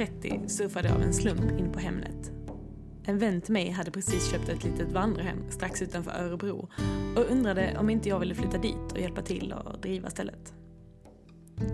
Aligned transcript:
fyllde 0.00 0.20
30 0.20 0.48
surfade 0.48 0.88
jag 0.88 0.96
av 0.96 1.02
en 1.02 1.14
slump 1.14 1.58
in 1.60 1.72
på 1.72 1.78
Hemnet. 1.78 2.32
En 3.04 3.18
vän 3.18 3.40
till 3.40 3.52
mig 3.52 3.70
hade 3.70 3.90
precis 3.90 4.30
köpt 4.30 4.48
ett 4.48 4.64
litet 4.64 4.92
vandrarhem 4.92 5.50
strax 5.50 5.82
utanför 5.82 6.10
Örebro 6.10 6.68
och 7.16 7.30
undrade 7.30 7.76
om 7.78 7.90
inte 7.90 8.08
jag 8.08 8.20
ville 8.20 8.34
flytta 8.34 8.58
dit 8.58 8.92
och 8.92 8.98
hjälpa 8.98 9.22
till 9.22 9.52
och 9.52 9.80
driva 9.80 10.10
stället. 10.10 10.54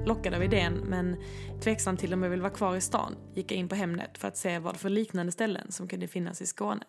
Lockad 0.06 0.34
av 0.34 0.42
idén, 0.42 0.74
men 0.74 1.16
tveksam 1.60 1.96
till 1.96 2.14
om 2.14 2.22
jag 2.22 2.30
vill 2.30 2.40
vara 2.40 2.52
kvar 2.52 2.76
i 2.76 2.80
stan, 2.80 3.16
gick 3.34 3.52
jag 3.52 3.58
in 3.58 3.68
på 3.68 3.74
Hemnet 3.74 4.18
för 4.18 4.28
att 4.28 4.36
se 4.36 4.58
vad 4.58 4.76
för 4.76 4.90
liknande 4.90 5.32
ställen 5.32 5.72
som 5.72 5.88
kunde 5.88 6.08
finnas 6.08 6.42
i 6.42 6.46
Skåne. 6.46 6.84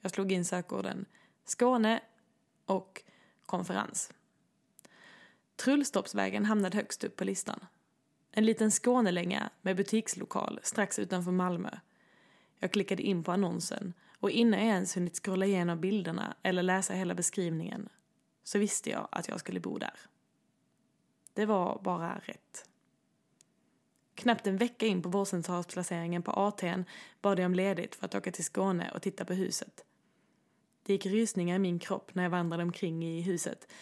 Jag 0.00 0.10
slog 0.10 0.32
in 0.32 0.44
sökorden 0.44 1.04
Skåne 1.44 2.00
och 2.66 3.02
konferens. 3.46 4.12
Trullstoppsvägen 5.56 6.44
hamnade 6.44 6.76
högst 6.76 7.04
upp 7.04 7.16
på 7.16 7.24
listan. 7.24 7.60
En 8.32 8.44
liten 8.44 8.70
Skånelänga 8.70 9.50
med 9.62 9.76
butikslokal 9.76 10.60
strax 10.62 10.98
utanför 10.98 11.32
Malmö. 11.32 11.70
Jag 12.58 12.72
klickade 12.72 13.02
in 13.02 13.24
på 13.24 13.32
annonsen 13.32 13.94
och 14.18 14.30
innan 14.30 14.60
jag 14.60 14.68
ens 14.68 14.96
hunnit 14.96 15.16
scrolla 15.16 15.46
igenom 15.46 15.80
bilderna 15.80 16.36
eller 16.42 16.62
läsa 16.62 16.94
hela 16.94 17.14
beskrivningen 17.14 17.88
så 18.44 18.58
visste 18.58 18.90
jag 18.90 19.08
att 19.12 19.28
jag 19.28 19.40
skulle 19.40 19.60
bo 19.60 19.78
där. 19.78 20.00
Det 21.32 21.46
var 21.46 21.80
bara 21.82 22.20
rätt. 22.24 22.68
Knappt 24.14 24.46
en 24.46 24.56
vecka 24.56 24.86
in 24.86 25.02
på 25.02 25.08
vårdcentralsplaceringen 25.08 26.22
på 26.22 26.32
AT'n 26.32 26.84
bad 27.22 27.38
jag 27.38 27.46
om 27.46 27.54
ledigt 27.54 27.94
för 27.94 28.06
att 28.06 28.14
åka 28.14 28.32
till 28.32 28.44
Skåne 28.44 28.90
och 28.94 29.02
titta 29.02 29.24
på 29.24 29.34
huset. 29.34 29.84
Det 30.82 30.92
gick 30.92 31.06
rysningar 31.06 31.56
i 31.56 31.58
min 31.58 31.78
kropp 31.78 32.14
när 32.14 32.22
jag 32.22 32.30
vandrade 32.30 32.62
omkring 32.62 33.04
i 33.04 33.20
huset. 33.20 33.72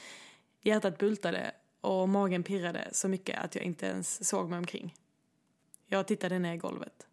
Hjärtat 0.60 0.98
bultade 0.98 1.52
och 1.80 2.08
magen 2.08 2.42
pirrade 2.42 2.88
så 2.92 3.08
mycket 3.08 3.38
att 3.38 3.54
jag 3.54 3.64
inte 3.64 3.86
ens 3.86 4.28
såg 4.28 4.50
mig 4.50 4.58
omkring. 4.58 4.94
Jag 5.86 6.06
tittade 6.06 6.38
ner 6.38 6.54
i 6.54 6.56
golvet. 6.56 7.06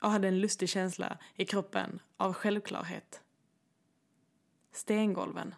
Jag 0.00 0.08
hade 0.08 0.28
en 0.28 0.40
lustig 0.40 0.68
känsla 0.68 1.18
i 1.34 1.44
kroppen 1.44 2.00
av 2.16 2.32
självklarhet. 2.32 3.22
Stengolven, 4.72 5.54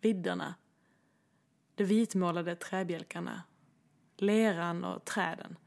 vidderna, 0.00 0.54
de 1.74 1.84
vitmålade 1.84 2.56
träbjälkarna, 2.56 3.42
leran 4.16 4.84
och 4.84 5.04
träden. 5.04 5.58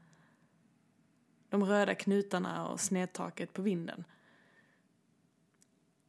De 1.48 1.64
röda 1.64 1.94
knutarna 1.94 2.68
och 2.68 2.80
snedtaket 2.80 3.52
på 3.52 3.62
vinden. 3.62 4.04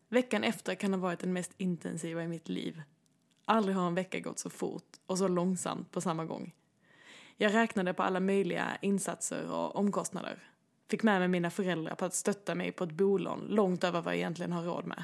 Veckan 0.10 0.44
efter 0.44 0.76
kan 0.76 0.94
ha 0.94 1.00
varit 1.00 1.20
den 1.20 1.34
mest 1.34 1.54
intensiva 1.58 2.24
i 2.24 2.28
mitt 2.28 2.50
liv. 2.50 2.82
Aldrig 3.46 3.76
har 3.76 3.88
en 3.88 3.96
vecka 3.96 4.20
gått 4.20 4.40
så 4.40 4.50
fort 4.50 4.98
och 5.06 5.18
så 5.18 5.28
långsamt 5.28 5.92
på 5.92 6.02
samma 6.02 6.26
gång. 6.26 6.56
Jag 7.38 7.54
räknade 7.54 7.94
på 7.94 8.04
alla 8.04 8.20
möjliga 8.20 8.78
insatser 8.82 9.52
och 9.52 9.76
omkostnader. 9.76 10.44
Fick 10.88 11.04
med 11.04 11.20
mig 11.20 11.28
mina 11.28 11.50
föräldrar 11.50 11.96
på 11.96 12.06
att 12.06 12.14
stötta 12.14 12.56
mig 12.56 12.72
på 12.72 12.84
ett 12.84 12.92
bolån 12.92 13.46
långt 13.50 13.84
över 13.84 14.02
vad 14.02 14.14
jag 14.14 14.18
egentligen 14.18 14.52
har 14.52 14.64
råd 14.64 14.86
med. 14.86 15.04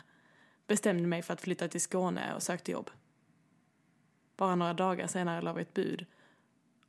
Bestämde 0.67 1.07
mig 1.07 1.21
för 1.21 1.33
att 1.33 1.41
flytta 1.41 1.67
till 1.67 1.81
Skåne 1.81 2.35
och 2.35 2.43
sökte 2.43 2.71
jobb. 2.71 2.89
Bara 4.37 4.55
några 4.55 4.73
dagar 4.73 5.07
senare 5.07 5.41
la 5.41 5.53
vi 5.53 5.61
ett 5.61 5.73
bud 5.73 6.05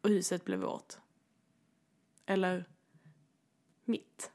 och 0.00 0.08
huset 0.08 0.44
blev 0.44 0.58
vårt. 0.58 0.94
Eller 2.26 2.64
mitt. 3.84 4.30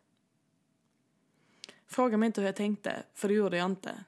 Fråga 1.88 2.18
mig 2.18 2.28
inte 2.28 2.42
hur 2.42 2.48
jag 2.48 2.56
tänkte, 2.56 3.04
för 3.14 3.28
det 3.28 3.34
gjorde 3.34 3.58
jag 3.58 3.66
inte. 3.66 4.04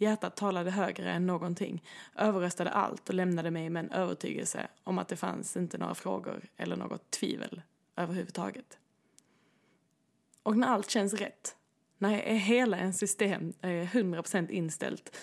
Hjärtat 0.00 0.36
talade 0.36 0.70
högre 0.70 1.10
än 1.10 1.26
någonting, 1.26 1.84
överröstade 2.16 2.70
allt 2.70 3.08
och 3.08 3.14
lämnade 3.14 3.50
mig 3.50 3.70
med 3.70 3.84
en 3.84 3.90
övertygelse 3.90 4.68
om 4.84 4.98
att 4.98 5.08
det 5.08 5.16
fanns 5.16 5.56
inte 5.56 5.78
några 5.78 5.94
frågor 5.94 6.48
eller 6.56 6.76
något 6.76 7.10
tvivel 7.10 7.62
överhuvudtaget. 7.96 8.78
Och 10.42 10.56
när 10.56 10.68
allt 10.68 10.90
känns 10.90 11.14
rätt, 11.14 11.56
när 11.98 12.16
hela 12.34 12.78
ens 12.78 12.98
system 12.98 13.52
är 13.60 13.84
100% 13.84 14.50
inställt 14.50 15.16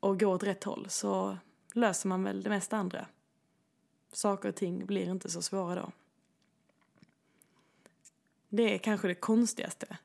och 0.00 0.20
går 0.20 0.34
åt 0.34 0.42
rätt 0.42 0.64
håll 0.64 0.86
så 0.88 1.38
löser 1.74 2.08
man 2.08 2.22
väl 2.22 2.42
det 2.42 2.50
mesta 2.50 2.76
andra. 2.76 3.06
Saker 4.12 4.48
och 4.48 4.56
ting 4.56 4.86
blir 4.86 5.10
inte 5.10 5.30
så 5.30 5.42
svåra 5.42 5.74
då. 5.74 5.92
Det 8.48 8.74
är 8.74 8.78
kanske 8.78 9.08
det 9.08 9.14
konstigaste 9.14 9.98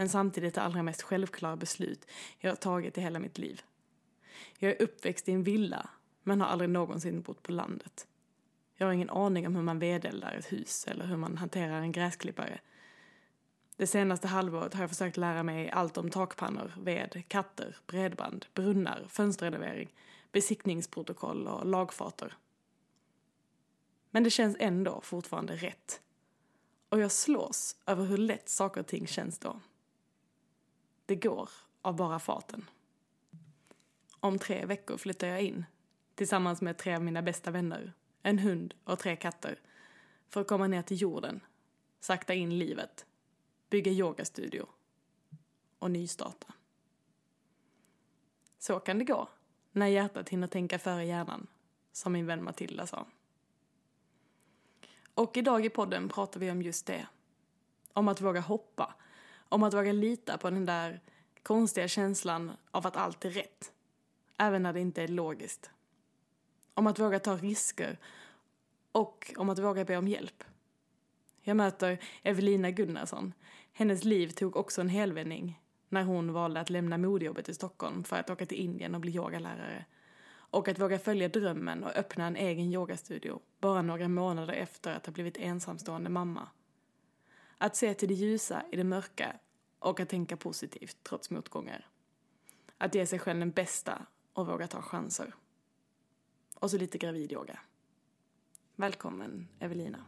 men 0.00 0.08
samtidigt 0.08 0.54
det 0.54 0.62
allra 0.62 0.82
mest 0.82 1.02
självklara 1.02 1.56
beslut 1.56 2.06
jag 2.38 2.50
har 2.50 2.56
tagit 2.56 2.98
i 2.98 3.00
hela 3.00 3.18
mitt 3.18 3.38
liv. 3.38 3.62
Jag 4.58 4.70
är 4.70 4.82
uppväxt 4.82 5.28
i 5.28 5.32
en 5.32 5.42
villa, 5.42 5.90
men 6.22 6.40
har 6.40 6.48
aldrig 6.48 6.70
någonsin 6.70 7.22
bott 7.22 7.42
på 7.42 7.52
landet. 7.52 8.06
Jag 8.76 8.86
har 8.86 8.92
ingen 8.92 9.10
aning 9.10 9.46
om 9.46 9.56
hur 9.56 9.62
man 9.62 9.78
vedeldar 9.78 10.34
ett 10.34 10.52
hus 10.52 10.84
eller 10.86 11.06
hur 11.06 11.16
man 11.16 11.36
hanterar 11.36 11.80
en 11.80 11.92
gräsklippare. 11.92 12.60
Det 13.76 13.86
senaste 13.86 14.28
halvåret 14.28 14.74
har 14.74 14.80
jag 14.80 14.90
försökt 14.90 15.16
lära 15.16 15.42
mig 15.42 15.70
allt 15.70 15.96
om 15.96 16.10
takpannor, 16.10 16.72
ved, 16.78 17.22
katter, 17.28 17.76
bredband, 17.86 18.46
brunnar, 18.54 19.06
fönsterrenovering, 19.08 19.94
besiktningsprotokoll 20.32 21.46
och 21.46 21.66
lagfarter. 21.66 22.36
Men 24.10 24.24
det 24.24 24.30
känns 24.30 24.56
ändå 24.60 25.00
fortfarande 25.00 25.56
rätt. 25.56 26.00
Och 26.88 27.00
jag 27.00 27.12
slås 27.12 27.76
över 27.86 28.04
hur 28.04 28.18
lätt 28.18 28.48
saker 28.48 28.80
och 28.80 28.86
ting 28.86 29.06
känns 29.06 29.38
då. 29.38 29.60
Det 31.10 31.16
går 31.16 31.50
av 31.82 31.96
bara 31.96 32.18
farten. 32.18 32.70
Om 34.20 34.38
tre 34.38 34.66
veckor 34.66 34.96
flyttar 34.96 35.26
jag 35.26 35.42
in 35.42 35.64
tillsammans 36.14 36.60
med 36.60 36.78
tre 36.78 36.94
av 36.94 37.02
mina 37.02 37.22
bästa 37.22 37.50
vänner, 37.50 37.92
en 38.22 38.38
hund 38.38 38.74
och 38.84 38.98
tre 38.98 39.16
katter 39.16 39.60
för 40.28 40.40
att 40.40 40.48
komma 40.48 40.66
ner 40.66 40.82
till 40.82 41.02
jorden, 41.02 41.40
sakta 42.00 42.34
in 42.34 42.58
livet, 42.58 43.06
bygga 43.70 43.92
yogastudio 43.92 44.66
och 45.78 45.90
nystarta. 45.90 46.54
Så 48.58 48.80
kan 48.80 48.98
det 48.98 49.04
gå 49.04 49.28
när 49.72 49.86
hjärtat 49.86 50.28
hinner 50.28 50.46
tänka 50.46 50.78
före 50.78 51.04
hjärnan, 51.04 51.46
som 51.92 52.12
min 52.12 52.26
vän 52.26 52.44
Matilda 52.44 52.86
sa. 52.86 53.06
Och 55.14 55.36
idag 55.36 55.64
i 55.64 55.70
podden 55.70 56.08
pratar 56.08 56.40
vi 56.40 56.50
om 56.50 56.62
just 56.62 56.86
det. 56.86 57.06
Om 57.92 58.08
att 58.08 58.20
våga 58.20 58.40
hoppa 58.40 58.94
om 59.50 59.62
att 59.62 59.74
våga 59.74 59.92
lita 59.92 60.38
på 60.38 60.50
den 60.50 60.66
där 60.66 61.00
konstiga 61.42 61.88
känslan 61.88 62.52
av 62.70 62.86
att 62.86 62.96
allt 62.96 63.24
är 63.24 63.30
rätt. 63.30 63.72
Även 64.38 64.62
när 64.62 64.72
det 64.72 64.80
inte 64.80 65.02
är 65.02 65.08
logiskt. 65.08 65.70
Om 66.74 66.86
att 66.86 66.98
våga 66.98 67.18
ta 67.18 67.36
risker 67.36 67.98
och 68.92 69.34
om 69.36 69.50
att 69.50 69.58
våga 69.58 69.84
be 69.84 69.96
om 69.96 70.08
hjälp. 70.08 70.44
Jag 71.42 71.56
möter 71.56 71.98
Evelina 72.22 72.70
Gunnarsson. 72.70 73.32
Hennes 73.72 74.04
liv 74.04 74.28
tog 74.28 74.56
också 74.56 74.80
en 74.80 74.88
helvändning 74.88 75.60
när 75.88 76.02
hon 76.02 76.32
valde 76.32 76.60
att 76.60 76.70
lämna 76.70 76.98
modejobbet 76.98 77.48
i 77.48 77.54
Stockholm 77.54 78.04
för 78.04 78.16
att 78.16 78.30
åka 78.30 78.46
till 78.46 78.58
Indien 78.58 78.94
och 78.94 79.00
bli 79.00 79.16
yogalärare. 79.16 79.84
Och 80.32 80.68
att 80.68 80.78
våga 80.78 80.98
följa 80.98 81.28
drömmen 81.28 81.84
och 81.84 81.96
öppna 81.96 82.26
en 82.26 82.36
egen 82.36 82.72
yogastudio 82.72 83.40
bara 83.60 83.82
några 83.82 84.08
månader 84.08 84.54
efter 84.54 84.94
att 84.94 85.06
ha 85.06 85.12
blivit 85.12 85.36
ensamstående 85.36 86.10
mamma. 86.10 86.48
Att 87.62 87.76
se 87.76 87.94
till 87.94 88.08
det 88.08 88.14
ljusa 88.14 88.64
i 88.72 88.76
det 88.76 88.84
mörka 88.84 89.36
och 89.78 90.00
att 90.00 90.08
tänka 90.08 90.36
positivt 90.36 90.96
trots 91.02 91.30
motgångar. 91.30 91.88
Att 92.78 92.94
ge 92.94 93.06
sig 93.06 93.18
själv 93.18 93.38
den 93.38 93.50
bästa 93.50 94.06
och 94.32 94.46
våga 94.46 94.66
ta 94.66 94.82
chanser. 94.82 95.34
Och 96.54 96.70
så 96.70 96.78
lite 96.78 96.98
gravidyoga. 96.98 97.58
Välkommen 98.76 99.48
Evelina. 99.58 100.04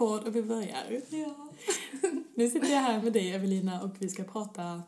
Rekord 0.00 0.28
och 0.28 0.36
vi 0.36 0.42
börjar. 0.42 1.00
Ja. 1.08 1.34
Nu 2.34 2.50
sitter 2.50 2.68
jag 2.68 2.80
här 2.80 3.02
med 3.02 3.12
dig 3.12 3.32
Evelina 3.32 3.82
och 3.82 3.90
vi 3.98 4.08
ska 4.08 4.24
prata 4.24 4.82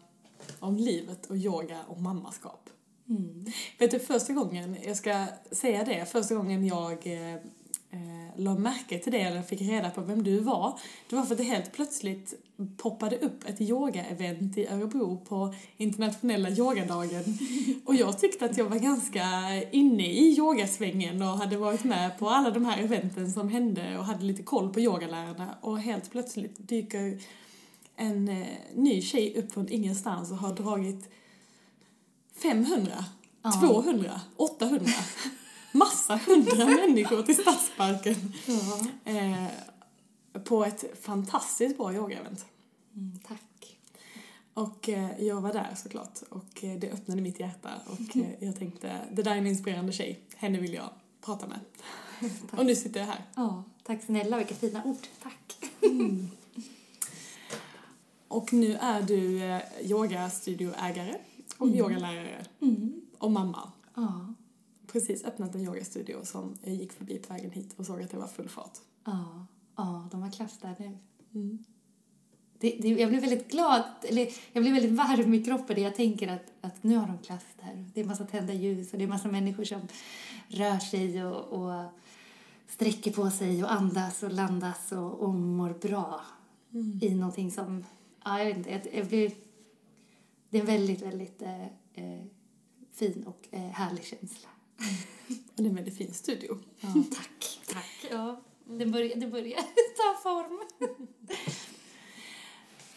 om 0.61 0.76
livet 0.76 1.26
och 1.26 1.37
yoga 1.37 1.81
och 1.88 2.00
mammaskap. 2.00 2.70
Mm. 3.09 3.47
Vet 3.79 3.91
du, 3.91 3.99
första 3.99 4.32
gången, 4.32 4.76
jag 4.87 4.97
ska 4.97 5.26
säga 5.50 5.85
det, 5.85 6.06
första 6.12 6.35
gången 6.35 6.67
jag 6.67 7.06
eh, 7.06 7.35
eh, 7.91 8.22
la 8.37 8.55
märke 8.55 8.99
till 8.99 9.12
det 9.12 9.20
eller 9.20 9.43
fick 9.43 9.61
reda 9.61 9.90
på 9.90 10.00
vem 10.00 10.23
du 10.23 10.38
var, 10.38 10.79
det 11.08 11.17
var 11.17 11.23
för 11.23 11.34
att 11.34 11.38
det 11.38 11.44
helt 11.44 11.73
plötsligt 11.73 12.34
poppade 12.76 13.19
upp 13.19 13.49
ett 13.49 13.61
yoga-event 13.61 14.58
i 14.58 14.67
Örebro 14.67 15.17
på 15.29 15.55
internationella 15.76 16.50
yogadagen. 16.50 17.38
Och 17.84 17.94
jag 17.94 18.19
tyckte 18.19 18.44
att 18.44 18.58
jag 18.58 18.64
var 18.64 18.79
ganska 18.79 19.25
inne 19.70 20.12
i 20.12 20.37
yogasvängen 20.38 21.23
och 21.23 21.29
hade 21.29 21.56
varit 21.56 21.84
med 21.84 22.19
på 22.19 22.29
alla 22.29 22.50
de 22.50 22.64
här 22.64 22.82
eventen 22.82 23.32
som 23.32 23.49
hände 23.49 23.99
och 23.99 24.05
hade 24.05 24.25
lite 24.25 24.43
koll 24.43 24.73
på 24.73 24.81
yogalärarna 24.81 25.55
och 25.61 25.78
helt 25.78 26.11
plötsligt 26.11 26.69
dyker 26.69 27.19
en 27.96 28.28
eh, 28.28 28.46
ny 28.75 29.02
tjej 29.02 29.38
upp 29.38 29.52
från 29.52 29.69
ingenstans 29.69 30.31
och 30.31 30.37
har 30.37 30.55
dragit 30.55 31.11
500, 32.43 33.05
ja. 33.43 33.52
200, 33.61 34.20
800 34.37 34.87
massa 35.73 36.17
hundra 36.27 36.67
människor 36.87 37.23
till 37.23 37.37
Stadsparken. 37.37 38.33
Ja. 38.47 38.81
Eh, 39.13 39.47
på 40.45 40.65
ett 40.65 40.85
fantastiskt 41.03 41.77
bra 41.77 41.95
yogaevent. 41.95 42.47
Mm, 42.97 43.19
tack. 43.29 43.79
Och 44.55 44.89
eh, 44.89 45.25
jag 45.25 45.41
var 45.41 45.53
där 45.53 45.75
såklart 45.77 46.19
och 46.31 46.65
eh, 46.65 46.79
det 46.79 46.91
öppnade 46.91 47.23
mitt 47.23 47.41
hjärta 47.41 47.71
och 47.87 48.17
eh, 48.17 48.45
jag 48.45 48.57
tänkte 48.57 49.01
det 49.13 49.23
där 49.23 49.31
är 49.33 49.37
en 49.37 49.47
inspirerande 49.47 49.93
tjej, 49.93 50.21
henne 50.37 50.59
vill 50.61 50.75
jag 50.75 50.91
prata 51.25 51.47
med. 51.47 51.61
och 52.59 52.67
nu 52.67 52.77
sitter 52.77 53.01
jag 53.01 53.07
här. 53.07 53.25
Ja, 53.35 53.65
tack 53.83 54.03
snälla, 54.03 54.39
vilka 54.39 54.55
fina 54.55 54.85
ord. 54.85 55.07
Tack. 55.23 55.57
Och 58.29 58.53
nu 58.53 58.75
är 58.77 59.03
du 59.03 59.43
eh, 59.45 59.61
yogastudioägare 59.83 61.15
och 61.59 61.69
yogalärare 61.69 62.45
Mm. 62.61 63.01
och 63.19 63.31
mamma. 63.31 63.73
Ja, 63.95 64.35
Precis 64.93 65.25
öppnat 65.25 65.55
en 65.55 65.61
yogastudio 65.61 66.25
som 66.25 66.59
jag 66.65 66.75
gick 66.75 66.93
förbi 66.93 67.19
på 67.19 67.35
vägen 67.35 67.50
hit 67.50 67.75
och 67.77 67.87
såg 67.87 68.03
att 68.03 68.11
det 68.11 68.17
var 68.17 68.27
full 68.27 68.49
fart. 68.49 68.79
ja, 69.05 69.47
ja, 69.77 70.09
de 70.11 70.23
har 70.23 70.31
klass 70.31 70.59
där 70.59 70.75
nu. 70.79 70.99
Mm. 71.35 71.65
Det, 72.59 72.79
det, 72.81 72.89
jag 72.89 73.09
blir 73.09 73.21
väldigt 73.21 73.50
glad, 73.50 73.83
eller 74.03 74.29
jag 74.53 74.62
blir 74.62 74.73
väldigt 74.73 74.93
varm 74.93 75.35
i 75.35 75.44
kroppen 75.44 75.77
när 75.77 75.83
jag 75.83 75.94
tänker 75.94 76.29
att, 76.29 76.53
att 76.61 76.83
nu 76.83 76.97
har 76.97 77.06
de 77.06 77.19
klass 77.19 77.44
där. 77.61 77.91
Det 77.94 78.00
är 78.00 78.05
massa 78.05 78.25
tända 78.25 78.53
ljus 78.53 78.93
och 78.93 78.99
det 78.99 79.05
är 79.05 79.09
massa 79.09 79.29
människor 79.29 79.65
som 79.65 79.81
rör 80.49 80.79
sig 80.79 81.25
och, 81.25 81.45
och 81.45 81.85
sträcker 82.69 83.12
på 83.12 83.31
sig 83.31 83.65
och 83.65 83.73
andas 83.73 84.23
och 84.23 84.33
landas 84.33 84.93
och, 84.93 85.21
och 85.21 85.35
mår 85.35 85.71
bra 85.71 86.21
i 87.00 87.15
någonting 87.15 87.50
som, 87.50 87.85
ja, 88.25 88.38
jag 88.38 88.47
vet 88.47 88.56
inte, 88.56 88.71
jag, 88.71 88.95
jag 88.95 89.06
blir, 89.06 89.33
det 90.50 90.56
är 90.56 90.61
en 90.61 90.67
väldigt, 90.67 91.03
väldigt 91.03 91.43
eh, 91.43 91.62
eh, 91.95 92.25
fin 92.93 93.25
och 93.27 93.49
eh, 93.50 93.61
härlig 93.61 94.05
känsla. 94.05 94.49
Det 95.55 95.62
är 95.62 95.69
en 95.69 95.75
väldigt 95.75 95.96
fin 95.96 96.14
studio. 96.14 96.58
Ja, 96.81 96.88
tack. 97.14 97.61
Tack. 97.73 98.06
Ja, 98.11 98.40
det 98.64 98.87
börjar, 98.87 99.17
det 99.17 99.26
börjar 99.26 99.56
ta 99.96 100.23
form. 100.23 100.61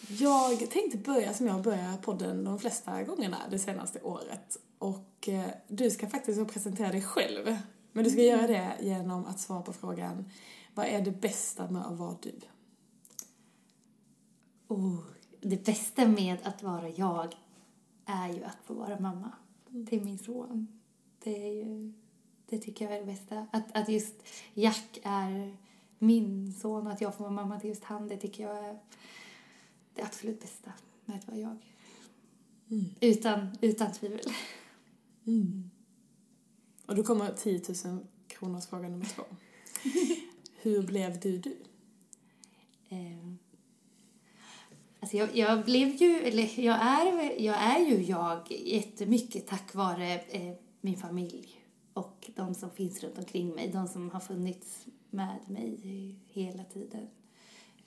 Jag 0.08 0.72
tänkte 0.72 0.98
börja 0.98 1.34
som 1.34 1.48
jag 1.48 1.62
börjar 1.62 1.98
podden 1.98 2.44
de 2.44 2.60
flesta 2.60 3.04
gångerna 3.04 3.38
det 3.50 3.60
senaste 3.60 4.02
året. 4.02 4.58
Och 4.78 5.30
eh, 5.30 5.50
du 5.68 5.92
ska 5.92 6.10
faktiskt 6.10 6.40
få 6.40 6.46
presentera 6.46 6.92
dig 6.92 7.02
själv. 7.02 7.58
Men 7.92 8.04
du 8.04 8.10
ska 8.10 8.22
göra 8.22 8.48
det 8.48 8.78
genom 8.82 9.26
att 9.26 9.40
svara 9.40 9.62
på 9.62 9.74
frågan 9.74 10.26
vad 10.76 10.86
är 10.86 11.02
det 11.02 11.12
bästa 11.12 11.70
med 11.70 11.86
att 11.86 11.98
vara 11.98 12.18
du? 12.22 12.40
Oh, 14.68 15.00
det 15.42 15.66
bästa 15.66 16.08
med 16.08 16.38
att 16.44 16.64
vara 16.64 16.90
jag 16.90 17.36
är 18.06 18.30
ju 18.30 18.44
att 18.44 18.58
få 18.64 18.74
vara 18.74 19.00
mamma 19.00 19.32
till 19.90 20.04
min 20.04 20.18
son. 20.18 20.68
Det 21.26 21.48
är 21.48 21.54
ju, 21.54 21.94
det 22.50 22.58
tycker 22.58 22.86
jag 22.86 22.94
är 22.94 23.00
det 23.00 23.06
bästa. 23.06 23.48
Att, 23.52 23.78
att 23.78 23.90
just 23.90 24.16
Jack 24.54 25.00
är 25.04 25.58
min 26.00 26.54
son 26.54 26.88
och 26.88 26.94
att 26.94 27.02
jag 27.02 27.16
får 27.16 27.24
vara 27.24 27.34
mamma 27.34 27.60
till 27.60 27.70
just 27.70 27.84
han, 27.84 28.08
det 28.08 28.18
tycker 28.18 28.44
jag 28.44 28.66
är 28.66 28.80
det 29.94 30.02
absolut 30.02 30.42
bästa 30.42 30.74
med 31.06 31.18
att 31.18 31.28
vara 31.28 31.38
jag. 31.38 31.58
Utan, 33.02 33.58
utan 33.62 33.92
tvivel. 33.94 34.20
Och 36.86 36.96
då 36.96 37.04
kommer 37.04 37.34
10 37.34 37.62
000 37.86 38.06
kronors 38.28 38.66
fråga 38.68 38.90
nummer 38.90 39.06
två. 39.06 39.24
Hur 40.62 40.82
blev 40.84 41.20
du 41.20 41.38
du? 41.38 41.58
Eh, 42.90 43.34
Alltså 45.00 45.18
jag, 45.18 45.38
jag 45.38 45.66
blev 45.66 45.96
ju, 45.96 46.20
eller 46.20 46.60
jag 46.60 46.82
är, 46.82 47.42
jag 47.42 47.56
är 47.56 47.80
ju 47.80 48.04
jag 48.04 48.52
jättemycket 48.52 49.48
tack 49.48 49.76
vare 49.76 50.14
eh, 50.14 50.54
min 50.86 50.98
familj 50.98 51.62
och 51.94 52.32
de 52.36 52.54
som 52.54 52.70
finns 52.70 53.04
runt 53.04 53.18
omkring 53.18 53.50
mig, 53.56 53.68
de 53.68 53.88
som 53.88 54.10
har 54.10 54.20
funnits 54.20 54.86
med 55.10 55.40
mig 55.48 56.16
hela 56.28 56.64
tiden. 56.64 57.08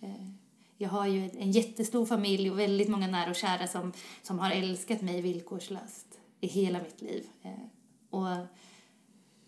Eh, 0.01 0.29
jag 0.77 0.89
har 0.89 1.07
ju 1.07 1.31
en 1.39 1.51
jättestor 1.51 2.07
familj 2.07 2.51
och 2.51 2.59
väldigt 2.59 2.89
många 2.89 3.07
nära 3.07 3.31
och 3.31 3.37
kära 3.37 3.67
som, 3.67 3.93
som 4.23 4.39
har 4.39 4.51
älskat 4.51 5.01
mig 5.01 5.23
villkorslöst 5.23 6.19
i 6.41 6.47
hela 6.47 6.83
mitt 6.83 7.01
liv. 7.01 7.27
Eh, 7.43 7.53
och 8.11 8.47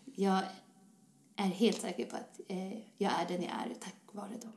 jag 0.05 0.43
är 1.37 1.45
helt 1.45 1.81
säker 1.81 2.05
på 2.05 2.17
att 2.17 2.41
eh, 2.49 2.79
jag 2.99 3.13
är 3.21 3.29
den 3.29 3.43
jag 3.43 3.53
är 3.53 3.75
tack 3.81 3.97
vare 4.13 4.37
dem. 4.43 4.53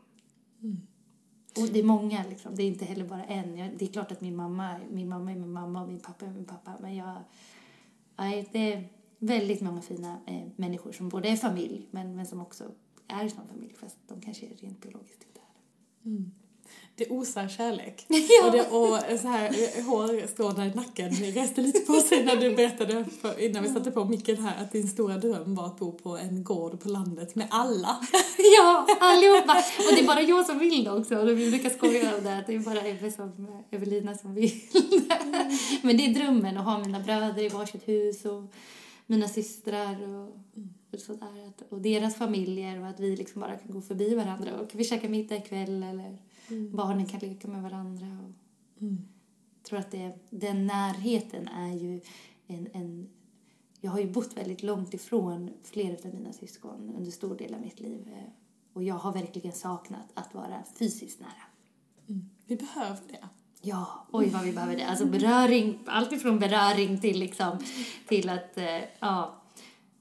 Och 1.58 1.68
det 1.74 1.80
är 1.80 1.84
många, 1.84 2.24
liksom. 2.30 2.56
det 2.56 2.64
är 2.64 2.68
inte 2.68 2.86
heller 2.86 3.06
bara 3.06 3.24
en. 3.24 3.78
Det 3.78 3.86
är 3.86 3.92
klart 3.92 4.12
att 4.12 4.22
min 4.22 4.36
mamma, 4.36 4.80
min 4.92 5.10
mamma 5.10 5.32
är 5.32 5.36
min 5.36 5.52
mamma 5.52 5.82
och 5.82 5.88
min 5.88 6.00
pappa 6.00 6.26
är 6.26 6.30
min 6.30 6.46
pappa. 6.46 6.78
Men 6.82 6.96
jag, 6.96 7.16
det 8.52 8.74
är 8.74 8.90
väldigt 9.20 9.62
många 9.62 9.82
fina 9.82 10.20
eh, 10.28 10.48
människor 10.56 10.92
som 10.92 11.10
både 11.10 11.30
är 11.30 11.36
familj 11.36 11.88
men, 11.92 12.16
men 12.16 12.26
som 12.26 12.42
också 12.42 12.72
är 13.08 13.28
som 13.28 13.48
familj 13.48 13.74
fast 13.74 13.98
de 14.08 14.22
kanske 14.22 14.46
är 14.46 14.56
rent 14.56 14.82
biologiskt 14.82 15.24
inte 15.24 15.40
är 15.40 15.54
det. 16.04 16.10
Mm. 16.10 16.32
Det 16.96 17.10
osar 17.10 17.48
kärlek. 17.48 18.06
Ja. 18.10 18.46
Och, 18.46 18.52
det, 18.52 18.62
och 18.62 19.20
så 19.20 19.28
här, 19.28 19.46
eh, 19.46 19.86
hår 19.86 20.28
står 20.28 20.64
i 20.64 20.70
nacken. 20.76 21.10
Reste 21.12 21.62
lite 21.62 21.80
på 21.80 21.94
sig 21.94 22.26
när 22.26 22.36
du 22.36 22.56
berättade 22.56 23.06
för, 23.22 23.40
innan 23.40 23.64
vi 23.64 23.70
satte 23.70 23.92
på 23.92 24.06
micken 24.06 24.38
här 24.38 24.64
att 24.64 24.72
din 24.72 24.88
stora 24.88 25.18
dröm 25.18 25.56
var 25.56 25.66
att 25.66 25.80
bo 25.80 25.92
på 25.92 26.18
en 26.18 26.44
gård 26.44 26.80
på 26.80 26.90
landet 26.90 27.36
med 27.36 27.48
alla. 27.50 28.00
Ja, 28.58 28.88
allihopa! 29.00 29.64
Och 29.90 29.96
det 29.96 30.02
är 30.02 30.08
bara 30.08 30.22
jag 30.22 30.46
som 30.46 30.60
vill 30.60 30.84
det 30.84 30.92
också. 30.92 31.18
Och 31.18 31.30
vi 31.30 31.50
brukar 31.50 31.70
skoja 31.70 32.16
om 32.18 32.24
det, 32.24 32.38
att 32.38 32.48
det 32.48 32.56
är 32.56 32.60
bara 32.60 32.88
Ebbe 32.88 33.12
som, 33.12 33.62
Evelina 33.72 34.16
som 34.16 34.34
vill 34.34 34.62
det. 34.74 35.58
Men 35.82 35.98
det 35.98 36.06
är 36.06 36.14
drömmen 36.14 36.58
att 36.58 36.66
ha 36.66 36.80
mina 36.80 37.00
bröder 37.00 37.44
i 37.44 37.50
varsitt 37.50 37.88
hus 37.88 38.26
och 38.26 38.44
mina 39.08 39.28
systrar 39.28 40.16
och, 40.16 40.30
och 40.94 41.00
sådär. 41.00 41.52
Och 41.70 41.82
deras 41.82 42.16
familjer 42.16 42.82
och 42.82 42.88
att 42.88 43.00
vi 43.00 43.16
liksom 43.16 43.42
bara 43.42 43.56
kan 43.56 43.72
gå 43.72 43.82
förbi 43.82 44.16
varandra 44.16 44.52
och 44.60 44.70
vi 44.74 44.84
käka 44.84 45.10
middag 45.10 45.36
ikväll 45.36 45.84
eller 45.84 46.18
barnen 46.72 47.06
kan 47.06 47.20
leka 47.20 47.48
med 47.48 47.62
varandra. 47.64 48.08
Och, 48.28 48.32
Jag 49.58 49.64
tror 49.70 49.80
att 49.80 49.92
det, 49.92 50.14
den 50.30 50.68
närheten 50.68 51.48
är 51.48 51.74
ju 51.74 52.02
en, 52.48 52.68
en... 52.74 53.10
Jag 53.82 53.92
har 53.92 54.00
ju 54.00 54.12
bott 54.12 54.38
väldigt 54.38 54.64
långt 54.64 54.94
ifrån 54.94 55.50
flera 55.64 55.98
av 56.10 56.14
mina 56.14 56.34
syskon 56.34 56.94
under 56.98 57.12
stor 57.12 57.36
del 57.38 57.54
av 57.54 57.62
mitt 57.62 57.80
liv. 57.80 58.08
eh, 58.14 58.30
Och 58.74 58.84
jag 58.84 58.96
har 58.96 59.14
verkligen 59.14 59.52
saknat 59.52 60.08
att 60.14 60.34
vara 60.34 60.64
fysiskt 60.80 61.20
nära. 61.20 61.44
Vi 62.46 62.56
behöver 62.56 63.02
det. 63.08 63.30
Ja, 63.62 64.08
oj 64.12 64.30
vad 64.30 64.44
vi 64.44 64.52
behöver 64.54 64.76
det. 64.76 64.86
Alltså 64.86 65.06
beröring, 65.06 65.80
allt 65.86 66.12
ifrån 66.12 66.40
beröring 66.40 67.00
till 67.00 67.20
liksom, 67.20 67.58
till 68.08 68.30
att, 68.30 68.58
eh, 68.58 68.80
ja, 69.00 69.42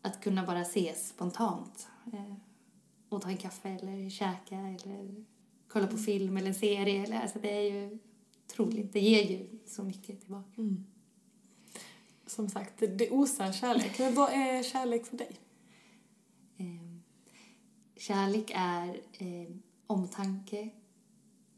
att 0.03 0.21
kunna 0.21 0.47
bara 0.47 0.61
ses 0.61 1.09
spontant. 1.09 1.89
Eh, 2.13 2.35
och 3.09 3.23
ta 3.23 3.29
en 3.29 3.37
kaffe 3.37 3.69
eller 3.69 4.11
käka 4.11 4.57
eller 4.57 5.25
kolla 5.73 5.87
på 5.87 5.97
film 5.97 6.37
eller 6.37 6.49
en 6.49 6.55
serie. 6.55 7.03
Eller, 7.03 7.21
alltså 7.21 7.39
det 7.39 7.51
är 7.51 7.73
ju 7.73 7.99
otroligt. 8.45 8.93
Det 8.93 9.01
ger 9.01 9.23
ju 9.23 9.47
så 9.67 9.83
mycket 9.83 10.21
tillbaka. 10.21 10.63
Som 12.27 12.49
sagt, 12.49 12.79
det, 12.79 12.87
det 12.87 13.11
osar 13.11 13.53
kärlek. 13.53 13.99
Men 13.99 14.15
vad 14.15 14.33
är 14.33 14.63
kärlek 14.63 15.07
för 15.07 15.17
dig? 15.17 15.37
Eh, 16.57 16.99
kärlek 17.97 18.53
är 18.55 19.01
eh, 19.13 19.57
omtanke. 19.87 20.69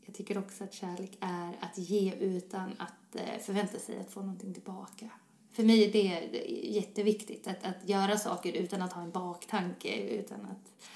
Jag 0.06 0.14
tycker 0.14 0.38
också 0.38 0.64
att 0.64 0.74
kärlek 0.74 1.18
är 1.20 1.56
att 1.60 1.78
ge 1.78 2.14
utan 2.14 2.72
att 2.78 3.16
eh, 3.16 3.38
förvänta 3.40 3.78
sig 3.78 3.98
att 3.98 4.10
få 4.10 4.20
någonting 4.20 4.54
tillbaka. 4.54 5.10
För 5.50 5.62
mig 5.62 5.84
är 5.84 5.92
det 5.92 6.38
jätteviktigt 6.76 7.46
att, 7.46 7.64
att 7.64 7.88
göra 7.88 8.18
saker 8.18 8.52
utan 8.52 8.82
att 8.82 8.92
ha 8.92 9.02
en 9.02 9.10
baktanke, 9.10 10.08
utan 10.08 10.40
att... 10.40 10.86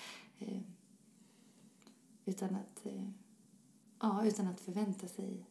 Utan 2.29 2.49
att... 2.55 2.87
Eh, 2.87 3.09
ja, 4.01 4.25
utan 4.25 4.47
att 4.47 4.61
förvänta 4.61 5.09
sig. 5.09 5.47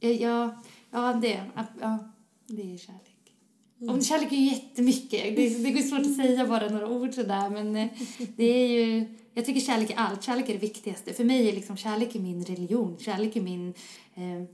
Ja, 0.00 0.62
ja, 0.90 1.12
det, 1.22 1.50
ja, 1.80 1.98
det 2.46 2.74
är 2.74 2.78
kärlek. 2.78 3.34
Och 3.78 4.04
kärlek 4.04 4.32
är 4.32 4.36
ju 4.36 4.48
jättemycket. 4.48 5.36
Det, 5.36 5.62
det 5.62 5.70
går 5.70 5.82
svårt 5.82 6.00
att 6.00 6.16
säga 6.16 6.46
bara 6.46 6.68
några 6.68 6.88
ord 6.88 7.14
sådär 7.14 7.50
men 7.50 7.76
eh, 7.76 7.88
det 8.36 8.44
är 8.44 8.68
ju... 8.68 9.16
Jag 9.34 9.44
tycker 9.44 9.60
kärlek 9.60 9.90
är 9.90 9.96
allt. 9.96 10.22
Kärlek 10.22 10.48
är 10.48 10.52
det 10.52 10.58
viktigaste. 10.58 11.12
För 11.12 11.24
mig 11.24 11.48
är 11.48 11.52
liksom 11.52 11.76
kärlek 11.76 12.14
är 12.14 12.20
min 12.20 12.44
religion. 12.44 12.96
Kärlek 12.98 13.36
är 13.36 13.40
min, 13.40 13.74
eh, 14.14 14.44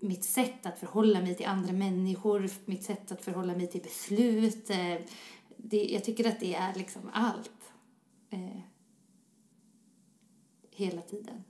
mitt 0.00 0.24
sätt 0.24 0.66
att 0.66 0.78
förhålla 0.78 1.20
mig 1.20 1.34
till 1.34 1.46
andra 1.46 1.72
människor. 1.72 2.50
Mitt 2.64 2.84
sätt 2.84 3.12
att 3.12 3.24
förhålla 3.24 3.54
mig 3.56 3.66
till 3.66 3.82
beslut. 3.82 4.70
Eh, 4.70 4.96
det, 5.56 5.84
jag 5.84 6.04
tycker 6.04 6.28
att 6.28 6.40
det 6.40 6.54
är 6.54 6.74
liksom 6.74 7.02
allt. 7.12 7.72
Eh, 8.30 8.60
hela 10.76 11.02
tiden. 11.02 11.44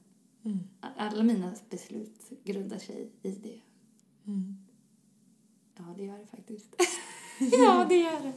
Alla 0.80 1.22
mina 1.22 1.54
beslut 1.70 2.30
grundar 2.44 2.78
sig 2.78 3.10
i 3.22 3.30
det. 3.30 3.60
Ja, 5.76 5.94
det 5.96 6.04
gör 6.04 6.18
det 6.18 6.26
faktiskt. 6.26 6.76
ja, 7.52 7.86
det 7.88 7.96
gör 7.96 8.20
det. 8.20 8.32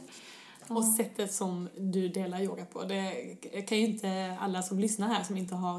Och 0.74 0.84
sättet 0.84 1.32
som 1.32 1.68
du 1.78 2.08
delar 2.08 2.42
yoga 2.42 2.64
på. 2.64 2.84
Det 2.84 3.36
kan 3.68 3.78
ju 3.78 3.86
inte 3.86 4.36
alla 4.40 4.62
som 4.62 4.78
lyssnar 4.78 5.08
här 5.08 5.24
som 5.24 5.36
inte 5.36 5.54
har 5.54 5.78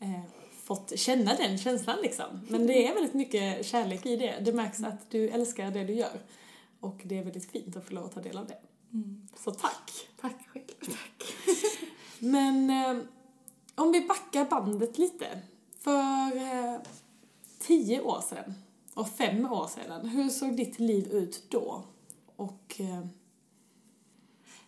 eh, 0.00 0.22
fått 0.52 0.98
känna 0.98 1.34
den 1.34 1.58
känslan 1.58 1.98
liksom. 2.02 2.40
Men 2.48 2.66
det 2.66 2.88
är 2.88 2.94
väldigt 2.94 3.14
mycket 3.14 3.66
kärlek 3.66 4.06
i 4.06 4.16
det. 4.16 4.40
Det 4.40 4.52
märks 4.52 4.82
att 4.82 5.10
du 5.10 5.28
älskar 5.28 5.70
det 5.70 5.84
du 5.84 5.94
gör. 5.94 6.20
Och 6.80 7.00
det 7.04 7.18
är 7.18 7.24
väldigt 7.24 7.50
fint 7.50 7.76
att 7.76 7.84
få 7.84 7.94
lov 7.94 8.04
att 8.04 8.14
ta 8.14 8.20
del 8.20 8.38
av 8.38 8.46
det. 8.46 8.58
Mm. 8.92 9.28
Så 9.36 9.50
tack. 9.50 9.90
Tack 10.20 10.48
själv. 10.48 10.64
Tack. 10.80 11.34
Men 12.18 12.70
eh, 12.70 13.02
om 13.74 13.92
vi 13.92 14.00
backar 14.00 14.44
bandet 14.44 14.98
lite. 14.98 15.40
För 15.78 16.36
eh, 16.36 16.80
tio 17.58 18.00
år 18.00 18.20
sedan 18.20 18.54
och 18.94 19.08
fem 19.08 19.52
år 19.52 19.66
sedan, 19.66 20.08
hur 20.08 20.28
såg 20.28 20.56
ditt 20.56 20.78
liv 20.78 21.12
ut 21.12 21.42
då? 21.50 21.82
Och 22.36 22.80
eh, 22.80 23.06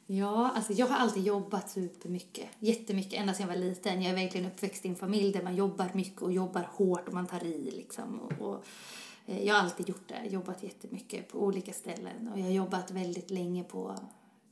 Ja, 0.06 0.50
alltså 0.54 0.72
jag 0.72 0.86
har 0.86 0.96
alltid 0.96 1.22
jobbat 1.22 1.70
supermycket. 1.70 2.48
Jättemycket, 2.58 3.20
ända 3.20 3.34
sedan 3.34 3.48
jag 3.48 3.54
var 3.54 3.64
liten. 3.64 4.02
Jag 4.02 4.10
är 4.10 4.24
verkligen 4.24 4.46
uppväxt 4.46 4.84
i 4.84 4.88
en 4.88 4.96
familj 4.96 5.32
där 5.32 5.42
man 5.42 5.56
jobbar 5.56 5.90
mycket 5.94 6.22
och 6.22 6.32
jobbar 6.32 6.68
hårt 6.72 7.08
och 7.08 7.14
man 7.14 7.26
tar 7.26 7.44
i 7.44 7.70
liksom. 7.70 8.20
Och, 8.20 8.48
och, 8.48 8.64
eh, 9.26 9.46
jag 9.46 9.54
har 9.54 9.62
alltid 9.62 9.88
gjort 9.88 10.08
det, 10.08 10.26
jobbat 10.26 10.62
jättemycket 10.62 11.28
på 11.28 11.38
olika 11.38 11.72
ställen. 11.72 12.28
Och 12.32 12.38
jag 12.38 12.44
har 12.44 12.52
jobbat 12.52 12.90
väldigt 12.90 13.30
länge 13.30 13.64
på 13.64 13.94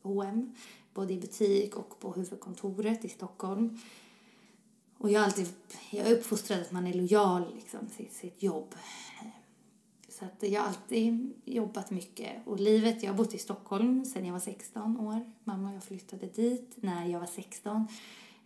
H&M 0.03 0.55
både 0.95 1.13
i 1.13 1.21
butik 1.21 1.77
och 1.77 2.01
på 2.01 2.13
huvudkontoret 2.13 3.05
i 3.05 3.09
Stockholm. 3.09 3.79
Och 5.03 5.11
jag, 5.11 5.21
har 5.21 5.27
alltid, 5.27 5.49
jag 5.91 6.07
är 6.07 6.15
uppfostrad 6.15 6.61
att 6.61 6.73
man 6.73 6.87
är 6.87 6.93
lojal 6.93 7.55
liksom, 7.55 7.87
till 7.97 8.11
sitt 8.11 8.43
jobb. 8.43 8.75
Så 10.09 10.25
att 10.25 10.51
jag 10.51 10.61
har 10.61 10.69
alltid 10.69 11.33
jobbat 11.45 11.91
mycket. 11.91 12.47
Och 12.47 12.61
livet, 12.61 13.03
jag 13.03 13.11
har 13.11 13.17
bott 13.17 13.35
i 13.35 13.39
Stockholm 13.39 14.05
sedan 14.05 14.25
jag 14.25 14.33
var 14.33 14.41
16 14.41 15.01
år. 15.01 15.33
Mamma 15.45 15.69
och 15.69 15.75
jag 15.75 15.85
flyttade 15.85 16.27
dit 16.27 16.73
när 16.77 17.07
jag 17.07 17.21
var 17.21 17.27
16. 17.27 17.87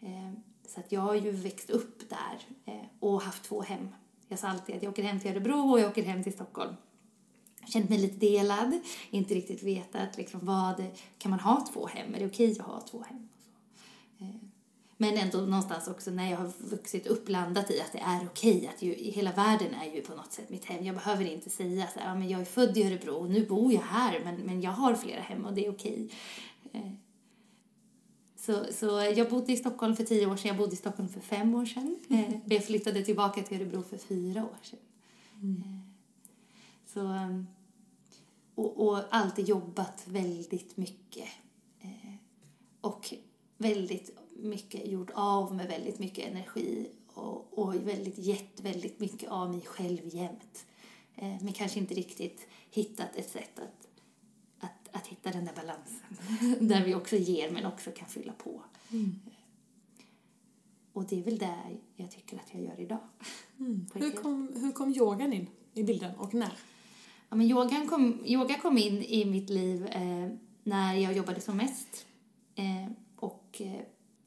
Eh, 0.00 0.32
så 0.68 0.80
att 0.80 0.92
jag 0.92 1.00
har 1.00 1.14
ju 1.14 1.30
växt 1.30 1.70
upp 1.70 2.08
där 2.08 2.72
eh, 2.72 2.86
och 3.00 3.22
haft 3.22 3.44
två 3.44 3.62
hem. 3.62 3.88
Jag 4.28 4.38
sa 4.38 4.48
alltid 4.48 4.76
att 4.76 4.82
jag 4.82 4.92
åker 4.92 5.02
hem 5.02 5.20
till 5.20 5.30
Örebro 5.30 5.70
och 5.70 5.80
jag 5.80 5.90
åker 5.90 6.02
hem 6.02 6.22
till 6.22 6.32
Stockholm. 6.32 6.76
Jag 7.60 7.68
känt 7.68 7.90
mig 7.90 7.98
lite 7.98 8.16
delad, 8.16 8.80
inte 9.10 9.34
riktigt 9.34 9.62
vetat 9.62 10.16
liksom 10.16 10.40
vad, 10.42 10.84
kan 11.18 11.30
man 11.30 11.40
ha 11.40 11.66
två 11.72 11.86
hem? 11.86 12.14
Är 12.14 12.18
det 12.18 12.26
okej 12.26 12.50
att 12.50 12.66
ha 12.66 12.80
två 12.80 13.02
hem? 13.02 13.28
Eh, 14.98 15.06
men 15.06 15.16
ändå 15.16 15.38
någonstans 15.38 15.88
också 15.88 16.10
när 16.10 16.30
jag 16.30 16.36
har 16.36 16.52
vuxit 16.58 17.06
upp 17.06 17.28
landat 17.28 17.70
i 17.70 17.80
att 17.80 17.92
det 17.92 17.98
är 17.98 18.26
okej 18.26 18.70
att 18.74 18.82
ju, 18.82 18.94
hela 18.94 19.32
världen 19.32 19.74
är 19.74 19.94
ju 19.94 20.02
på 20.02 20.14
något 20.14 20.32
sätt 20.32 20.50
mitt 20.50 20.64
hem. 20.64 20.84
Jag 20.84 20.94
behöver 20.94 21.24
inte 21.24 21.50
säga 21.50 21.86
så 21.94 22.00
här, 22.00 22.08
ja, 22.08 22.14
men 22.14 22.28
jag 22.28 22.40
är 22.40 22.44
född 22.44 22.76
i 22.76 22.84
Örebro 22.84 23.14
och 23.14 23.30
nu 23.30 23.46
bor 23.46 23.72
jag 23.72 23.80
här 23.80 24.20
men, 24.24 24.36
men 24.36 24.60
jag 24.60 24.70
har 24.70 24.94
flera 24.94 25.20
hem 25.20 25.44
och 25.44 25.52
det 25.52 25.66
är 25.66 25.70
okej. 25.70 26.10
Eh, 26.72 26.92
så, 28.36 28.64
så 28.72 28.86
jag 29.16 29.30
bodde 29.30 29.52
i 29.52 29.56
Stockholm 29.56 29.96
för 29.96 30.04
tio 30.04 30.26
år 30.26 30.36
sedan, 30.36 30.48
jag 30.48 30.56
bodde 30.56 30.72
i 30.72 30.76
Stockholm 30.76 31.08
för 31.08 31.20
fem 31.20 31.54
år 31.54 31.66
sedan. 31.66 31.98
Mm. 32.08 32.40
Jag 32.46 32.64
flyttade 32.64 33.02
tillbaka 33.02 33.42
till 33.42 33.56
Örebro 33.56 33.82
för 33.82 33.98
fyra 33.98 34.44
år 34.44 34.58
sedan. 34.62 34.78
Mm. 35.42 35.80
Så, 36.86 37.00
och, 38.54 38.86
och 38.86 39.02
alltid 39.10 39.48
jobbat 39.48 40.02
väldigt 40.06 40.76
mycket. 40.76 41.28
Och 42.80 43.14
väldigt 43.56 44.15
mycket 44.46 44.86
gjort 44.86 45.10
av 45.14 45.54
med 45.54 45.68
väldigt 45.68 45.98
mycket 45.98 46.28
energi 46.28 46.88
och, 47.14 47.58
och 47.58 47.74
väldigt 47.74 48.18
gett 48.18 48.60
väldigt 48.60 49.00
mycket 49.00 49.30
av 49.30 49.50
mig 49.50 49.60
själv 49.60 50.00
jämt. 50.04 50.66
Eh, 51.14 51.34
men 51.40 51.52
kanske 51.52 51.78
inte 51.78 51.94
riktigt 51.94 52.46
hittat 52.70 53.16
ett 53.16 53.30
sätt 53.30 53.58
att, 53.58 53.88
att, 54.58 54.96
att 54.96 55.06
hitta 55.06 55.30
den 55.30 55.44
där 55.44 55.54
balansen. 55.54 56.58
där 56.68 56.84
vi 56.84 56.94
också 56.94 57.16
ger 57.16 57.50
men 57.50 57.66
också 57.66 57.90
kan 57.90 58.08
fylla 58.08 58.32
på. 58.32 58.62
Mm. 58.90 59.14
Och 60.92 61.04
det 61.04 61.18
är 61.18 61.22
väl 61.22 61.38
det 61.38 61.56
jag 61.96 62.10
tycker 62.10 62.36
att 62.36 62.54
jag 62.54 62.62
gör 62.62 62.80
idag. 62.80 63.08
Mm. 63.58 63.86
Hur, 63.94 64.10
kom, 64.10 64.52
hur 64.54 64.72
kom 64.72 64.94
yogan 64.94 65.32
in 65.32 65.46
i 65.74 65.82
bilden 65.82 66.16
och 66.16 66.34
när? 66.34 66.52
Ja, 67.28 67.36
men 67.36 67.46
yogan 67.46 67.88
kom, 67.88 68.26
yoga 68.26 68.58
kom 68.58 68.78
in 68.78 69.02
i 69.02 69.24
mitt 69.24 69.50
liv 69.50 69.86
eh, 69.86 70.28
när 70.62 70.94
jag 70.94 71.16
jobbade 71.16 71.40
som 71.40 71.56
mest. 71.56 72.06
Eh, 72.54 72.92
och 73.16 73.60
eh, 73.60 73.80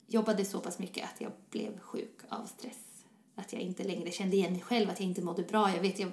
jobbade 0.09 0.45
så 0.45 0.59
pass 0.59 0.79
mycket 0.79 1.05
att 1.05 1.21
jag 1.21 1.31
blev 1.49 1.79
sjuk 1.79 2.19
av 2.29 2.45
stress. 2.45 3.05
Att 3.35 3.53
jag 3.53 3.61
inte 3.61 3.83
längre 3.83 4.11
kände 4.11 4.35
igen 4.35 4.51
mig 4.51 4.61
själv, 4.61 4.89
att 4.89 4.99
jag 4.99 5.09
inte 5.09 5.21
mådde 5.21 5.43
bra. 5.43 5.73
Jag 5.73 5.81
vet, 5.81 5.99
jag 5.99 6.11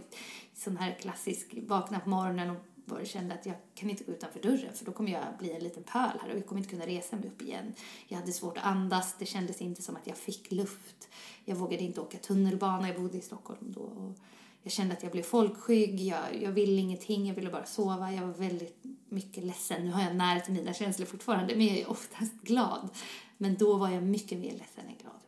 sån 0.54 0.76
här 0.76 0.94
klassisk, 1.00 1.54
vakna 1.66 2.00
på 2.00 2.08
morgonen 2.08 2.50
och 2.50 2.56
bara 2.86 3.04
kände 3.04 3.34
att 3.34 3.46
jag 3.46 3.56
kan 3.74 3.90
inte 3.90 4.04
gå 4.04 4.12
utanför 4.12 4.40
dörren 4.40 4.72
för 4.74 4.84
då 4.84 4.92
kommer 4.92 5.12
jag 5.12 5.24
bli 5.38 5.52
en 5.52 5.62
liten 5.62 5.82
pöl 5.82 6.18
här 6.22 6.30
och 6.30 6.36
jag 6.36 6.46
kommer 6.46 6.60
inte 6.60 6.70
kunna 6.70 6.86
resa 6.86 7.16
mig 7.16 7.28
upp 7.28 7.42
igen. 7.42 7.72
Jag 8.08 8.18
hade 8.18 8.32
svårt 8.32 8.58
att 8.58 8.64
andas, 8.64 9.14
det 9.18 9.26
kändes 9.26 9.60
inte 9.60 9.82
som 9.82 9.96
att 9.96 10.06
jag 10.06 10.16
fick 10.16 10.52
luft. 10.52 11.08
Jag 11.44 11.56
vågade 11.56 11.82
inte 11.82 12.00
åka 12.00 12.18
tunnelbana, 12.18 12.88
jag 12.88 13.02
bodde 13.02 13.18
i 13.18 13.20
Stockholm 13.20 13.72
då. 13.72 13.80
Och 13.80 14.18
jag 14.66 14.72
kände 14.72 14.94
att 14.94 15.02
jag 15.02 15.12
blev 15.12 15.22
folkskygg, 15.22 16.00
jag, 16.00 16.42
jag 16.42 16.52
ville 16.52 16.80
ingenting, 16.80 17.26
jag 17.26 17.34
ville 17.34 17.50
bara 17.50 17.66
sova. 17.66 18.12
Jag 18.12 18.26
var 18.26 18.34
väldigt 18.34 18.84
mycket 19.08 19.44
ledsen. 19.44 19.84
Nu 19.84 19.90
har 19.90 20.02
jag 20.02 20.16
nära 20.16 20.40
till 20.40 20.54
mina 20.54 20.72
känslor 20.72 21.06
fortfarande, 21.06 21.56
men 21.56 21.66
jag 21.66 21.76
är 21.76 21.90
oftast 21.90 22.32
glad. 22.32 22.88
Men 23.38 23.54
då 23.54 23.76
var 23.76 23.90
jag 23.90 24.02
mycket 24.02 24.38
mer 24.38 24.52
ledsen 24.52 24.86
än 24.86 24.96
glad. 25.02 25.20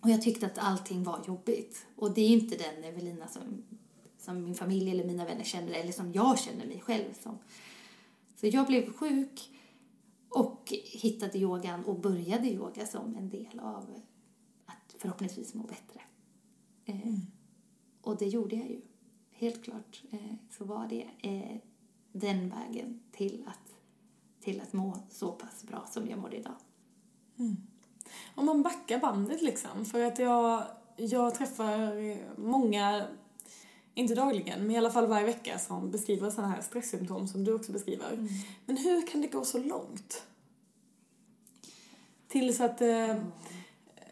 Och 0.00 0.10
jag 0.10 0.22
tyckte 0.22 0.46
att 0.46 0.58
allting 0.58 1.04
var 1.04 1.24
jobbigt. 1.26 1.86
Och 1.96 2.14
det 2.14 2.20
är 2.20 2.28
inte 2.28 2.56
den 2.56 2.84
Evelina 2.84 3.28
som, 3.28 3.64
som 4.18 4.44
min 4.44 4.54
familj 4.54 4.90
eller 4.90 5.04
mina 5.04 5.24
vänner 5.24 5.44
känner 5.44 5.72
eller 5.72 5.92
som 5.92 6.12
jag 6.12 6.38
känner 6.38 6.66
mig 6.66 6.80
själv 6.80 7.14
som. 7.22 7.38
Så 8.40 8.46
jag 8.46 8.66
blev 8.66 8.92
sjuk 8.92 9.50
och 10.28 10.72
hittade 10.84 11.38
yogan 11.38 11.84
och 11.84 12.00
började 12.00 12.48
yoga 12.48 12.86
som 12.86 13.16
en 13.16 13.28
del 13.28 13.58
av 13.60 14.02
att 14.66 14.94
förhoppningsvis 14.98 15.54
må 15.54 15.62
bättre. 15.62 16.00
Eh, 16.84 17.02
mm 17.02 17.20
och 18.04 18.16
det 18.16 18.26
gjorde 18.26 18.56
jag 18.56 18.70
ju. 18.70 18.80
Helt 19.30 19.64
klart 19.64 20.02
eh, 20.10 20.34
så 20.50 20.64
var 20.64 20.88
det 20.88 21.28
eh, 21.28 21.56
den 22.12 22.50
vägen 22.50 23.00
till 23.12 23.44
att, 23.46 23.74
till 24.40 24.60
att 24.60 24.72
må 24.72 24.98
så 25.10 25.32
pass 25.32 25.64
bra 25.64 25.86
som 25.90 26.08
jag 26.08 26.18
mår 26.18 26.34
idag. 26.34 26.54
Mm. 27.38 27.56
Om 28.34 28.46
man 28.46 28.62
backar 28.62 28.98
bandet 28.98 29.42
liksom, 29.42 29.84
för 29.84 30.04
att 30.04 30.18
jag, 30.18 30.64
jag 30.96 31.34
träffar 31.34 32.16
många, 32.40 33.06
inte 33.94 34.14
dagligen, 34.14 34.60
men 34.60 34.70
i 34.70 34.78
alla 34.78 34.90
fall 34.90 35.06
varje 35.06 35.26
vecka 35.26 35.58
som 35.58 35.90
beskriver 35.90 36.30
sådana 36.30 36.52
här 36.52 36.62
stresssymptom 36.62 37.28
som 37.28 37.44
du 37.44 37.54
också 37.54 37.72
beskriver. 37.72 38.12
Mm. 38.12 38.28
Men 38.66 38.76
hur 38.76 39.06
kan 39.06 39.20
det 39.20 39.28
gå 39.28 39.44
så 39.44 39.58
långt? 39.58 40.26
Tills 42.28 42.60
att... 42.60 42.80
Eh, 42.80 43.16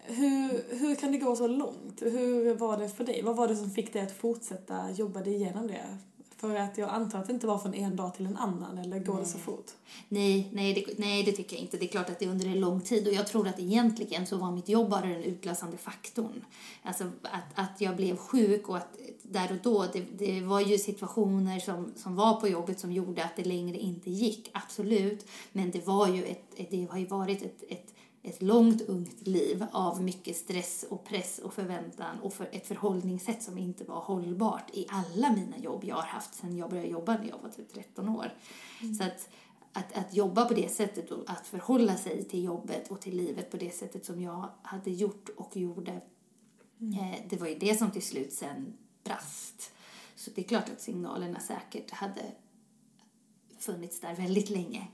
hur, 0.03 0.79
hur 0.79 0.95
kan 0.95 1.13
det 1.13 1.19
gå 1.19 1.37
så 1.37 1.47
långt? 1.47 2.03
Hur 2.03 2.55
var 2.55 2.77
det 2.77 2.89
för 2.89 3.05
dig? 3.05 3.23
Vad 3.23 3.37
var 3.37 3.49
det 3.49 3.57
som 3.57 3.71
fick 3.71 3.93
dig 3.93 4.03
att 4.03 4.13
fortsätta 4.13 4.91
jobba 4.91 5.21
dig 5.21 5.35
igenom 5.35 5.67
det? 5.67 5.99
För 6.37 6.57
att 6.57 6.79
jag 6.79 6.91
antar 6.91 7.19
att 7.19 7.27
det 7.27 7.33
inte 7.33 7.47
var 7.47 7.59
från 7.59 7.75
en 7.75 7.97
dag 7.97 8.15
till 8.15 8.27
en 8.27 8.37
annan, 8.37 8.79
eller 8.79 8.99
går 8.99 9.15
nej. 9.15 9.23
det 9.23 9.29
så 9.29 9.39
fort? 9.39 9.71
Nej, 10.09 10.49
nej 10.53 10.75
det, 10.75 10.99
nej, 10.99 11.23
det 11.23 11.33
tycker 11.33 11.57
jag 11.57 11.63
inte. 11.63 11.77
Det 11.77 11.85
är 11.85 11.89
klart 11.89 12.11
att 12.11 12.19
det 12.19 12.25
är 12.25 12.31
under 12.31 12.47
en 12.47 12.61
lång 12.61 12.81
tid 12.81 13.09
och 13.09 13.15
jag 13.15 13.27
tror 13.27 13.49
att 13.49 13.59
egentligen 13.59 14.27
så 14.27 14.37
var 14.37 14.53
mitt 14.53 14.69
jobb 14.69 14.91
bara 14.91 15.07
den 15.07 15.23
utlösande 15.23 15.77
faktorn. 15.77 16.45
Alltså 16.83 17.05
att, 17.23 17.45
att 17.55 17.81
jag 17.81 17.97
blev 17.97 18.17
sjuk 18.17 18.69
och 18.69 18.77
att 18.77 18.99
där 19.23 19.53
och 19.53 19.59
då, 19.63 19.87
det, 19.93 20.01
det 20.19 20.41
var 20.41 20.61
ju 20.61 20.79
situationer 20.79 21.61
som, 21.61 21.93
som 21.97 22.17
var 22.17 22.41
på 22.41 22.49
jobbet 22.49 22.81
som 22.81 22.93
gjorde 22.93 23.25
att 23.25 23.37
det 23.37 23.45
längre 23.45 23.79
inte 23.79 24.11
gick, 24.11 24.51
absolut. 24.53 25.27
Men 25.53 25.71
det 25.71 25.87
var 25.87 26.09
ju 26.09 26.25
ett, 26.25 26.71
det 26.71 26.87
har 26.91 26.99
ju 26.99 27.07
varit 27.07 27.43
ett, 27.43 27.63
ett 27.69 27.95
ett 28.23 28.43
långt 28.43 28.83
ungt 28.83 29.27
liv 29.27 29.67
av 29.73 30.03
mycket 30.03 30.37
stress 30.37 30.85
och 30.91 31.05
press 31.05 31.39
och 31.39 31.55
förväntan 31.55 32.21
och 32.21 32.33
för 32.33 32.49
ett 32.53 32.67
förhållningssätt 32.67 33.43
som 33.43 33.59
inte 33.59 33.85
var 33.85 34.01
hållbart 34.01 34.71
i 34.73 34.87
alla 34.89 35.33
mina 35.33 35.59
jobb 35.59 35.85
jag 35.85 35.97
har 35.97 36.03
haft 36.03 36.35
sedan 36.35 36.57
jag 36.57 36.71
började 36.71 36.89
jobba 36.89 37.19
när 37.19 37.29
jag 37.29 37.39
var 37.39 37.51
typ 37.51 37.75
13 37.75 38.09
år. 38.09 38.35
Mm. 38.81 38.95
Så 38.95 39.05
att, 39.05 39.29
att, 39.73 39.93
att 39.99 40.15
jobba 40.15 40.45
på 40.45 40.55
det 40.55 40.73
sättet 40.73 41.11
och 41.11 41.31
att 41.31 41.47
förhålla 41.47 41.97
sig 41.97 42.25
till 42.25 42.45
jobbet 42.45 42.91
och 42.91 43.01
till 43.01 43.17
livet 43.17 43.51
på 43.51 43.57
det 43.57 43.71
sättet 43.71 44.05
som 44.05 44.23
jag 44.23 44.49
hade 44.63 44.91
gjort 44.91 45.29
och 45.37 45.57
gjorde, 45.57 46.01
mm. 46.81 46.99
eh, 46.99 47.19
det 47.29 47.37
var 47.37 47.47
ju 47.47 47.59
det 47.59 47.79
som 47.79 47.91
till 47.91 48.03
slut 48.03 48.33
sen 48.33 48.77
brast. 49.05 49.73
Så 50.15 50.31
det 50.35 50.41
är 50.41 50.49
klart 50.49 50.69
att 50.69 50.81
signalerna 50.81 51.41
säkert 51.41 51.91
hade 51.91 52.23
funnits 53.59 54.01
där 54.01 54.15
väldigt 54.15 54.51
länge. 54.51 54.89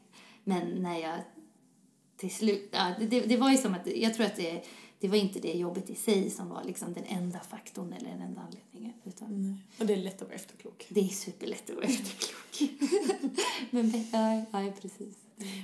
Men 0.45 0.83
när 0.83 0.99
jag 0.99 1.19
till 2.19 2.31
slut, 2.31 2.69
ja, 2.73 2.95
det, 3.01 3.21
det 3.21 3.37
var 3.37 3.51
ju 3.51 3.57
som 3.57 3.75
att, 3.75 3.87
jag 3.97 4.15
tror 4.15 4.27
att 4.27 4.37
det, 4.37 4.63
det 5.01 5.09
var 5.09 5.17
inte 5.17 5.39
det 5.41 5.53
jobbet 5.53 5.91
i 5.91 5.95
sig 5.95 6.31
som 6.31 6.49
var 6.49 6.65
liksom 6.65 6.93
den 6.93 7.05
enda 7.05 7.41
faktorn 7.41 7.93
eller 7.93 8.11
den 8.11 8.21
enda 8.21 8.41
anledningen. 8.41 8.93
Utan 9.05 9.29
mm. 9.29 9.57
Och 9.79 9.87
det 9.87 9.93
är 9.93 9.97
lätt 9.97 10.23
att 10.23 10.29
vara 10.29 10.35
efterklok. 10.35 10.87
Det 10.89 11.01
är 11.01 11.09
superlätt 11.09 11.71
att 11.71 11.77
vara 11.77 11.87
efterklok. 11.87 12.71
Men, 13.71 13.93
ja, 14.13 14.45
ja, 14.53 14.73
precis. 14.81 15.15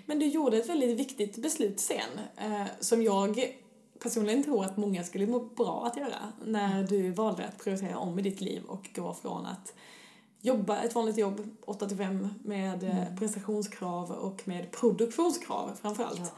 Men 0.06 0.18
du 0.18 0.26
gjorde 0.26 0.56
ett 0.56 0.68
väldigt 0.68 0.98
viktigt 0.98 1.36
beslut 1.36 1.80
sen, 1.80 2.18
eh, 2.36 2.66
som 2.80 3.02
jag 3.02 3.56
personligen 3.98 4.44
tror 4.44 4.64
att 4.64 4.76
många 4.76 5.04
skulle 5.04 5.26
må 5.26 5.40
bra 5.40 5.86
att 5.86 5.96
göra, 5.96 6.32
när 6.44 6.82
du 6.82 7.10
valde 7.10 7.46
att 7.46 7.58
prioritera 7.58 7.98
om 7.98 8.18
i 8.18 8.22
ditt 8.22 8.40
liv 8.40 8.62
och 8.66 8.90
gå 8.94 9.14
från 9.14 9.46
att 9.46 9.74
jobba 10.44 10.82
ett 10.82 10.94
vanligt 10.94 11.18
jobb, 11.18 11.56
8 11.64 11.88
till 11.88 11.96
5, 11.96 12.28
med 12.44 12.82
eh, 12.82 13.06
mm. 13.06 13.16
prestationskrav 13.16 14.10
och 14.10 14.48
med 14.48 14.70
produktionskrav 14.70 15.70
framförallt. 15.82 16.32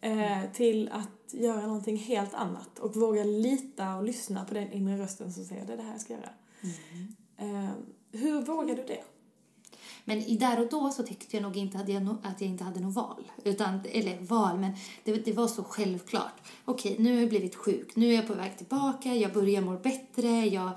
Ja. 0.00 0.08
Eh, 0.08 0.52
till 0.52 0.90
att 0.92 1.34
göra 1.34 1.66
någonting 1.66 1.96
helt 1.96 2.34
annat 2.34 2.78
och 2.78 2.96
våga 2.96 3.24
lita 3.24 3.96
och 3.96 4.04
lyssna 4.04 4.44
på 4.44 4.54
den 4.54 4.72
inre 4.72 4.98
rösten 4.98 5.32
som 5.32 5.44
säger 5.44 5.66
det 5.66 5.72
är 5.72 5.76
det 5.76 5.82
här 5.82 5.92
jag 5.92 6.00
ska 6.00 6.12
göra. 6.12 6.30
Mm. 6.60 7.64
Eh, 7.64 7.70
hur 8.12 8.42
vågar 8.42 8.76
du 8.76 8.82
det? 8.82 9.04
Men 10.04 10.18
i 10.18 10.36
där 10.36 10.60
och 10.60 10.68
då 10.68 10.90
så 10.90 11.02
tyckte 11.02 11.36
jag 11.36 11.42
nog 11.42 11.56
inte 11.56 11.78
att 11.78 11.88
jag, 11.88 12.16
att 12.22 12.40
jag 12.40 12.50
inte 12.50 12.64
hade 12.64 12.80
något 12.80 12.94
val. 12.94 13.30
Utan, 13.44 13.80
eller 13.92 14.20
val, 14.20 14.58
men 14.58 14.72
det, 15.04 15.12
det 15.12 15.32
var 15.32 15.48
så 15.48 15.64
självklart. 15.64 16.40
Okej, 16.64 16.96
nu 16.98 17.14
har 17.14 17.20
jag 17.20 17.28
blivit 17.28 17.54
sjuk, 17.54 17.96
nu 17.96 18.08
är 18.08 18.14
jag 18.14 18.26
på 18.26 18.34
väg 18.34 18.58
tillbaka, 18.58 19.14
jag 19.14 19.32
börjar 19.32 19.60
må 19.60 19.78
bättre, 19.78 20.28
jag... 20.28 20.70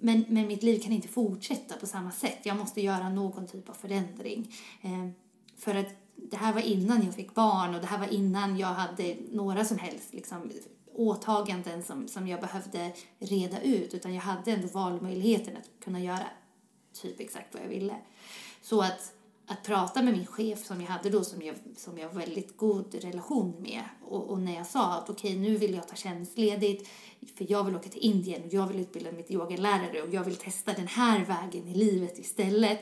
Men, 0.00 0.24
men 0.28 0.46
mitt 0.46 0.62
liv 0.62 0.80
kan 0.82 0.92
inte 0.92 1.08
fortsätta 1.08 1.76
på 1.76 1.86
samma 1.86 2.12
sätt. 2.12 2.38
Jag 2.42 2.56
måste 2.56 2.80
göra 2.80 3.08
någon 3.08 3.46
typ 3.46 3.68
av 3.68 3.74
förändring. 3.74 4.54
Eh, 4.82 5.08
för 5.56 5.74
att 5.74 5.88
det 6.16 6.36
här 6.36 6.52
var 6.52 6.60
innan 6.60 7.04
jag 7.04 7.14
fick 7.14 7.34
barn 7.34 7.74
och 7.74 7.80
det 7.80 7.86
här 7.86 7.98
var 7.98 8.14
innan 8.14 8.58
jag 8.58 8.68
hade 8.68 9.16
några 9.30 9.64
som 9.64 9.78
helst 9.78 10.14
liksom, 10.14 10.50
åtaganden 10.94 11.82
som, 11.82 12.08
som 12.08 12.28
jag 12.28 12.40
behövde 12.40 12.92
reda 13.18 13.62
ut. 13.62 13.94
Utan 13.94 14.14
jag 14.14 14.22
hade 14.22 14.52
ändå 14.52 14.68
valmöjligheten 14.68 15.56
att 15.56 15.84
kunna 15.84 16.00
göra 16.00 16.26
typ 16.92 17.20
exakt 17.20 17.54
vad 17.54 17.62
jag 17.62 17.68
ville. 17.68 17.94
Så 18.62 18.80
att, 18.82 19.12
att 19.48 19.62
prata 19.62 20.02
med 20.02 20.14
min 20.14 20.26
chef 20.26 20.66
som 20.66 20.80
jag 20.80 20.88
hade 20.88 21.10
då, 21.10 21.24
som 21.24 21.42
jag, 21.42 21.54
som 21.76 21.98
jag 21.98 22.08
har 22.08 22.14
väldigt 22.14 22.56
god 22.56 22.94
relation 22.94 23.54
med. 23.58 23.82
Och, 24.02 24.30
och 24.30 24.40
när 24.40 24.54
jag 24.54 24.66
sa 24.66 24.94
att 24.94 25.10
okej, 25.10 25.30
okay, 25.30 25.50
nu 25.50 25.56
vill 25.56 25.74
jag 25.74 25.88
ta 25.88 25.96
tjänstledigt 25.96 26.88
för 27.36 27.46
jag 27.50 27.64
vill 27.64 27.76
åka 27.76 27.88
till 27.88 28.02
Indien 28.02 28.42
och 28.44 28.52
jag 28.52 28.66
vill 28.66 28.80
utbilda 28.80 29.12
mitt 29.12 29.30
yogalärare 29.30 30.02
och 30.02 30.14
jag 30.14 30.24
vill 30.24 30.36
testa 30.36 30.72
den 30.72 30.86
här 30.86 31.24
vägen 31.24 31.68
i 31.68 31.74
livet 31.74 32.18
istället. 32.18 32.80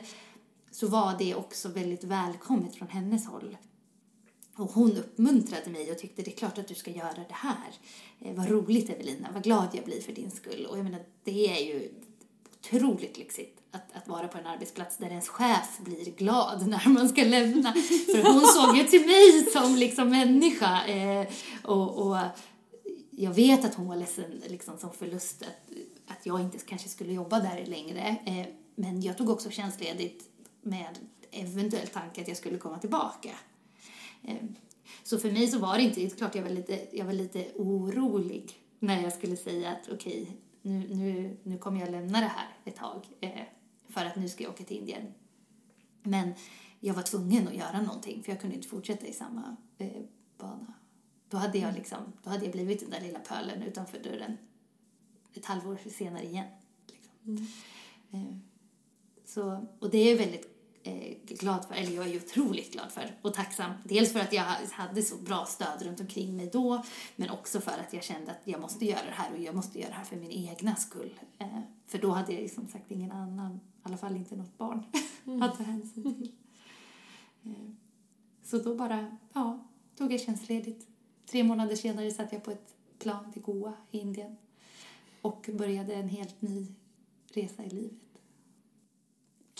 Så 0.71 0.87
var 0.87 1.15
det 1.19 1.35
också 1.35 1.69
väldigt 1.69 2.03
välkommet 2.03 2.75
från 2.75 2.87
hennes 2.87 3.27
håll. 3.27 3.57
Och 4.55 4.71
hon 4.71 4.97
uppmuntrade 4.97 5.69
mig 5.69 5.91
och 5.91 5.97
tyckte 5.97 6.21
det 6.21 6.31
är 6.31 6.37
klart 6.37 6.57
att 6.57 6.67
du 6.67 6.75
ska 6.75 6.91
göra 6.91 7.25
det 7.27 7.33
här. 7.33 7.73
Eh, 8.19 8.35
vad 8.35 8.49
roligt 8.49 8.89
Evelina, 8.89 9.29
vad 9.33 9.43
glad 9.43 9.67
jag 9.73 9.85
blir 9.85 10.01
för 10.01 10.13
din 10.13 10.31
skull. 10.31 10.67
Och 10.69 10.77
jag 10.77 10.83
menar, 10.83 11.01
det 11.23 11.59
är 11.59 11.65
ju 11.65 11.91
otroligt 12.59 13.17
lyxigt 13.17 13.56
att, 13.77 13.95
att 13.97 14.07
vara 14.07 14.27
på 14.27 14.37
en 14.37 14.47
arbetsplats 14.47 14.97
där 14.97 15.09
ens 15.09 15.29
chef 15.29 15.77
blir 15.79 16.05
glad 16.05 16.67
när 16.67 16.89
man 16.89 17.09
ska 17.09 17.23
lämna. 17.23 17.73
För 18.05 18.33
hon 18.33 18.41
såg 18.41 18.77
ju 18.77 18.83
till 18.83 19.05
mig 19.05 19.51
som 19.53 19.75
liksom 19.75 20.09
människa. 20.09 20.85
Eh, 20.85 21.27
och, 21.63 22.07
och 22.07 22.17
jag 23.11 23.33
vet 23.33 23.65
att 23.65 23.75
hon 23.75 23.87
var 23.87 23.95
ledsen 23.95 24.41
liksom, 24.47 24.77
som 24.77 24.93
förlust 24.93 25.41
att, 25.41 25.71
att 26.07 26.25
jag 26.25 26.41
inte 26.41 26.57
kanske 26.57 26.89
skulle 26.89 27.13
jobba 27.13 27.39
där 27.39 27.65
längre. 27.65 28.15
Eh, 28.25 28.47
men 28.75 29.01
jag 29.01 29.17
tog 29.17 29.29
också 29.29 29.49
tjänstledigt 29.49 30.25
med 30.61 30.99
eventuell 31.31 31.87
tanke 31.87 32.21
att 32.21 32.27
jag 32.27 32.37
skulle 32.37 32.57
komma 32.57 32.79
tillbaka. 32.79 33.31
Eh, 34.23 34.35
så 35.03 35.17
för 35.17 35.31
mig 35.31 35.47
så 35.47 35.59
var 35.59 35.77
det 35.77 35.83
inte, 35.83 35.99
det 35.99 36.05
är 36.05 36.09
klart 36.09 36.35
jag 36.35 36.43
var 36.43 36.49
lite, 36.49 36.87
jag 36.97 37.05
var 37.05 37.13
lite 37.13 37.47
orolig 37.55 38.53
när 38.79 39.01
jag 39.01 39.13
skulle 39.13 39.37
säga 39.37 39.71
att 39.71 39.89
okej, 39.91 40.21
okay, 40.21 40.33
nu, 40.61 40.95
nu, 40.95 41.37
nu 41.43 41.57
kommer 41.57 41.79
jag 41.79 41.91
lämna 41.91 42.19
det 42.19 42.31
här 42.35 42.47
ett 42.65 42.75
tag 42.75 43.05
eh, 43.21 43.41
för 43.97 44.05
att 44.05 44.15
nu 44.15 44.29
ska 44.29 44.43
jag 44.43 44.53
åka 44.53 44.63
till 44.63 44.77
Indien. 44.77 45.13
Men 46.03 46.33
jag 46.79 46.93
var 46.93 47.03
tvungen 47.03 47.47
att 47.47 47.55
göra 47.55 47.81
någonting 47.81 48.23
för 48.23 48.31
jag 48.31 48.41
kunde 48.41 48.55
inte 48.55 48.67
fortsätta 48.67 49.07
i 49.07 49.13
samma 49.13 49.55
eh, 49.77 50.01
bana. 50.37 50.73
Då 51.29 51.37
hade, 51.37 51.57
jag 51.57 51.73
liksom, 51.73 52.13
då 52.23 52.29
hade 52.29 52.45
jag 52.45 52.51
blivit 52.51 52.79
den 52.79 52.89
där 52.89 53.01
lilla 53.01 53.19
pölen 53.19 53.63
utanför 53.63 53.99
dörren 53.99 54.37
ett 55.33 55.45
halvår 55.45 55.77
senare 55.89 56.23
igen. 56.23 56.47
Liksom. 56.87 57.11
Mm. 57.23 57.47
Eh, 58.11 58.37
så, 59.25 59.67
och 59.79 59.89
det 59.89 59.97
är 59.97 60.17
väldigt 60.17 60.56
glad 61.25 61.65
för, 61.65 61.75
eller 61.75 61.91
jag 61.91 62.07
är 62.07 62.17
otroligt 62.17 62.73
glad 62.73 62.91
för 62.91 63.15
och 63.21 63.33
tacksam. 63.33 63.71
Dels 63.83 64.13
för 64.13 64.19
att 64.19 64.33
jag 64.33 64.43
hade 64.71 65.01
så 65.01 65.17
bra 65.17 65.45
stöd 65.45 65.81
runt 65.81 65.99
omkring 65.99 66.37
mig 66.37 66.49
då, 66.53 66.83
men 67.15 67.29
också 67.29 67.61
för 67.61 67.71
att 67.71 67.93
jag 67.93 68.03
kände 68.03 68.31
att 68.31 68.41
jag 68.43 68.61
måste 68.61 68.85
göra 68.85 69.05
det 69.05 69.11
här 69.11 69.31
och 69.33 69.39
jag 69.39 69.55
måste 69.55 69.79
göra 69.79 69.89
det 69.89 69.95
här 69.95 70.03
för 70.03 70.15
min 70.15 70.31
egna 70.31 70.75
skull. 70.75 71.19
Eh, 71.39 71.59
för 71.85 71.97
då 71.97 72.11
hade 72.11 72.33
jag 72.33 72.51
som 72.51 72.67
sagt 72.67 72.91
ingen 72.91 73.11
annan, 73.11 73.55
i 73.55 73.59
alla 73.83 73.97
fall 73.97 74.15
inte 74.15 74.35
något 74.35 74.57
barn 74.57 74.83
mm. 75.25 75.41
att 75.41 75.57
ta 75.57 75.63
hänsyn 75.63 76.03
till. 76.03 76.31
Eh, 77.43 77.71
så 78.43 78.57
då 78.57 78.75
bara, 78.75 79.17
ja, 79.33 79.67
tog 79.97 80.13
jag 80.13 80.21
tjänstledigt. 80.21 80.87
Tre 81.25 81.43
månader 81.43 81.75
senare 81.75 82.11
satt 82.11 82.33
jag 82.33 82.43
på 82.43 82.51
ett 82.51 82.75
plan 82.99 83.31
till 83.33 83.41
Goa 83.41 83.73
i 83.91 83.99
Indien 83.99 84.37
och 85.21 85.49
började 85.53 85.93
en 85.93 86.09
helt 86.09 86.41
ny 86.41 86.67
resa 87.33 87.63
i 87.63 87.69
livet. 87.69 88.06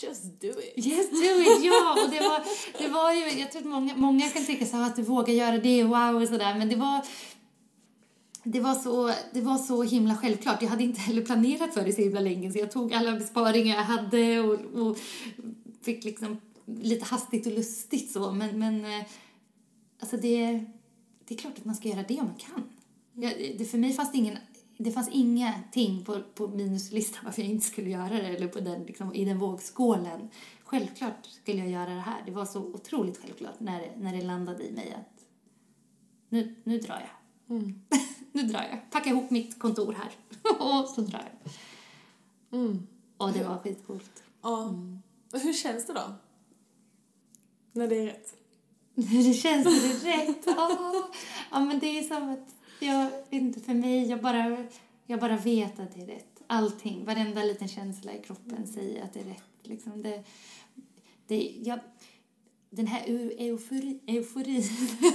Just 0.02 0.40
do 0.40 0.48
it. 0.48 0.86
Just 0.86 1.10
do 1.10 1.40
it, 1.40 1.64
ja. 1.64 1.98
Och 2.04 2.10
det 2.10 2.20
var, 2.20 2.42
det 2.78 2.88
var 2.88 3.12
ju, 3.12 3.40
jag 3.40 3.52
tror 3.52 3.62
att 3.62 3.68
många, 3.68 3.96
många 3.96 4.28
kan 4.28 4.44
tycka 4.44 4.66
så 4.66 4.76
att 4.76 4.96
du 4.96 5.02
vågar 5.02 5.34
göra 5.34 5.58
det, 5.58 5.84
wow 5.84 6.22
och 6.22 6.28
sådär. 6.28 6.54
Men 6.58 6.68
det 6.68 6.76
var, 6.76 7.04
det 8.42 8.60
var, 8.60 8.74
så, 8.74 9.12
det 9.32 9.40
var 9.40 9.58
så 9.58 9.82
himla 9.82 10.16
självklart. 10.16 10.62
Jag 10.62 10.68
hade 10.68 10.84
inte 10.84 11.00
heller 11.00 11.24
planerat 11.24 11.74
för 11.74 11.84
det 11.84 11.92
så 11.92 12.00
himla 12.00 12.20
länge 12.20 12.52
så 12.52 12.58
jag 12.58 12.70
tog 12.70 12.94
alla 12.94 13.12
besparingar 13.12 13.76
jag 13.76 13.84
hade 13.84 14.40
och, 14.40 14.60
och 14.82 14.98
fick 15.82 16.04
liksom 16.04 16.40
lite 16.66 17.04
hastigt 17.04 17.46
och 17.46 17.52
lustigt 17.52 18.12
så. 18.12 18.32
Men, 18.32 18.58
men 18.58 18.84
eh, 18.84 19.06
alltså 20.00 20.16
det, 20.16 20.64
det 21.28 21.34
är 21.34 21.38
klart 21.38 21.58
att 21.58 21.64
man 21.64 21.74
ska 21.74 21.88
göra 21.88 22.04
det 22.08 22.20
om 22.20 22.26
man 22.26 22.34
kan. 22.34 22.64
Jag, 23.14 23.54
det, 23.58 23.64
för 23.64 23.78
mig 23.78 23.92
fanns 23.92 24.12
det 24.12 24.18
ingen 24.18 24.38
det 24.80 24.92
fanns 24.92 25.08
ingenting 25.08 26.04
på, 26.04 26.22
på 26.34 26.48
minuslistan 26.48 27.20
varför 27.24 27.42
jag 27.42 27.50
inte 27.50 27.66
skulle 27.66 27.90
göra 27.90 28.08
det 28.08 28.28
eller 28.28 28.48
på 28.48 28.60
den, 28.60 28.82
liksom, 28.82 29.14
i 29.14 29.24
den 29.24 29.38
vågskålen. 29.38 30.28
Självklart 30.64 31.26
skulle 31.26 31.58
jag 31.58 31.70
göra 31.70 31.94
det 31.94 32.00
här. 32.00 32.22
Det 32.26 32.32
var 32.32 32.44
så 32.44 32.60
otroligt 32.60 33.22
självklart 33.22 33.60
när 33.60 33.80
det, 33.80 33.92
när 33.96 34.16
det 34.16 34.22
landade 34.22 34.62
i 34.68 34.72
mig 34.72 34.92
att 34.92 35.24
nu, 36.28 36.54
nu 36.64 36.78
drar 36.78 37.00
jag. 37.00 37.56
Mm. 37.56 37.80
nu 38.32 38.42
drar 38.42 38.62
jag. 38.70 38.90
Packa 38.90 39.10
ihop 39.10 39.30
mitt 39.30 39.58
kontor 39.58 39.92
här 39.92 40.12
och 40.58 40.88
så 40.88 41.00
drar 41.00 41.24
jag. 41.42 41.52
Mm. 42.60 42.86
Och 43.16 43.32
det 43.32 43.44
var 43.44 43.58
skitcoolt. 43.58 44.22
Ja. 44.42 44.68
Mm. 44.68 44.98
Hur 45.32 45.52
känns 45.52 45.86
det 45.86 45.92
då? 45.92 46.14
När 47.72 47.88
det 47.88 47.96
är 47.96 48.06
rätt? 48.06 48.34
När 48.94 49.28
det 49.28 49.34
känns 49.34 49.64
när 49.64 50.04
det 50.04 50.12
är 50.12 50.26
rätt? 50.26 50.44
Ja, 51.50 51.60
men 51.60 51.78
det 51.78 51.98
är 51.98 52.02
som 52.02 52.30
att 52.30 52.57
jag 52.78 53.10
vet 53.10 53.32
inte, 53.32 53.60
för 53.60 53.74
mig, 53.74 54.08
jag 54.10 54.22
bara, 54.22 54.66
jag 55.06 55.20
bara 55.20 55.36
vet 55.36 55.80
att 55.80 55.94
det 55.94 56.02
är 56.02 56.06
rätt. 56.06 56.42
Allting, 56.46 57.04
varenda 57.04 57.44
liten 57.44 57.68
känsla 57.68 58.12
i 58.12 58.22
kroppen 58.22 58.66
säger 58.66 59.04
att 59.04 59.12
det 59.12 59.20
är 59.20 59.24
rätt. 59.24 59.42
Liksom 59.62 60.02
det, 60.02 60.24
det, 61.26 61.54
jag, 61.62 61.80
den 62.70 62.86
här 62.86 63.04
eufori, 63.38 64.00
euforin, 64.06 64.62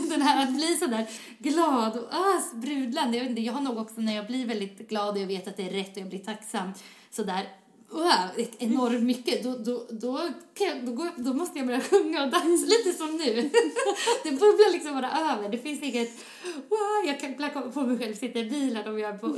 den 0.10 0.22
här 0.22 0.44
att 0.44 0.54
bli 0.56 0.76
så 0.76 0.88
där 0.88 1.10
glad 1.40 1.98
och 1.98 2.14
ah, 2.14 2.42
sprudlande. 2.42 3.18
Jag, 3.18 3.24
vet 3.24 3.30
inte, 3.30 3.42
jag 3.42 3.54
har 3.54 3.62
nog 3.62 3.78
också 3.78 4.02
när 4.02 4.16
jag 4.16 4.28
blir 4.28 4.46
väldigt 4.46 4.90
glad 4.90 5.16
och 5.16 5.22
jag 5.22 5.28
vet 5.28 5.48
att 5.48 5.58
det 5.58 5.68
är 5.68 5.72
rätt 5.72 5.92
och 5.92 6.02
jag 6.02 6.10
blir 6.10 6.20
tacksam 6.20 6.72
så 7.12 7.24
där 7.24 7.48
wow, 7.94 8.48
enormt 8.60 9.04
mycket, 9.04 9.44
då, 9.44 9.58
då, 9.58 9.88
då, 9.90 10.30
jag, 10.60 10.86
då, 10.86 11.10
då 11.18 11.34
måste 11.34 11.58
jag 11.58 11.68
börja 11.68 11.82
sjunga 11.82 12.24
och 12.24 12.32
dansa 12.32 12.66
lite 12.66 12.94
som 12.98 13.18
nu. 13.18 13.34
det 14.24 14.32
bubblar 14.32 14.72
liksom 14.72 14.94
bara 14.94 15.12
över. 15.12 15.50
Det 15.50 15.58
finns 15.58 15.84
inget, 15.84 16.26
wow, 16.70 17.04
jag 17.08 17.20
kan 17.20 17.32
ibland 17.32 17.74
på 17.74 17.82
mig 17.82 17.98
själv 17.98 18.14
sitta 18.14 18.40
i 18.40 18.50
bilen 18.50 18.94
och 18.94 19.00
jag 19.00 19.22
på, 19.22 19.28
vad 19.28 19.38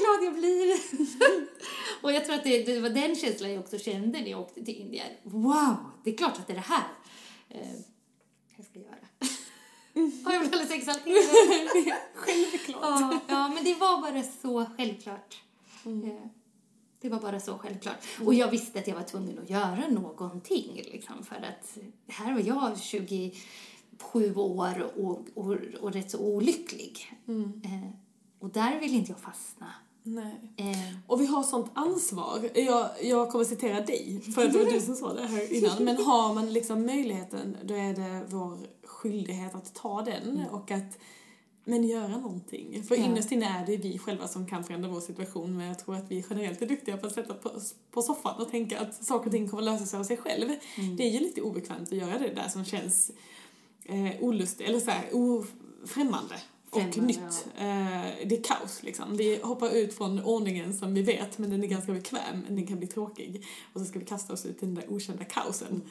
glad 0.00 0.24
jag 0.24 0.34
blir. 0.34 0.76
och 2.02 2.12
jag 2.12 2.24
tror 2.24 2.34
att 2.34 2.44
det, 2.44 2.62
det, 2.62 2.80
var 2.80 2.90
den 2.90 3.16
känslan 3.16 3.52
jag 3.52 3.60
också 3.60 3.78
kände 3.78 4.20
när 4.20 4.30
jag 4.30 4.40
åkte 4.40 4.64
till 4.64 4.76
Indien. 4.76 5.06
Wow, 5.22 5.76
det 6.04 6.10
är 6.10 6.16
klart 6.16 6.38
att 6.38 6.46
det 6.46 6.52
är 6.52 6.54
det 6.54 6.60
här 6.60 6.88
eh, 7.48 7.80
jag 8.56 8.66
ska 8.66 8.78
göra. 8.78 9.08
Har 10.24 10.32
jag 10.32 10.40
blivit 10.40 10.60
alldeles 10.60 10.70
exalterad? 10.70 11.94
Självklart. 12.14 12.82
Ja, 12.82 13.20
ja, 13.28 13.48
men 13.48 13.64
det 13.64 13.74
var 13.74 14.00
bara 14.00 14.22
så 14.42 14.66
självklart. 14.76 15.42
Mm. 15.84 16.28
Det 17.00 17.08
var 17.08 17.20
bara 17.20 17.40
så 17.40 17.58
självklart. 17.58 17.96
Och 18.24 18.34
jag 18.34 18.50
visste 18.50 18.78
att 18.78 18.88
jag 18.88 18.94
var 18.94 19.02
tvungen 19.02 19.38
att 19.38 19.50
göra 19.50 19.88
någonting. 19.88 20.82
Liksom, 20.92 21.24
för 21.24 21.36
att 21.36 21.78
här 22.06 22.32
var 22.32 22.40
jag 22.40 22.78
27 22.78 24.34
år 24.34 24.90
och, 24.96 25.26
och, 25.34 25.56
och 25.80 25.92
rätt 25.92 26.10
så 26.10 26.18
olycklig. 26.18 27.18
Mm. 27.28 27.62
Eh, 27.64 27.90
och 28.38 28.50
där 28.50 28.80
vill 28.80 28.94
inte 28.94 29.12
jag 29.12 29.20
fastna. 29.20 29.66
Nej. 30.02 30.52
Eh. 30.56 30.96
Och 31.06 31.20
vi 31.20 31.26
har 31.26 31.42
sånt 31.42 31.70
ansvar. 31.74 32.50
Jag, 32.54 32.88
jag 33.02 33.30
kommer 33.30 33.44
citera 33.44 33.80
dig, 33.80 34.20
för 34.34 34.44
att 34.44 34.52
det 34.52 34.58
var 34.58 34.70
du 34.70 34.80
som 34.80 34.94
sa 34.94 35.14
det 35.14 35.26
här 35.26 35.52
innan. 35.52 35.84
Men 35.84 35.96
har 35.96 36.34
man 36.34 36.52
liksom 36.52 36.86
möjligheten, 36.86 37.56
då 37.64 37.74
är 37.74 37.94
det 37.94 38.26
vår 38.28 38.58
skyldighet 38.84 39.54
att 39.54 39.74
ta 39.74 40.02
den 40.02 40.22
mm. 40.22 40.46
och 40.46 40.70
att 40.70 40.98
men 41.68 41.84
göra 41.84 42.08
någonting. 42.08 42.82
För 42.82 42.96
ja. 42.96 43.04
innerst 43.04 43.32
inne 43.32 43.46
är 43.46 43.66
det 43.66 43.76
vi 43.76 43.98
själva 43.98 44.28
som 44.28 44.46
kan 44.46 44.64
förändra 44.64 44.88
vår 44.88 45.00
situation 45.00 45.56
men 45.56 45.66
jag 45.66 45.78
tror 45.78 45.96
att 45.96 46.10
vi 46.10 46.24
generellt 46.30 46.62
är 46.62 46.66
duktiga 46.66 46.96
på 46.96 47.06
att 47.06 47.14
sätta 47.14 47.48
oss 47.48 47.74
på 47.90 48.02
soffan 48.02 48.40
och 48.40 48.50
tänka 48.50 48.80
att 48.80 49.04
saker 49.04 49.26
och 49.26 49.32
ting 49.32 49.48
kommer 49.48 49.62
lösa 49.62 49.86
sig 49.86 49.98
av 49.98 50.04
sig 50.04 50.16
själv. 50.16 50.50
Mm. 50.76 50.96
Det 50.96 51.02
är 51.02 51.10
ju 51.10 51.20
lite 51.20 51.40
obekvämt 51.40 51.92
att 51.92 51.98
göra 51.98 52.18
det 52.18 52.34
där 52.34 52.48
som 52.48 52.64
känns 52.64 53.10
eh, 53.84 54.10
olustigt, 54.20 54.68
eller 54.68 54.80
så 54.80 54.90
här, 54.90 55.08
ofrämmande 55.12 56.34
och 56.70 56.98
nytt. 56.98 57.46
Ja. 57.58 57.62
Eh, 57.64 58.28
det 58.28 58.38
är 58.38 58.42
kaos 58.42 58.82
liksom. 58.82 59.16
Vi 59.16 59.40
hoppar 59.42 59.70
ut 59.70 59.94
från 59.94 60.22
ordningen 60.22 60.74
som 60.74 60.94
vi 60.94 61.02
vet 61.02 61.38
men 61.38 61.50
den 61.50 61.64
är 61.64 61.68
ganska 61.68 61.92
bekväm 61.92 62.40
men 62.46 62.56
den 62.56 62.66
kan 62.66 62.78
bli 62.78 62.86
tråkig. 62.86 63.44
Och 63.72 63.80
så 63.80 63.86
ska 63.86 63.98
vi 63.98 64.04
kasta 64.04 64.32
oss 64.32 64.46
ut 64.46 64.62
i 64.62 64.66
den 64.66 64.74
där 64.74 64.92
okända 64.92 65.24
kaosen. 65.24 65.82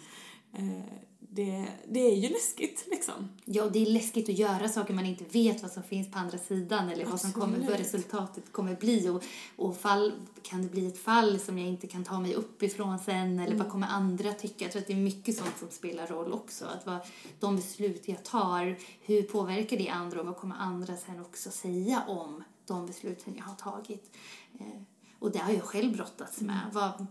Mm. 0.57 0.77
Eh, 0.77 0.83
det, 1.19 1.67
det 1.87 1.99
är 1.99 2.15
ju 2.15 2.29
läskigt 2.29 2.87
liksom. 2.91 3.29
Ja, 3.45 3.69
det 3.69 3.81
är 3.81 3.85
läskigt 3.85 4.29
att 4.29 4.37
göra 4.37 4.69
saker 4.69 4.93
man 4.93 5.05
inte 5.05 5.23
vet 5.23 5.61
vad 5.61 5.71
som 5.71 5.83
finns 5.83 6.11
på 6.11 6.19
andra 6.19 6.37
sidan 6.37 6.89
eller 6.89 7.05
vad 7.05 7.21
som 7.21 7.31
kommer, 7.31 7.59
vad 7.59 7.61
Absolut. 7.61 7.79
resultatet 7.79 8.51
kommer 8.51 8.75
bli. 8.75 9.09
Och, 9.09 9.23
och 9.55 9.77
fall, 9.77 10.11
kan 10.41 10.61
det 10.61 10.69
bli 10.69 10.87
ett 10.87 10.97
fall 10.97 11.39
som 11.39 11.57
jag 11.57 11.67
inte 11.67 11.87
kan 11.87 12.03
ta 12.03 12.19
mig 12.19 12.33
upp 12.33 12.63
ifrån 12.63 12.99
sen 12.99 13.39
eller 13.39 13.55
vad 13.55 13.69
kommer 13.69 13.87
andra 13.87 14.33
tycka? 14.33 14.65
Jag 14.65 14.71
tror 14.71 14.81
att 14.81 14.87
det 14.87 14.93
är 14.93 14.97
mycket 14.97 15.37
sånt 15.37 15.57
som 15.59 15.69
spelar 15.69 16.07
roll 16.07 16.33
också. 16.33 16.65
Att 16.65 16.85
vad, 16.85 16.99
de 17.39 17.55
beslut 17.55 18.07
jag 18.07 18.23
tar, 18.23 18.77
hur 19.01 19.21
påverkar 19.21 19.77
det 19.77 19.89
andra 19.89 20.19
och 20.19 20.25
vad 20.25 20.37
kommer 20.37 20.55
andra 20.55 20.97
sen 20.97 21.19
också 21.19 21.51
säga 21.51 22.03
om 22.07 22.43
de 22.65 22.85
besluten 22.85 23.35
jag 23.37 23.43
har 23.43 23.55
tagit? 23.55 24.15
Eh, 24.59 24.81
och 25.19 25.31
det 25.31 25.39
har 25.39 25.53
jag 25.53 25.63
själv 25.63 25.93
brottats 25.93 26.41
med. 26.41 26.61
Vad, 26.71 27.05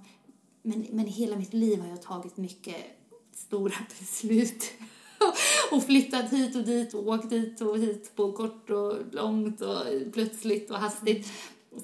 men, 0.62 0.86
men 0.90 1.06
hela 1.06 1.36
mitt 1.36 1.52
liv 1.52 1.80
har 1.80 1.88
jag 1.88 2.02
tagit 2.02 2.36
mycket 2.36 2.95
stora 3.36 3.74
beslut. 4.00 4.72
och 5.70 5.84
flyttat 5.84 6.32
hit 6.32 6.56
och 6.56 6.62
dit 6.62 6.94
och 6.94 7.08
åkt 7.08 7.30
dit 7.30 7.60
och 7.60 7.78
hit 7.78 8.12
på 8.16 8.32
kort 8.32 8.70
och 8.70 8.94
långt 9.12 9.60
och 9.60 9.82
plötsligt 10.12 10.70
och 10.70 10.78
hastigt. 10.78 11.28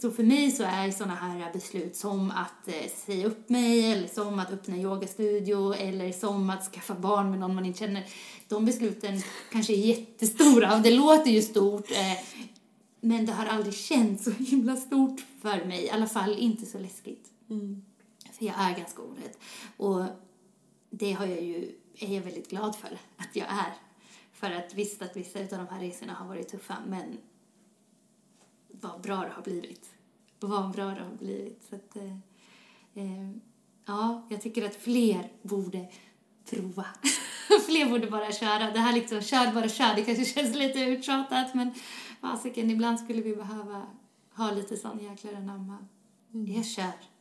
Så 0.00 0.10
för 0.10 0.22
mig 0.22 0.50
så 0.50 0.62
är 0.62 0.90
sådana 0.90 1.14
här 1.14 1.52
beslut 1.52 1.96
som 1.96 2.30
att 2.30 2.68
eh, 2.68 2.90
säga 3.06 3.26
upp 3.26 3.48
mig 3.48 3.92
eller 3.92 4.08
som 4.08 4.38
att 4.38 4.52
öppna 4.52 4.76
yogastudio 4.76 5.74
eller 5.74 6.12
som 6.12 6.50
att 6.50 6.72
skaffa 6.72 6.94
barn 6.94 7.30
med 7.30 7.40
någon 7.40 7.54
man 7.54 7.66
inte 7.66 7.78
känner. 7.78 8.04
De 8.48 8.64
besluten 8.64 9.22
kanske 9.52 9.72
är 9.72 9.76
jättestora 9.76 10.76
och 10.76 10.82
det 10.82 10.90
låter 10.90 11.30
ju 11.30 11.42
stort 11.42 11.90
eh, 11.90 12.24
men 13.00 13.26
det 13.26 13.32
har 13.32 13.46
aldrig 13.46 13.74
känts 13.74 14.24
så 14.24 14.30
himla 14.30 14.76
stort 14.76 15.20
för 15.42 15.64
mig. 15.64 15.84
I 15.84 15.90
alla 15.90 16.06
fall 16.06 16.38
inte 16.38 16.66
så 16.66 16.78
läskigt. 16.78 17.28
För 18.32 18.44
jag 18.44 18.54
är 18.58 18.76
ganska 18.76 19.02
orädd. 19.02 19.32
Och 19.76 20.04
det 20.94 21.12
har 21.12 21.26
jag 21.26 21.42
ju, 21.42 21.74
är 21.94 22.14
jag 22.14 22.22
väldigt 22.22 22.50
glad 22.50 22.76
för 22.76 22.98
att 23.16 23.36
jag 23.36 23.46
är. 23.48 23.72
För 24.32 24.50
att 24.50 24.74
visst 24.74 25.02
att 25.02 25.16
vissa 25.16 25.40
av 25.40 25.46
de 25.46 25.66
här 25.70 25.80
resorna 25.80 26.12
har 26.14 26.26
varit 26.26 26.48
tuffa, 26.48 26.76
men 26.86 27.18
vad 28.68 29.00
bra 29.00 29.16
det 29.16 29.30
har 29.30 29.42
blivit. 29.42 29.90
Vad 30.40 30.70
bra 30.70 30.84
det 30.84 31.00
har 31.00 31.16
blivit. 31.18 31.64
Så 31.70 31.76
att, 31.76 31.96
eh, 31.96 32.16
eh, 32.94 33.30
ja, 33.86 34.26
jag 34.30 34.40
tycker 34.40 34.66
att 34.66 34.76
fler 34.76 35.32
borde 35.42 35.88
prova. 36.50 36.86
fler 37.66 37.90
borde 37.90 38.10
bara 38.10 38.32
köra. 38.32 38.70
Det 38.70 38.78
här 38.78 38.92
liksom, 38.92 39.22
kör 39.22 39.52
bara 39.52 39.68
kör, 39.68 39.94
det 39.94 40.04
kanske 40.04 40.24
känns 40.24 40.56
lite 40.56 40.80
uttjatat, 40.80 41.54
men 41.54 41.74
fasiken, 42.20 42.70
ibland 42.70 43.00
skulle 43.00 43.22
vi 43.22 43.36
behöva 43.36 43.86
ha 44.34 44.50
lite 44.50 44.76
sån 44.76 44.98
jäklar 44.98 45.32
anamma. 45.32 45.78
Jag 46.30 46.66
kör. 46.66 47.11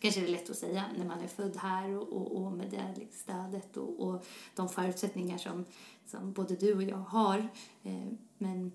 Så 0.00 0.02
kanske 0.02 0.20
det 0.20 0.26
är 0.26 0.30
lätt 0.30 0.50
att 0.50 0.56
säga 0.56 0.84
när 0.98 1.04
man 1.04 1.20
är 1.20 1.28
född 1.28 1.56
här 1.56 1.96
och, 1.96 2.12
och, 2.12 2.36
och 2.36 2.52
med 2.52 2.70
det 2.70 2.94
liksom 2.96 3.20
stödet 3.20 3.76
och, 3.76 4.00
och 4.00 4.24
de 4.56 4.68
förutsättningar 4.68 5.38
som, 5.38 5.64
som 6.06 6.32
både 6.32 6.56
du 6.56 6.74
och 6.74 6.82
jag 6.82 6.96
har. 6.96 7.48
Eh, 7.82 8.12
men 8.38 8.72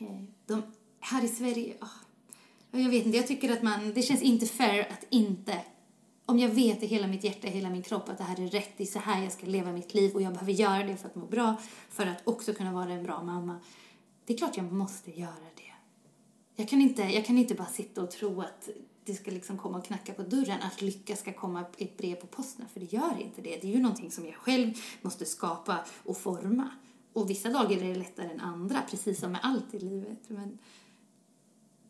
eh, 0.00 0.22
de, 0.46 0.62
här 1.00 1.24
i 1.24 1.28
Sverige, 1.28 1.76
oh, 1.80 2.80
jag 2.82 2.90
vet 2.90 3.06
inte, 3.06 3.18
jag 3.18 3.26
tycker 3.26 3.52
att 3.52 3.62
man, 3.62 3.92
det 3.92 4.02
känns 4.02 4.22
inte 4.22 4.46
fair 4.46 4.92
att 4.92 5.04
inte 5.10 5.64
om 6.26 6.38
jag 6.38 6.48
vet 6.48 6.82
i 6.82 6.86
hela 6.86 7.06
mitt 7.06 7.24
hjärta, 7.24 7.46
i 7.46 7.50
hela 7.50 7.70
min 7.70 7.82
kropp 7.82 8.08
att 8.08 8.18
det 8.18 8.24
här 8.24 8.40
är 8.40 8.48
rätt, 8.48 8.70
det 8.76 8.82
är 8.82 8.86
så 8.86 8.98
här 8.98 9.22
jag 9.22 9.32
ska 9.32 9.46
leva 9.46 9.72
mitt 9.72 9.94
liv 9.94 10.14
och 10.14 10.22
jag 10.22 10.32
behöver 10.32 10.52
göra 10.52 10.84
det 10.84 10.96
för 10.96 11.08
att 11.08 11.14
må 11.14 11.26
bra, 11.26 11.56
för 11.88 12.06
att 12.06 12.28
också 12.28 12.54
kunna 12.54 12.72
vara 12.72 12.92
en 12.92 13.02
bra 13.02 13.22
mamma. 13.22 13.60
Det 14.24 14.34
är 14.34 14.38
klart 14.38 14.56
jag 14.56 14.72
måste 14.72 15.20
göra 15.20 15.48
det. 15.56 15.72
Jag 16.56 16.68
kan 16.68 16.80
inte, 16.80 17.02
jag 17.02 17.24
kan 17.24 17.38
inte 17.38 17.54
bara 17.54 17.66
sitta 17.66 18.02
och 18.02 18.10
tro 18.10 18.40
att 18.40 18.68
det 19.08 19.14
ska 19.14 19.30
liksom 19.30 19.58
komma 19.58 19.78
och 19.78 19.84
knacka 19.84 20.14
på 20.14 20.22
dörren, 20.22 20.62
att 20.62 20.82
lycka 20.82 21.16
ska 21.16 21.32
komma 21.32 21.64
ett 21.78 21.96
brev 21.96 22.14
på 22.14 22.26
posten, 22.26 22.68
för 22.68 22.80
det 22.80 22.92
gör 22.92 23.20
inte 23.20 23.42
det. 23.42 23.56
Det 23.60 23.68
är 23.68 23.72
ju 23.72 23.82
någonting 23.82 24.10
som 24.10 24.26
jag 24.26 24.34
själv 24.34 24.74
måste 25.02 25.24
skapa 25.24 25.78
och 26.04 26.16
forma. 26.16 26.70
Och 27.12 27.30
vissa 27.30 27.50
dagar 27.50 27.76
är 27.76 27.88
det 27.88 27.94
lättare 27.94 28.30
än 28.30 28.40
andra, 28.40 28.82
precis 28.90 29.20
som 29.20 29.32
med 29.32 29.40
allt 29.42 29.74
i 29.74 29.78
livet. 29.78 30.18
Men 30.28 30.58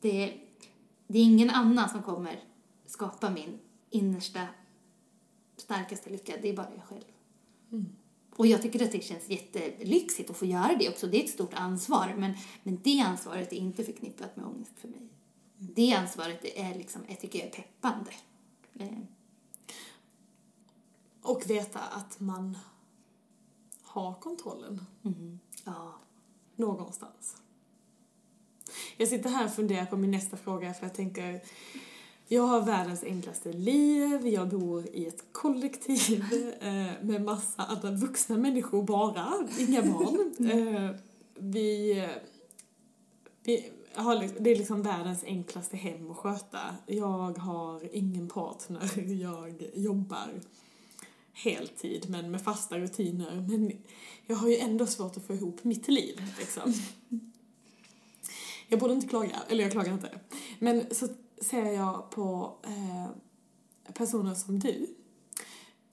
det, 0.00 0.40
det 1.06 1.18
är 1.18 1.24
ingen 1.24 1.50
annan 1.50 1.88
som 1.88 2.02
kommer 2.02 2.44
skapa 2.86 3.30
min 3.30 3.58
innersta, 3.90 4.46
starkaste 5.56 6.10
lycka. 6.10 6.32
Det 6.42 6.48
är 6.48 6.56
bara 6.56 6.70
jag 6.74 6.84
själv. 6.84 7.04
Och 8.36 8.46
jag 8.46 8.62
tycker 8.62 8.84
att 8.84 8.92
det 8.92 9.04
känns 9.04 9.28
jättelyxigt 9.28 10.30
att 10.30 10.36
få 10.36 10.46
göra 10.46 10.76
det 10.78 10.88
också. 10.88 11.06
Det 11.06 11.20
är 11.20 11.24
ett 11.24 11.30
stort 11.30 11.54
ansvar, 11.54 12.14
men, 12.18 12.34
men 12.62 12.78
det 12.82 13.00
ansvaret 13.00 13.52
är 13.52 13.56
inte 13.56 13.84
förknippat 13.84 14.36
med 14.36 14.46
ångest 14.46 14.72
för 14.76 14.88
mig. 14.88 15.08
Det 15.58 15.92
ansvaret 15.92 16.44
är 16.44 16.74
liksom, 16.74 17.02
jag 17.08 17.20
tycker 17.20 17.38
jag 17.38 17.48
är 17.48 17.52
peppande. 17.52 18.10
Eh, 18.78 18.98
Och 21.22 21.50
veta 21.50 21.80
att 21.80 22.20
man 22.20 22.58
har 23.82 24.14
kontrollen 24.14 24.80
ja. 25.64 25.94
någonstans. 26.56 27.36
Jag 28.96 29.08
sitter 29.08 29.30
här 29.30 29.44
och 29.44 29.54
funderar 29.54 29.86
på 29.86 29.96
min 29.96 30.10
nästa 30.10 30.36
fråga 30.36 30.74
för 30.74 30.86
jag 30.86 30.94
tänker 30.94 31.40
jag 32.30 32.42
har 32.42 32.60
världens 32.60 33.04
enklaste 33.04 33.52
liv, 33.52 34.26
jag 34.26 34.48
bor 34.48 34.86
i 34.86 35.06
ett 35.06 35.24
kollektiv 35.32 36.24
eh, 36.60 37.02
med 37.02 37.22
massa 37.22 37.62
andra 37.62 37.90
vuxna 37.90 38.36
människor 38.36 38.82
bara, 38.82 39.48
inga 39.58 39.82
barn. 39.82 40.34
Eh, 40.50 40.96
vi, 41.34 42.08
vi 43.42 43.72
har, 44.02 44.16
liksom- 44.16 44.44
det 44.44 44.50
är 44.50 44.56
liksom 44.56 44.82
världens 44.82 45.24
enklaste 45.24 45.76
hem 45.76 46.10
att 46.10 46.16
sköta. 46.16 46.60
Jag 46.86 47.38
har 47.38 47.94
ingen 47.96 48.28
partner, 48.28 48.90
jag 49.22 49.62
jobbar 49.74 50.40
heltid 51.32 52.06
men 52.10 52.30
med 52.30 52.42
fasta 52.42 52.78
rutiner. 52.78 53.46
Men 53.48 53.72
jag 54.26 54.36
har 54.36 54.48
ju 54.48 54.56
ändå 54.56 54.86
svårt 54.86 55.16
att 55.16 55.26
få 55.26 55.34
ihop 55.34 55.64
mitt 55.64 55.88
liv 55.88 56.34
liksom. 56.38 56.74
Jag 58.70 58.80
borde 58.80 58.94
inte 58.94 59.08
klaga, 59.08 59.42
eller 59.48 59.64
jag 59.64 59.72
klagar 59.72 59.92
inte. 59.92 60.20
Men 60.58 60.94
så 60.94 61.08
ser 61.42 61.72
jag 61.72 62.10
på 62.10 62.56
eh, 62.64 63.92
personer 63.92 64.34
som 64.34 64.58
du 64.58 64.86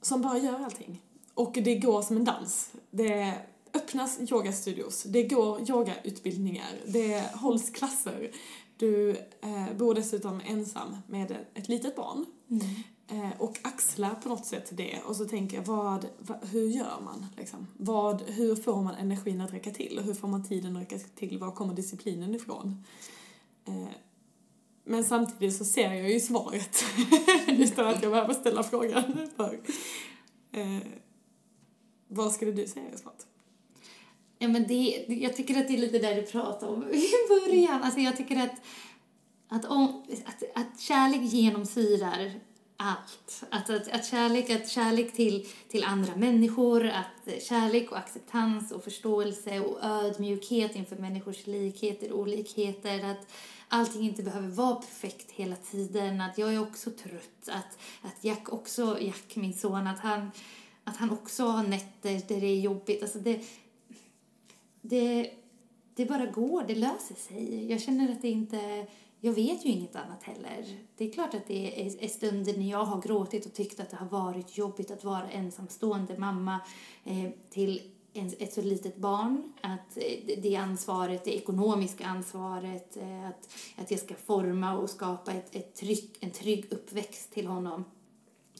som 0.02 0.22
bara 0.22 0.38
gör 0.38 0.64
allting. 0.64 1.02
Och 1.34 1.52
det 1.64 1.74
går 1.74 2.02
som 2.02 2.16
en 2.16 2.24
dans. 2.24 2.72
Det 2.90 3.38
öppnas 3.76 4.18
yogastudios, 4.30 5.02
det 5.02 5.22
går 5.22 5.70
yogautbildningar, 5.70 6.80
det 6.86 7.34
hålls 7.34 7.70
klasser. 7.70 8.30
Du 8.76 9.10
eh, 9.40 9.76
bor 9.76 9.94
dessutom 9.94 10.40
ensam 10.46 10.96
med 11.06 11.36
ett 11.54 11.68
litet 11.68 11.96
barn 11.96 12.26
eh, 13.10 13.40
och 13.40 13.58
axlar 13.62 14.14
på 14.14 14.28
något 14.28 14.46
sätt 14.46 14.68
det 14.70 15.00
och 15.04 15.16
så 15.16 15.24
tänker 15.24 15.56
jag, 15.56 15.64
vad, 15.64 16.06
vad, 16.18 16.48
hur 16.48 16.68
gör 16.68 17.00
man? 17.04 17.26
Liksom? 17.36 17.66
Vad, 17.76 18.22
hur 18.22 18.56
får 18.56 18.82
man 18.82 18.94
energin 18.94 19.40
att 19.40 19.52
räcka 19.52 19.70
till? 19.70 20.00
Hur 20.04 20.14
får 20.14 20.28
man 20.28 20.48
tiden 20.48 20.76
att 20.76 20.82
räcka 20.82 20.98
till? 20.98 21.38
Var 21.38 21.50
kommer 21.50 21.74
disciplinen 21.74 22.34
ifrån? 22.34 22.84
Eh, 23.64 23.88
men 24.84 25.04
samtidigt 25.04 25.56
så 25.56 25.64
ser 25.64 25.92
jag 25.92 26.12
ju 26.12 26.20
svaret 26.20 26.84
utan 27.48 27.86
att 27.86 28.02
jag 28.02 28.12
behöver 28.12 28.34
ställa 28.34 28.62
frågan. 28.62 29.28
För, 29.36 29.60
eh, 30.52 30.78
vad 32.08 32.32
skulle 32.32 32.52
du 32.52 32.66
säga 32.66 32.90
är 32.92 32.96
svaret? 32.96 33.26
Ja, 34.46 34.52
men 34.52 34.66
det, 34.66 35.04
jag 35.08 35.36
tycker 35.36 35.60
att 35.60 35.68
det 35.68 35.74
är 35.74 35.78
lite 35.78 35.98
där 35.98 36.14
du 36.14 36.22
pratade 36.22 36.72
om 36.72 36.82
i 36.82 37.08
början. 37.28 37.82
Alltså 37.82 38.00
jag 38.00 38.16
tycker 38.16 38.36
att, 38.36 38.54
att, 39.48 39.64
om, 39.64 40.04
att, 40.24 40.42
att 40.54 40.80
kärlek 40.80 41.20
genomsyrar 41.22 42.32
allt. 42.76 43.44
Att, 43.50 43.70
att, 43.70 43.88
att, 43.88 44.06
kärlek, 44.06 44.50
att 44.50 44.68
kärlek 44.68 45.12
till, 45.12 45.46
till 45.68 45.84
andra 45.84 46.16
människor, 46.16 46.86
att 46.86 47.42
kärlek 47.42 47.90
och 47.90 47.98
acceptans 47.98 48.72
och 48.72 48.84
förståelse 48.84 49.60
och 49.60 49.78
ödmjukhet 49.84 50.76
inför 50.76 50.96
människors 50.96 51.46
likheter 51.46 52.12
och 52.12 52.20
olikheter. 52.20 53.04
Att 53.04 53.32
allting 53.68 54.02
inte 54.02 54.22
behöver 54.22 54.48
vara 54.48 54.74
perfekt 54.74 55.30
hela 55.30 55.56
tiden. 55.56 56.20
Att 56.20 56.38
jag 56.38 56.54
är 56.54 56.62
också 56.62 56.90
trött. 56.90 57.48
Att, 57.48 57.78
att 58.02 58.24
Jack 58.24 58.52
också, 58.52 58.98
Jack 59.00 59.36
min 59.36 59.54
son, 59.54 59.86
att 59.86 60.00
han, 60.00 60.30
att 60.84 60.96
han 60.96 61.10
också 61.10 61.44
har 61.44 61.62
nätter 61.62 62.22
där 62.28 62.40
det 62.40 62.46
är 62.46 62.60
jobbigt. 62.60 63.02
Alltså 63.02 63.18
det, 63.18 63.40
det, 64.88 65.30
det 65.94 66.06
bara 66.06 66.26
går, 66.26 66.64
det 66.68 66.74
löser 66.74 67.14
sig. 67.14 67.70
Jag 67.70 67.80
känner 67.80 68.12
att 68.12 68.22
det 68.22 68.28
inte... 68.28 68.86
Jag 69.20 69.32
vet 69.32 69.64
ju 69.64 69.68
inget 69.68 69.96
annat 69.96 70.22
heller. 70.22 70.64
Det 70.96 71.04
är 71.04 71.12
klart 71.12 71.34
att 71.34 71.46
det 71.46 71.86
är, 71.86 72.04
är 72.04 72.08
stunder 72.08 72.56
när 72.56 72.70
jag 72.70 72.84
har 72.84 73.02
gråtit 73.02 73.46
och 73.46 73.54
tyckt 73.54 73.80
att 73.80 73.90
det 73.90 73.96
har 73.96 74.06
varit 74.06 74.58
jobbigt 74.58 74.90
att 74.90 75.04
vara 75.04 75.30
ensamstående 75.30 76.18
mamma 76.18 76.60
eh, 77.04 77.30
till 77.50 77.80
en, 78.12 78.32
ett 78.38 78.52
så 78.52 78.62
litet 78.62 78.96
barn. 78.96 79.52
Att 79.60 79.96
eh, 79.96 80.38
det 80.42 80.56
ansvaret, 80.56 81.24
det 81.24 81.36
ekonomiska 81.36 82.06
ansvaret, 82.06 82.96
eh, 82.96 83.28
att, 83.28 83.48
att 83.76 83.90
jag 83.90 84.00
ska 84.00 84.14
forma 84.14 84.78
och 84.78 84.90
skapa 84.90 85.32
ett, 85.32 85.56
ett 85.56 85.74
trygg, 85.74 86.16
en 86.20 86.30
trygg 86.30 86.66
uppväxt 86.70 87.32
till 87.32 87.46
honom. 87.46 87.84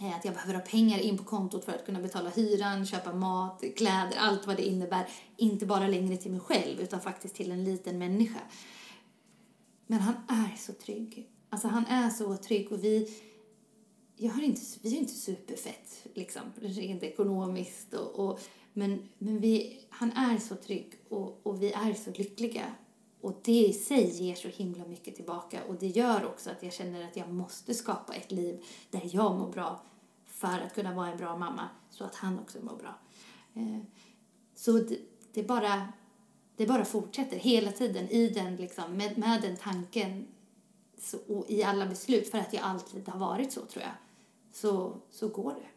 Eh, 0.00 0.16
att 0.16 0.24
jag 0.24 0.34
behöver 0.34 0.54
ha 0.54 0.60
pengar 0.60 0.98
in 0.98 1.18
på 1.18 1.24
kontot 1.24 1.64
för 1.64 1.72
att 1.72 1.86
kunna 1.86 2.00
betala 2.00 2.30
hyran, 2.30 2.86
köpa 2.86 3.12
mat, 3.12 3.64
kläder, 3.76 4.16
allt 4.18 4.46
vad 4.46 4.56
det 4.56 4.62
innebär. 4.62 5.08
Inte 5.36 5.66
bara 5.66 5.88
längre 5.88 6.16
till 6.16 6.30
mig 6.30 6.40
själv 6.40 6.80
utan 6.80 7.00
faktiskt 7.00 7.34
till 7.34 7.52
en 7.52 7.64
liten 7.64 7.98
människa. 7.98 8.40
Men 9.86 10.00
han 10.00 10.14
är 10.28 10.56
så 10.56 10.72
trygg. 10.72 11.30
Alltså 11.50 11.68
han 11.68 11.86
är 11.86 12.10
så 12.10 12.36
trygg 12.36 12.72
och 12.72 12.84
vi, 12.84 13.20
jag 14.16 14.32
har 14.32 14.42
inte, 14.42 14.60
vi 14.82 14.96
är 14.96 14.98
inte 14.98 15.14
superfett 15.14 16.06
liksom, 16.14 16.42
rent 16.60 17.02
ekonomiskt 17.02 17.94
och, 17.94 18.28
och 18.28 18.40
men, 18.72 19.08
men 19.18 19.40
vi, 19.40 19.80
han 19.90 20.12
är 20.12 20.38
så 20.38 20.54
trygg 20.54 20.94
och, 21.08 21.46
och 21.46 21.62
vi 21.62 21.72
är 21.72 21.94
så 21.94 22.10
lyckliga. 22.10 22.74
Och 23.26 23.34
det 23.42 23.66
i 23.66 23.72
sig 23.72 24.10
ger 24.10 24.34
så 24.34 24.48
himla 24.48 24.84
mycket 24.84 25.16
tillbaka 25.16 25.64
och 25.68 25.74
det 25.74 25.86
gör 25.86 26.26
också 26.26 26.50
att 26.50 26.62
jag 26.62 26.72
känner 26.72 27.04
att 27.04 27.16
jag 27.16 27.28
måste 27.28 27.74
skapa 27.74 28.14
ett 28.14 28.32
liv 28.32 28.64
där 28.90 29.02
jag 29.04 29.38
mår 29.38 29.52
bra 29.52 29.82
för 30.26 30.60
att 30.66 30.74
kunna 30.74 30.94
vara 30.94 31.08
en 31.08 31.18
bra 31.18 31.36
mamma 31.36 31.68
så 31.90 32.04
att 32.04 32.14
han 32.14 32.38
också 32.38 32.58
mår 32.62 32.76
bra. 32.76 32.94
Eh, 33.54 33.82
så 34.54 34.72
det, 34.72 34.98
det, 35.32 35.42
bara, 35.42 35.92
det 36.56 36.66
bara 36.66 36.84
fortsätter 36.84 37.36
hela 37.36 37.72
tiden 37.72 38.08
i 38.08 38.28
den, 38.28 38.56
liksom, 38.56 38.96
med, 38.96 39.18
med 39.18 39.42
den 39.42 39.56
tanken 39.56 40.26
så, 40.98 41.18
och 41.28 41.50
i 41.50 41.62
alla 41.62 41.86
beslut 41.86 42.30
för 42.30 42.38
att 42.38 42.52
jag 42.52 42.62
alltid 42.62 43.08
har 43.08 43.18
varit 43.18 43.52
så 43.52 43.60
tror 43.60 43.82
jag. 43.82 43.94
Så, 44.52 44.96
så 45.10 45.28
går 45.28 45.54
det. 45.54 45.75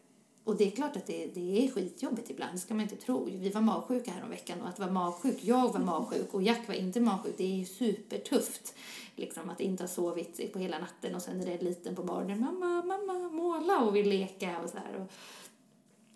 Och 0.49 0.55
det 0.55 0.67
är 0.67 0.71
klart 0.71 0.95
att 0.95 1.07
det, 1.07 1.25
det 1.33 1.65
är 1.65 1.71
skitjobbigt 1.71 2.29
ibland, 2.29 2.53
det 2.53 2.59
ska 2.59 2.73
man 2.73 2.83
inte 2.83 2.95
tro. 2.95 3.25
Vi 3.25 3.49
var 3.49 3.61
magsjuka 3.61 4.11
veckan 4.29 4.61
och 4.61 4.67
att 4.67 4.79
vara 4.79 4.91
magsjuk, 4.91 5.37
jag 5.41 5.73
var 5.73 5.79
magsjuk 5.79 6.33
och 6.33 6.43
Jack 6.43 6.67
var 6.67 6.75
inte 6.75 6.99
magsjuk, 6.99 7.33
det 7.37 7.43
är 7.43 7.55
ju 7.55 7.65
supertufft. 7.65 8.75
Liksom 9.15 9.49
att 9.49 9.59
inte 9.59 9.83
ha 9.83 9.87
sovit 9.87 10.53
på 10.53 10.59
hela 10.59 10.79
natten 10.79 11.15
och 11.15 11.21
sen 11.21 11.41
är 11.41 11.45
det 11.45 11.61
liten 11.61 11.95
på 11.95 12.03
morgonen, 12.03 12.39
mamma, 12.39 12.83
mamma, 12.83 13.29
måla 13.29 13.79
och 13.79 13.95
vill 13.95 14.09
leka 14.09 14.59
och 14.63 14.69
så 14.69 14.77
här. 14.77 15.01
Och 15.01 15.11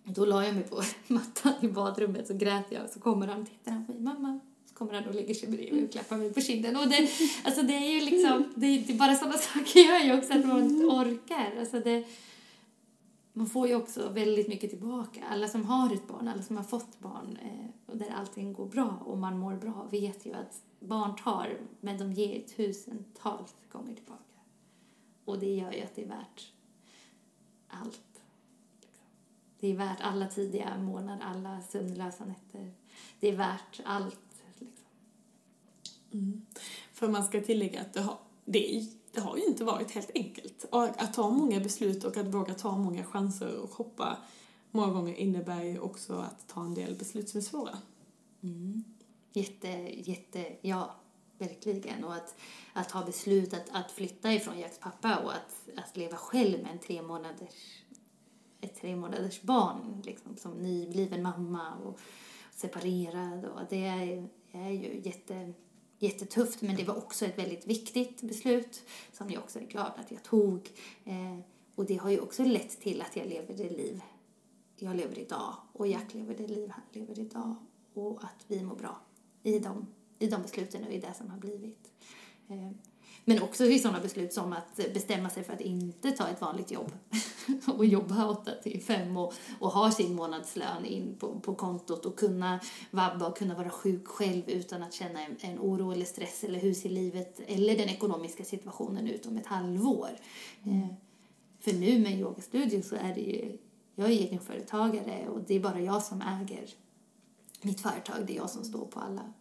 då 0.04 0.26
la 0.26 0.46
jag 0.46 0.56
mig 0.56 0.64
på 0.64 0.84
mattan 1.14 1.54
i 1.62 1.68
badrummet 1.68 2.28
så 2.28 2.34
grät 2.34 2.66
jag 2.70 2.84
och 2.84 2.90
så 2.90 3.00
kommer 3.00 3.28
han 3.28 3.42
och 3.42 3.48
tittar 3.48 3.72
han 3.72 3.86
på 3.86 3.92
mig, 3.92 4.02
mamma, 4.02 4.40
så 4.66 4.76
kommer 4.76 4.94
han 4.94 5.08
och 5.08 5.16
lägger 5.16 5.34
sig 5.34 5.50
bredvid 5.50 5.84
och 5.84 5.92
klappar 5.92 6.18
mig 6.18 6.34
på 6.34 6.42
kinden. 6.42 6.76
Och 6.76 6.88
det, 6.88 7.10
alltså 7.44 7.62
det 7.62 7.74
är 7.74 7.92
ju 7.92 8.02
liksom, 8.02 8.54
det, 8.56 8.78
det 8.78 8.94
bara 8.94 9.16
sådana 9.16 9.38
saker 9.54 9.80
gör 9.80 10.00
ju 10.00 10.18
också 10.18 10.34
att 10.34 10.46
man 10.46 10.64
inte 10.64 10.86
orkar. 10.86 11.60
Alltså 11.60 11.80
det, 11.80 12.04
man 13.34 13.48
får 13.48 13.68
ju 13.68 13.76
också 13.76 14.10
väldigt 14.10 14.48
mycket 14.48 14.70
tillbaka. 14.70 15.24
Alla 15.30 15.48
som 15.48 15.66
har 15.66 15.94
ett 15.94 16.08
barn, 16.08 16.28
alla 16.28 16.42
som 16.42 16.58
har 16.58 16.64
fått 16.64 17.00
barn 17.00 17.38
eh, 17.42 17.92
och 17.92 17.98
där 17.98 18.10
allting 18.10 18.54
går 18.54 18.66
bra 18.66 19.00
och 19.06 19.18
man 19.18 19.38
mår 19.38 19.56
bra 19.56 19.88
vet 19.92 20.26
ju 20.26 20.34
att 20.34 20.62
barn 20.80 21.16
tar, 21.16 21.58
men 21.82 21.98
de 21.98 22.14
ger 22.14 22.40
tusentals 22.42 23.56
gånger 23.72 23.96
tillbaka. 23.96 24.20
Och 25.26 25.40
det 25.40 25.56
gör 25.56 25.72
ju 25.72 25.82
att 25.82 25.96
det 25.96 26.04
är 26.04 26.08
värt 26.08 26.52
allt. 27.68 28.22
Liksom. 28.82 29.06
Det 29.60 29.68
är 29.68 29.76
värt 29.76 30.02
alla 30.02 30.28
tidiga 30.28 30.78
månader, 30.78 31.24
alla 31.26 31.62
sömnlösa 31.62 32.26
nätter. 32.26 32.74
Det 33.20 33.30
är 33.30 33.36
värt 33.36 33.82
allt. 33.86 34.44
Liksom. 34.60 34.88
Mm. 36.12 36.46
För 36.92 37.08
man 37.08 37.24
ska 37.24 37.42
tillägga 37.42 37.82
att 37.82 37.94
det 37.94 38.02
har, 38.02 38.18
det 38.46 38.78
är 38.78 38.86
det 39.14 39.22
har 39.22 39.38
ju 39.38 39.46
inte 39.46 39.64
varit 39.64 39.92
helt 39.92 40.12
enkelt. 40.16 40.66
Och 40.70 40.84
att 40.84 41.14
ta 41.14 41.30
många 41.30 41.60
beslut 41.60 42.04
och 42.04 42.18
att 42.18 42.28
våga 42.28 42.54
ta 42.54 42.78
många 42.78 43.04
chanser 43.04 43.58
och 43.58 43.70
hoppa 43.70 44.18
många 44.72 44.94
gånger 44.94 45.14
innebär 45.14 45.64
ju 45.64 45.80
också 45.80 46.14
att 46.14 46.48
ta 46.48 46.62
en 46.62 46.74
del 46.74 46.96
beslut 46.96 47.30
som 47.30 47.38
är 47.38 47.42
svåra. 47.44 47.78
Mm. 48.44 48.84
Jätte, 49.34 49.68
jätte, 50.12 50.56
ja, 50.62 50.96
verkligen. 51.38 52.04
Och 52.04 52.14
att, 52.14 52.36
att 52.74 52.92
ha 52.92 53.06
beslut 53.06 53.54
att, 53.54 53.70
att 53.72 53.92
flytta 53.92 54.34
ifrån 54.34 54.60
Jacks 54.60 54.80
pappa 54.80 55.18
och 55.18 55.34
att, 55.34 55.70
att 55.78 55.98
leva 55.98 56.18
själv 56.18 56.64
med 56.64 56.72
en 56.72 56.80
tre 56.80 57.02
månaders, 57.02 57.84
ett 58.62 58.82
tre 58.82 58.96
månaders 58.96 59.42
barn, 59.42 60.02
liksom, 60.06 60.38
som 60.38 60.52
nybliven 60.52 61.24
mamma 61.24 61.76
och 61.76 62.00
separerad. 62.52 63.46
Och 63.46 63.62
det 63.70 63.86
är, 63.86 64.30
är 64.52 64.70
ju 64.70 65.02
jätte 65.04 65.54
jättetufft 66.04 66.62
men 66.62 66.76
det 66.76 66.84
var 66.84 66.98
också 66.98 67.26
ett 67.26 67.40
väldigt 67.40 67.68
viktigt 67.68 68.22
beslut 68.22 68.84
som 69.12 69.30
jag 69.30 69.44
också 69.44 69.60
är 69.60 69.64
glad 69.64 69.92
att 69.96 70.12
jag 70.12 70.24
tog. 70.24 70.72
Eh, 71.06 71.40
och 71.76 71.86
det 71.86 71.96
har 71.96 72.10
ju 72.10 72.20
också 72.20 72.44
lett 72.44 72.82
till 72.82 73.02
att 73.02 73.16
jag 73.16 73.28
lever 73.28 73.54
det 73.54 73.70
liv 73.70 74.02
jag 74.84 74.96
lever 74.96 75.20
idag 75.20 75.56
och 75.74 75.88
Jack 75.88 76.14
lever 76.14 76.36
det 76.38 76.48
liv 76.48 76.70
han 76.70 76.84
lever 76.92 77.20
idag 77.20 77.56
och 77.94 78.24
att 78.24 78.46
vi 78.48 78.64
mår 78.64 78.76
bra 78.76 79.02
i 79.44 79.60
de, 79.60 79.88
i 80.20 80.28
de 80.28 80.42
besluten 80.42 80.84
och 80.84 80.92
i 80.92 81.00
det 81.00 81.14
som 81.14 81.30
har 81.30 81.38
blivit. 81.38 81.92
Eh, 82.48 82.72
men 83.26 83.42
också 83.42 83.66
i 83.66 83.80
sådana 83.80 84.00
beslut 84.00 84.34
som 84.34 84.54
att 84.54 84.94
bestämma 84.94 85.30
sig 85.30 85.44
för 85.44 85.54
att 85.54 85.62
inte 85.62 86.12
ta 86.12 86.28
ett 86.28 86.42
vanligt 86.42 86.72
jobb 86.72 86.92
och 87.78 87.86
jobba 87.86 88.30
8 88.30 88.52
till 88.64 88.82
5 88.84 89.18
och, 89.18 89.34
och 89.60 89.72
ha 89.72 89.92
sin 89.92 90.16
månadslön 90.16 90.86
in 90.86 91.16
på, 91.20 91.40
på 91.40 91.56
kontot 91.56 92.06
och 92.06 92.20
kunna 92.20 92.60
vabba 92.92 93.28
och 93.28 93.38
kunna 93.38 93.56
vara 93.56 93.70
sjuk 93.70 94.08
själv 94.08 94.50
utan 94.50 94.84
att 94.84 94.94
känna 94.94 95.26
en, 95.26 95.38
en 95.42 95.60
oro 95.60 95.92
eller 95.92 96.06
stress 96.06 96.44
eller 96.44 96.60
hur 96.60 96.74
ser 96.74 96.90
livet 96.90 97.40
eller 97.48 97.78
den 97.78 97.90
ekonomiska 97.90 98.44
situationen 98.44 99.08
ut 99.08 99.26
om 99.26 99.38
ett 99.38 99.48
halvår. 99.48 100.10
Mm. 100.64 100.82
Eh, 100.82 100.88
för 101.60 101.74
nu 101.74 102.00
med 102.00 102.20
yogastudio 102.20 102.82
så 102.82 102.96
är 102.96 103.16
det 103.16 103.22
ju, 103.22 103.58
jag 103.96 104.06
är 104.06 104.12
egenföretagare 104.12 105.28
och 105.30 105.40
det 105.48 105.56
är 105.56 105.60
bara 105.60 105.80
jag 105.80 106.04
som 106.04 106.22
äger 106.22 106.70
mitt 107.62 107.82
företag, 107.82 108.16
det 108.28 108.34
är 108.34 108.38
jag 108.38 108.50
som 108.50 108.64
står 108.64 108.86
på 108.86 109.00
alla 109.00 109.34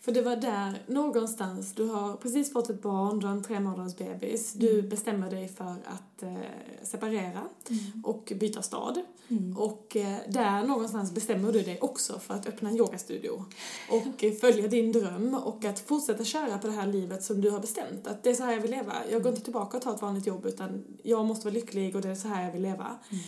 för 0.00 0.12
det 0.12 0.22
var 0.22 0.36
där 0.36 0.82
någonstans, 0.86 1.72
du 1.72 1.84
har 1.84 2.16
precis 2.16 2.52
fått 2.52 2.70
ett 2.70 2.82
barn, 2.82 3.18
du 3.18 3.26
har 3.26 3.34
en 3.34 3.42
tre 3.42 3.60
månaders 3.60 3.96
bebis, 3.96 4.52
du 4.52 4.78
mm. 4.78 4.88
bestämmer 4.88 5.30
dig 5.30 5.48
för 5.48 5.74
att 5.84 6.22
eh, 6.22 6.34
separera 6.82 7.42
mm. 7.68 8.04
och 8.04 8.32
byta 8.36 8.62
stad. 8.62 9.02
Mm. 9.28 9.56
Och 9.56 9.96
eh, 9.96 10.18
där 10.28 10.64
någonstans 10.64 11.12
bestämmer 11.12 11.52
du 11.52 11.62
dig 11.62 11.78
också 11.80 12.18
för 12.18 12.34
att 12.34 12.46
öppna 12.46 12.70
en 12.70 12.76
yogastudio 12.76 13.44
och 13.90 14.24
eh, 14.24 14.32
följa 14.32 14.68
din 14.68 14.92
dröm 14.92 15.34
och 15.34 15.64
att 15.64 15.80
fortsätta 15.80 16.24
köra 16.24 16.58
på 16.58 16.66
det 16.66 16.72
här 16.72 16.86
livet 16.86 17.24
som 17.24 17.40
du 17.40 17.50
har 17.50 17.60
bestämt. 17.60 18.06
Att 18.06 18.22
det 18.22 18.30
är 18.30 18.34
så 18.34 18.42
här 18.42 18.52
jag 18.52 18.60
vill 18.60 18.70
leva. 18.70 18.92
Jag 19.10 19.22
går 19.22 19.30
inte 19.30 19.44
tillbaka 19.44 19.76
och 19.76 19.82
tar 19.82 19.94
ett 19.94 20.02
vanligt 20.02 20.26
jobb 20.26 20.46
utan 20.46 20.84
jag 21.02 21.26
måste 21.26 21.46
vara 21.46 21.54
lycklig 21.54 21.96
och 21.96 22.02
det 22.02 22.08
är 22.08 22.14
så 22.14 22.28
här 22.28 22.44
jag 22.44 22.52
vill 22.52 22.62
leva. 22.62 22.96
Mm. 23.10 23.24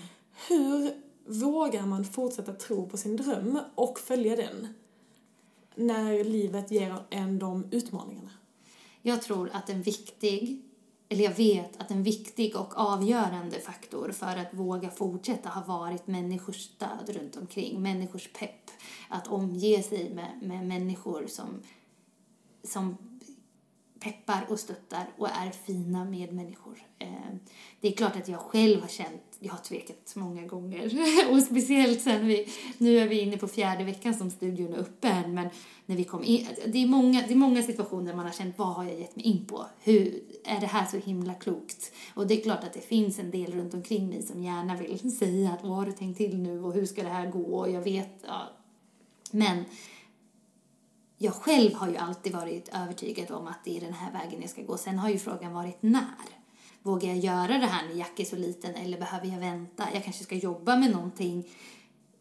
Hur 0.49 0.91
vågar 1.27 1.87
man 1.87 2.05
fortsätta 2.05 2.53
tro 2.53 2.89
på 2.89 2.97
sin 2.97 3.17
dröm 3.17 3.59
och 3.75 3.99
följa 3.99 4.37
den? 4.37 4.69
När 5.79 6.25
livet 6.25 6.71
ger 6.71 6.97
en 7.11 7.39
de 7.39 7.65
utmaningarna? 7.71 8.31
Jag 9.03 9.23
tror 9.23 9.51
att 9.53 9.71
en 9.71 9.83
viktig, 9.83 10.63
eller 11.09 11.25
jag 11.25 11.35
vet 11.35 11.81
att 11.81 11.91
en 11.91 12.03
viktig 12.03 12.57
och 12.57 12.79
avgörande 12.79 13.61
faktor 13.61 14.11
för 14.13 14.37
att 14.37 14.55
våga 14.55 14.91
fortsätta 14.91 15.49
har 15.49 15.65
varit 15.65 16.07
människors 16.07 16.61
stöd 16.61 17.09
runt 17.09 17.37
omkring, 17.37 17.83
människors 17.83 18.33
pepp. 18.33 18.71
Att 19.09 19.29
omge 19.29 19.83
sig 19.83 20.15
med, 20.15 20.43
med 20.43 20.67
människor 20.67 21.27
som, 21.27 21.63
som 22.65 22.97
peppar 24.01 24.47
och 24.49 24.61
stöttar 24.61 25.07
och 25.19 25.29
är 25.29 25.51
fina 25.51 26.05
medmänniskor. 26.05 26.83
Eh, 26.99 27.09
det 27.81 27.89
är 27.89 27.93
klart 27.93 28.17
att 28.17 28.29
jag 28.29 28.41
själv 28.41 28.81
har 28.81 28.89
känt, 28.89 29.28
jag 29.41 29.53
har 29.53 29.59
tvekat 29.59 30.13
många 30.17 30.47
gånger 30.47 30.93
och 31.31 31.43
speciellt 31.43 32.01
sen 32.01 32.27
vi, 32.27 32.49
nu 32.79 32.99
är 32.99 33.09
vi 33.09 33.21
inne 33.21 33.37
på 33.37 33.49
fjärde 33.49 33.85
veckan 33.85 34.15
som 34.15 34.31
studion 34.31 34.73
är 34.73 34.79
öppen 34.79 35.35
men 35.35 35.49
när 35.87 35.97
vi 35.97 36.05
kom 36.05 36.25
in, 36.25 36.47
det 36.67 36.79
är 36.79 36.87
många, 36.87 37.23
det 37.27 37.33
är 37.33 37.37
många 37.37 37.63
situationer 37.63 38.15
man 38.15 38.27
har 38.27 38.33
känt 38.33 38.59
vad 38.59 38.69
har 38.69 38.85
jag 38.85 39.01
gett 39.01 39.17
mig 39.17 39.25
in 39.25 39.47
på? 39.47 39.67
Hur, 39.81 40.23
är 40.45 40.61
det 40.61 40.67
här 40.67 40.87
så 40.87 40.97
himla 40.97 41.35
klokt? 41.35 41.93
Och 42.15 42.27
det 42.27 42.41
är 42.41 42.43
klart 42.43 42.65
att 42.65 42.73
det 42.73 42.81
finns 42.81 43.19
en 43.19 43.31
del 43.31 43.53
runt 43.53 43.75
omkring 43.75 44.09
mig 44.09 44.23
som 44.23 44.43
gärna 44.43 44.77
vill 44.77 45.17
säga 45.19 45.51
att 45.53 45.63
vad 45.65 45.77
har 45.77 45.87
du 45.87 45.93
tänkt 45.93 46.17
till 46.17 46.39
nu 46.39 46.63
och 46.65 46.75
hur 46.75 46.87
ska 46.87 47.03
det 47.03 47.09
här 47.09 47.31
gå 47.31 47.59
och 47.59 47.71
jag 47.71 47.83
vet, 47.83 48.25
ja. 48.27 48.43
Men 49.31 49.65
jag 51.19 51.35
själv 51.35 51.75
har 51.75 51.89
ju 51.89 51.97
alltid 51.97 52.33
varit 52.33 52.69
övertygad 52.73 53.31
om 53.31 53.47
att 53.47 53.65
det 53.65 53.77
är 53.77 53.81
den 53.81 53.93
här 53.93 54.13
vägen 54.13 54.41
jag 54.41 54.51
ska 54.51 54.63
gå. 54.63 54.77
Sen 54.77 54.99
har 54.99 55.11
ju 55.11 55.19
frågan 55.19 55.53
varit 55.53 55.83
när. 55.83 56.38
Vågar 56.89 57.09
jag 57.09 57.19
göra 57.19 57.59
det 57.59 57.67
här 57.67 57.89
när 57.89 57.95
Jack 57.95 58.21
är 58.21 58.25
så 58.25 58.37
liten 58.37 58.75
eller 58.75 58.99
behöver 58.99 59.27
jag 59.27 59.39
vänta? 59.39 59.89
Jag 59.95 60.05
kanske 60.05 60.25
ska 60.25 60.35
jobba 60.35 60.77
med 60.77 60.91
någonting 60.91 61.49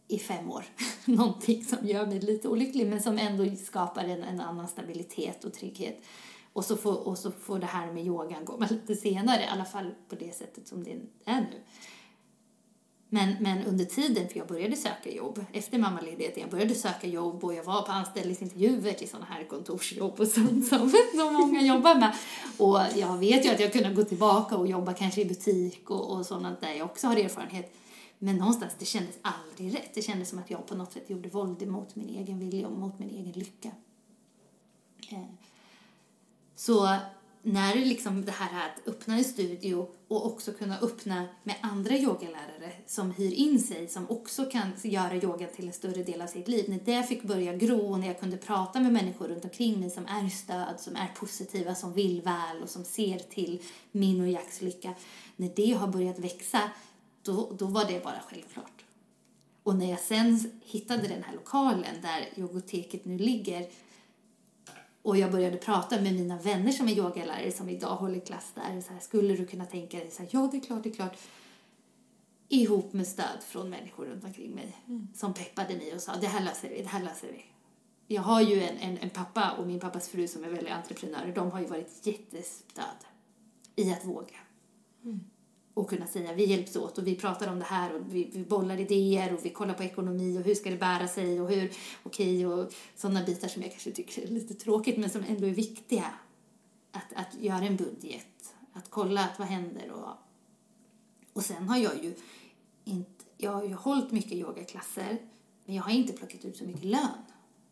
i 0.08 0.19
fem 0.19 0.51
år. 0.51 0.65
någonting 1.06 1.63
som 1.65 1.88
gör 1.88 2.06
mig 2.06 2.19
lite 2.19 2.47
olycklig 2.47 2.88
men 2.88 3.01
som 3.01 3.17
ändå 3.17 3.56
skapar 3.56 4.03
en, 4.03 4.23
en 4.23 4.41
annan 4.41 4.67
stabilitet 4.67 5.43
och 5.43 5.53
trygghet. 5.53 6.03
Och 6.53 6.65
så, 6.65 6.77
får, 6.77 7.08
och 7.08 7.17
så 7.17 7.32
får 7.32 7.60
det 7.60 7.65
här 7.65 7.91
med 7.91 8.06
yogan 8.06 8.45
gå 8.45 8.65
lite 8.69 8.95
senare, 8.95 9.43
i 9.43 9.47
alla 9.47 9.65
fall 9.65 9.91
på 10.10 10.15
det 10.15 10.36
sättet 10.36 10.67
som 10.67 10.84
det 10.84 10.91
är 11.25 11.41
nu. 11.41 11.63
Men, 13.10 13.36
men 13.39 13.63
under 13.63 13.86
tiden, 13.86 14.30
för 14.30 14.38
jag 14.38 14.48
började 14.48 14.76
söka 14.76 15.12
jobb 15.12 15.46
efter 15.54 15.78
mammaledigheten, 15.78 16.41
jag 16.41 16.52
började 16.52 16.76
söka 16.76 17.08
jobb 17.08 17.43
och 17.43 17.54
jag 17.54 17.63
var 17.63 17.82
på 17.82 17.91
anställningsintervjuer 17.91 18.93
till 18.93 19.10
sådana 19.10 19.26
här 19.26 19.43
kontorsjobb 19.43 20.20
och 20.20 20.28
sånt 20.28 20.67
som 20.67 20.93
så 21.15 21.32
många 21.32 21.62
jobbar 21.62 21.96
med. 21.96 22.15
Och 22.58 22.80
jag 22.96 23.17
vet 23.17 23.46
ju 23.46 23.50
att 23.50 23.60
jag 23.60 23.74
kunde 23.74 23.93
gå 23.93 24.04
tillbaka 24.04 24.58
och 24.58 24.67
jobba 24.67 24.93
kanske 24.93 25.22
i 25.22 25.26
butik 25.26 25.89
och, 25.89 26.12
och 26.12 26.26
sådant 26.26 26.62
där 26.62 26.74
jag 26.74 26.86
också 26.86 27.08
har 27.08 27.15
erfarenhet. 27.15 27.76
Men 28.20 28.36
någonstans, 28.38 28.74
det 28.80 28.86
kändes 28.86 29.17
aldrig 29.22 29.76
rätt. 29.76 29.91
Det 29.93 30.02
kändes 30.02 30.30
som 30.30 30.39
att 30.39 30.52
jag 30.52 30.67
på 30.67 30.76
något 30.76 30.93
sätt 30.93 31.10
gjorde 31.10 31.30
våld 31.30 31.67
mot 31.67 31.96
min 31.96 32.10
egen 32.10 32.39
vilja 32.39 32.67
och 32.67 32.80
mot 32.80 33.00
min 33.00 33.10
egen 33.10 33.32
lycka. 33.32 33.72
Eh, 35.10 35.24
så 36.56 36.98
när 37.47 37.75
liksom 37.75 38.25
det 38.25 38.31
här 38.31 38.65
att 38.65 38.88
öppna 38.88 39.17
en 39.17 39.23
studio 39.23 39.88
och 40.07 40.25
också 40.25 40.53
kunna 40.53 40.79
öppna 40.79 41.25
med 41.43 41.55
andra 41.62 41.97
yogalärare 41.97 42.71
som 42.86 43.12
hyr 43.12 43.33
in 43.33 43.60
sig, 43.60 43.88
som 43.88 44.10
också 44.10 44.45
kan 44.45 44.71
göra 44.83 45.15
yogan 45.15 45.49
till 45.55 45.67
en 45.67 45.73
större 45.73 46.03
del 46.03 46.21
av 46.21 46.27
sitt 46.27 46.47
liv. 46.47 46.65
När 46.69 46.79
det 46.86 47.03
fick 47.03 47.23
börja 47.23 47.53
gro 47.53 47.91
och 47.91 47.99
när 47.99 48.07
jag 48.07 48.19
kunde 48.19 48.38
prata 48.38 48.79
med 48.79 48.93
människor 48.93 49.27
runt 49.27 49.43
omkring 49.43 49.79
mig 49.79 49.89
som 49.89 50.05
är 50.05 50.29
stöd, 50.29 50.79
som 50.79 50.95
är 50.95 51.07
positiva, 51.15 51.75
som 51.75 51.93
vill 51.93 52.21
väl 52.21 52.62
och 52.63 52.69
som 52.69 52.83
ser 52.83 53.19
till 53.19 53.62
min 53.91 54.21
och 54.21 54.29
Jacks 54.29 54.62
lycka. 54.62 54.93
När 55.36 55.51
det 55.55 55.73
har 55.73 55.88
börjat 55.88 56.19
växa, 56.19 56.62
då, 57.21 57.51
då 57.60 57.65
var 57.65 57.86
det 57.86 58.03
bara 58.03 58.21
självklart. 58.29 58.86
Och 59.63 59.75
när 59.75 59.89
jag 59.89 59.99
sen 59.99 60.51
hittade 60.65 61.07
den 61.07 61.23
här 61.23 61.33
lokalen 61.33 62.01
där 62.01 62.29
yogoteket 62.36 63.05
nu 63.05 63.17
ligger 63.17 63.67
och 65.08 65.17
jag 65.17 65.32
började 65.32 65.58
prata 65.58 66.02
med 66.02 66.13
mina 66.13 66.38
vänner 66.38 66.72
som 66.72 66.88
är 66.88 66.91
yogalärare 66.91 67.52
som 67.52 67.70
idag 67.70 67.96
håller 67.96 68.20
klass 68.20 68.52
där. 68.56 68.82
Så 68.82 68.93
här, 68.93 69.00
skulle 69.00 69.36
du 69.36 69.46
kunna 69.46 69.65
tänka 69.65 69.98
dig 69.98 70.12
så 70.12 70.22
här, 70.22 70.30
ja 70.34 70.50
det 70.52 70.58
är 70.58 70.62
klart, 70.62 70.84
det 70.84 70.89
är 70.89 70.93
klart. 70.93 71.17
Ihop 72.50 72.93
med 72.93 73.08
stöd 73.08 73.43
från 73.43 73.70
människor 73.70 74.06
runt 74.06 74.24
omkring 74.24 74.56
mig 74.56 74.76
mm. 74.88 75.08
som 75.15 75.34
peppade 75.34 75.76
mig 75.76 75.93
och 75.96 76.02
sa 76.02 76.15
det 76.15 76.28
här 76.28 76.46
löser 76.46 76.70
vi, 76.70 76.82
det 76.82 76.88
här 76.88 77.04
löser 77.04 77.28
vi. 77.28 77.46
Jag 78.15 78.22
har 78.22 78.41
ju 78.41 78.63
en, 78.63 78.78
en, 78.78 78.98
en 78.98 79.10
pappa 79.10 79.52
och 79.52 79.67
min 79.67 79.80
pappas 79.80 80.10
fru 80.10 80.28
som 80.28 80.43
är 80.43 80.50
väldigt 80.50 80.74
entreprenörer. 80.74 81.36
De 81.36 81.52
har 81.52 81.60
ju 81.60 81.65
varit 81.65 82.08
jättestöd 82.08 83.06
i 83.76 83.91
att 83.91 84.06
våga. 84.06 84.38
Mm 85.04 85.20
och 85.78 85.90
kunna 85.90 86.08
säga 86.08 86.34
vi 86.34 86.46
hjälps 86.46 86.76
åt 86.76 86.98
och 86.98 87.08
vi 87.08 87.16
pratar 87.16 87.52
om 87.52 87.60
det 87.60 87.66
här 87.66 87.96
och 87.96 88.02
vi, 88.10 88.30
vi 88.34 88.44
bollar 88.44 88.80
idéer 88.80 89.34
och 89.34 89.46
vi 89.46 89.50
kollar 89.50 89.74
på 89.74 89.84
ekonomi 89.84 90.38
och 90.40 90.44
hur 90.44 90.56
ska 90.56 90.70
det 90.70 90.78
bära 90.78 91.08
sig 91.08 91.42
och 91.42 91.50
hur, 91.50 91.72
okej 92.04 92.48
okay, 92.48 92.63
och 92.63 92.74
sådana 92.96 93.24
bitar 93.24 93.48
som 93.48 93.62
jag 93.62 93.72
kanske 93.72 93.92
tycker 93.92 94.22
är 94.22 94.28
lite 94.28 94.54
tråkigt 94.54 94.98
men 94.98 95.10
som 95.10 95.24
ändå 95.28 95.48
är 95.48 95.52
viktiga. 95.52 96.06
Att, 96.92 97.13
att 97.16 97.42
göra 97.42 97.66
en 97.66 97.76
budget, 97.76 98.56
att 98.74 98.90
kolla 98.90 99.24
att 99.24 99.40
vad 99.40 99.48
händer 99.48 99.92
och, 99.92 100.13
och 101.34 101.44
sen 101.44 101.70
har 101.70 101.78
jag 101.78 102.04
ju 102.04 102.13
inte, 102.84 103.24
jag 103.38 103.52
har 103.52 103.63
ju 103.63 103.74
hållit 103.74 104.12
mycket 104.12 104.32
yogaklasser 104.32 105.22
men 105.66 105.76
jag 105.76 105.84
har 105.84 105.92
inte 105.92 106.13
plockat 106.13 106.46
ut 106.46 106.58
så 106.58 106.63
mycket 106.63 106.84
lön 106.84 107.24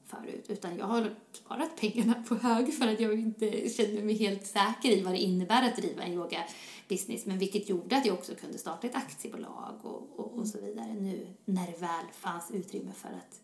förut 0.05 0.45
utan 0.47 0.77
jag 0.77 0.85
har 0.85 1.15
sparat 1.31 1.75
pengarna 1.75 2.23
på 2.27 2.35
hög 2.35 2.73
för 2.73 2.87
att 2.87 2.99
jag 2.99 3.19
inte 3.19 3.69
känner 3.69 4.03
mig 4.03 4.15
helt 4.15 4.45
säker 4.45 4.91
i 4.91 5.01
vad 5.01 5.13
det 5.13 5.19
innebär 5.19 5.63
att 5.63 5.75
driva 5.75 6.03
en 6.03 6.13
yogabusiness 6.13 7.25
men 7.25 7.39
vilket 7.39 7.69
gjorde 7.69 7.97
att 7.97 8.05
jag 8.05 8.13
också 8.13 8.35
kunde 8.35 8.57
starta 8.57 8.87
ett 8.87 8.95
aktiebolag 8.95 9.79
och, 9.81 10.19
och, 10.19 10.39
och 10.39 10.47
så 10.47 10.61
vidare 10.61 10.93
nu 10.93 11.27
när 11.45 11.65
det 11.67 11.81
väl 11.81 12.05
fanns 12.13 12.51
utrymme 12.51 12.91
för 12.91 13.09
att 13.09 13.41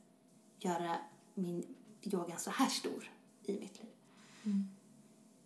göra 0.59 0.97
min 1.33 1.65
yoga 2.03 2.37
så 2.37 2.49
här 2.49 2.69
stor 2.69 3.11
i 3.45 3.51
mitt 3.51 3.79
liv. 3.79 3.91
Mm. 4.43 4.67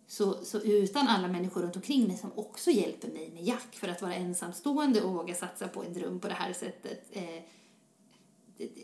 Så, 0.06 0.44
så 0.44 0.60
utan 0.60 1.08
alla 1.08 1.28
människor 1.28 1.62
runt 1.62 1.76
omkring 1.76 2.06
mig 2.06 2.16
som 2.16 2.30
också 2.34 2.70
hjälper 2.70 3.08
mig 3.08 3.30
med 3.30 3.44
Jack 3.44 3.74
för 3.74 3.88
att 3.88 4.02
vara 4.02 4.14
ensamstående 4.14 5.02
och 5.02 5.14
våga 5.14 5.34
satsa 5.34 5.68
på 5.68 5.84
en 5.84 5.92
dröm 5.92 6.20
på 6.20 6.28
det 6.28 6.34
här 6.34 6.52
sättet 6.52 7.08
eh, 7.12 7.42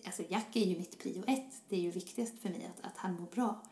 alltså 0.04 0.22
Jack 0.28 0.56
är 0.56 0.64
ju 0.66 0.78
mitt 0.78 0.98
prio 0.98 1.24
ett. 1.26 1.62
Det 1.68 1.76
är 1.76 1.80
ju 1.80 1.90
viktigast 1.90 2.38
för 2.38 2.48
mig 2.48 2.70
att, 2.74 2.86
att 2.86 2.96
han 2.96 3.14
mår 3.14 3.26
bra. 3.34 3.62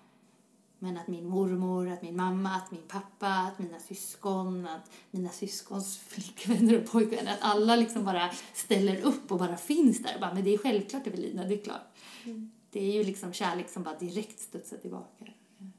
Men 0.79 0.97
att 0.97 1.09
min 1.09 1.27
mormor, 1.27 1.89
att 1.89 2.03
min 2.03 2.17
mamma, 2.17 2.51
att 2.51 2.71
min 2.71 2.83
pappa, 2.89 3.29
att 3.29 3.59
mina 3.59 3.79
syskon, 3.81 4.67
att 4.67 4.91
mina 5.11 5.29
syskons 5.29 5.99
flickvänner 5.99 6.83
och 6.83 6.91
pojkvänner, 6.91 7.33
att 7.33 7.43
alla 7.43 7.77
liksom 7.77 8.05
bara 8.05 8.31
ställer 8.55 9.01
upp 9.01 9.33
och 9.33 9.39
bara 9.39 9.57
finns 9.57 10.03
där. 10.03 10.19
Bara, 10.21 10.35
men 10.35 10.45
det 10.45 10.55
är 10.55 10.59
självklart 10.59 11.07
Evelina, 11.07 11.45
det 11.45 11.55
är 11.55 11.65
klart. 11.65 11.99
Mm. 12.25 12.51
Det 12.71 12.81
är 12.81 12.93
ju 12.93 13.05
liksom 13.05 13.33
kärlek 13.33 13.69
som 13.69 13.83
bara 13.83 13.99
direkt 13.99 14.41
studsar 14.41 14.77
tillbaka. 14.77 15.25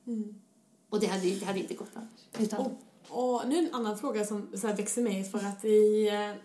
Mm. 0.07 0.41
Och 0.89 0.99
det 0.99 1.07
hade, 1.07 1.29
det 1.29 1.45
hade 1.45 1.59
inte 1.59 1.73
gått 1.73 1.91
annars. 1.93 2.47
Utan... 2.47 2.59
Och, 2.59 2.71
och 3.09 3.49
nu 3.49 3.57
en 3.57 3.73
annan 3.73 3.97
fråga 3.97 4.25
som 4.25 4.47
så 4.53 4.67
här 4.67 4.77
växer 4.77 5.01
mig 5.01 5.23
för 5.23 5.39
att 5.39 5.65
i, 5.65 6.07
eh, 6.07 6.35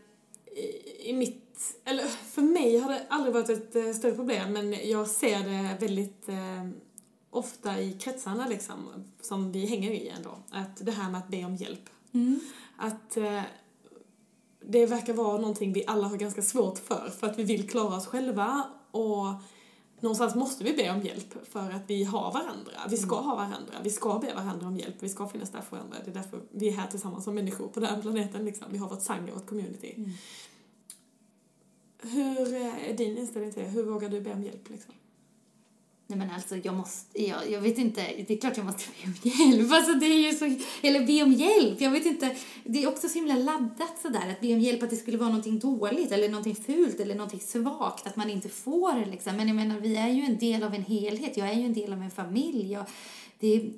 i, 0.59 1.11
i 1.11 1.13
mitt 1.13 1.46
eller 1.85 2.05
för 2.05 2.43
mig 2.43 2.79
har 2.79 2.93
det 2.93 3.07
aldrig 3.09 3.35
varit 3.35 3.51
ett 3.51 3.77
eh, 3.77 3.93
större 3.93 4.15
problem 4.15 4.53
men 4.53 4.91
jag 4.91 5.09
ser 5.09 5.39
det 5.39 5.87
väldigt 5.87 6.29
eh, 6.29 6.69
ofta 7.31 7.81
i 7.81 7.93
kretsarna 7.93 8.47
liksom, 8.47 8.77
som 9.21 9.53
vi 9.53 9.67
hänger 9.67 9.91
i 9.91 10.09
ändå. 10.09 10.39
Att 10.51 10.87
det 10.87 10.93
här 10.93 11.11
med 11.11 11.21
att 11.21 11.29
be 11.29 11.45
om 11.45 11.57
hjälp. 11.57 11.91
Mm. 12.13 12.41
Att 12.77 13.17
eh, 13.17 13.43
det 14.61 14.87
verkar 14.87 15.13
vara 15.13 15.39
någonting 15.39 15.73
vi 15.73 15.85
alla 15.87 16.07
har 16.07 16.17
ganska 16.17 16.43
svårt 16.43 16.79
för, 16.79 17.11
för 17.11 17.27
att 17.27 17.39
vi 17.39 17.43
vill 17.43 17.71
klara 17.71 17.97
oss 17.97 18.07
själva 18.07 18.65
och 18.91 19.27
någonstans 20.01 20.35
måste 20.35 20.65
vi 20.65 20.73
be 20.73 20.91
om 20.91 21.03
hjälp 21.03 21.47
för 21.53 21.71
att 21.71 21.83
vi 21.87 22.05
har 22.05 22.33
varandra. 22.33 22.73
Vi 22.91 22.97
ska 22.97 23.15
mm. 23.15 23.29
ha 23.29 23.37
varandra, 23.37 23.75
vi 23.83 23.91
ska 23.91 24.19
be 24.19 24.35
varandra 24.35 24.67
om 24.67 24.77
hjälp, 24.77 24.97
vi 24.99 25.09
ska 25.09 25.29
finnas 25.29 25.51
där 25.51 25.61
för 25.61 25.77
varandra. 25.77 25.97
Det 26.05 26.11
är 26.11 26.15
därför 26.15 26.41
vi 26.51 26.69
är 26.69 26.73
här 26.73 26.87
tillsammans 26.87 27.25
som 27.25 27.35
människor 27.35 27.69
på 27.69 27.81
den 27.81 27.89
här 27.89 28.03
planeten 28.03 28.45
liksom. 28.45 28.67
Vi 28.71 28.79
har 28.79 28.89
vårt 28.89 29.11
och 29.11 29.35
vårt 29.35 29.47
community. 29.47 29.95
Mm. 29.97 30.11
Hur 32.03 32.55
är 32.55 32.97
din 32.97 33.19
inställning 33.19 33.53
till 33.53 33.63
det? 33.63 33.69
Hur 33.69 33.83
vågar 33.83 34.09
du 34.09 34.21
be 34.21 34.33
om 34.33 34.43
hjälp 34.43 34.71
liksom? 34.71 34.95
Nej 36.09 36.19
men 36.19 36.31
alltså 36.31 36.57
jag 36.57 36.75
måste, 36.75 37.23
jag, 37.23 37.51
jag 37.51 37.61
vet 37.61 37.79
inte, 37.79 38.01
det 38.29 38.35
är 38.35 38.39
klart 38.39 38.57
jag 38.57 38.67
måste 38.67 38.85
be 38.85 39.07
om 39.07 39.15
hjälp. 39.23 39.73
Alltså 39.73 39.93
det 39.95 40.07
är 40.07 40.33
ju 40.33 40.33
så, 40.33 40.45
eller 40.83 41.07
be 41.07 41.23
om 41.23 41.33
hjälp, 41.33 41.81
jag 41.81 41.91
vet 41.91 42.07
inte. 42.07 42.37
Det 42.65 42.83
är 42.83 42.89
också 42.89 43.09
så 43.09 43.15
himla 43.15 43.35
laddat 43.35 43.99
sådär 44.03 44.31
att 44.31 44.41
be 44.41 44.55
om 44.55 44.61
hjälp 44.61 44.83
att 44.83 44.91
det 44.91 44.97
skulle 44.97 45.19
vara 45.19 45.29
någonting 45.29 45.59
dåligt 45.59 46.13
eller 46.13 46.29
någonting 46.29 46.55
fult 46.55 47.01
eller 47.01 47.15
någonting 47.15 47.41
svagt, 47.41 48.07
att 48.07 48.17
man 48.17 48.31
inte 48.31 48.49
får 48.49 49.11
liksom. 49.11 49.37
Men 49.37 49.49
jag 49.49 49.57
menar 49.57 49.81
vi 49.81 49.97
är 49.97 50.09
ju 50.09 50.23
en 50.23 50.39
del 50.39 50.63
av 50.63 50.75
en 50.75 50.83
helhet, 50.83 51.37
jag 51.37 51.49
är 51.49 51.55
ju 51.55 51.65
en 51.65 51.75
del 51.75 51.93
av 51.93 52.03
en 52.03 52.11
familj. 52.11 52.73
Jag, 52.73 52.87
det, 53.41 53.73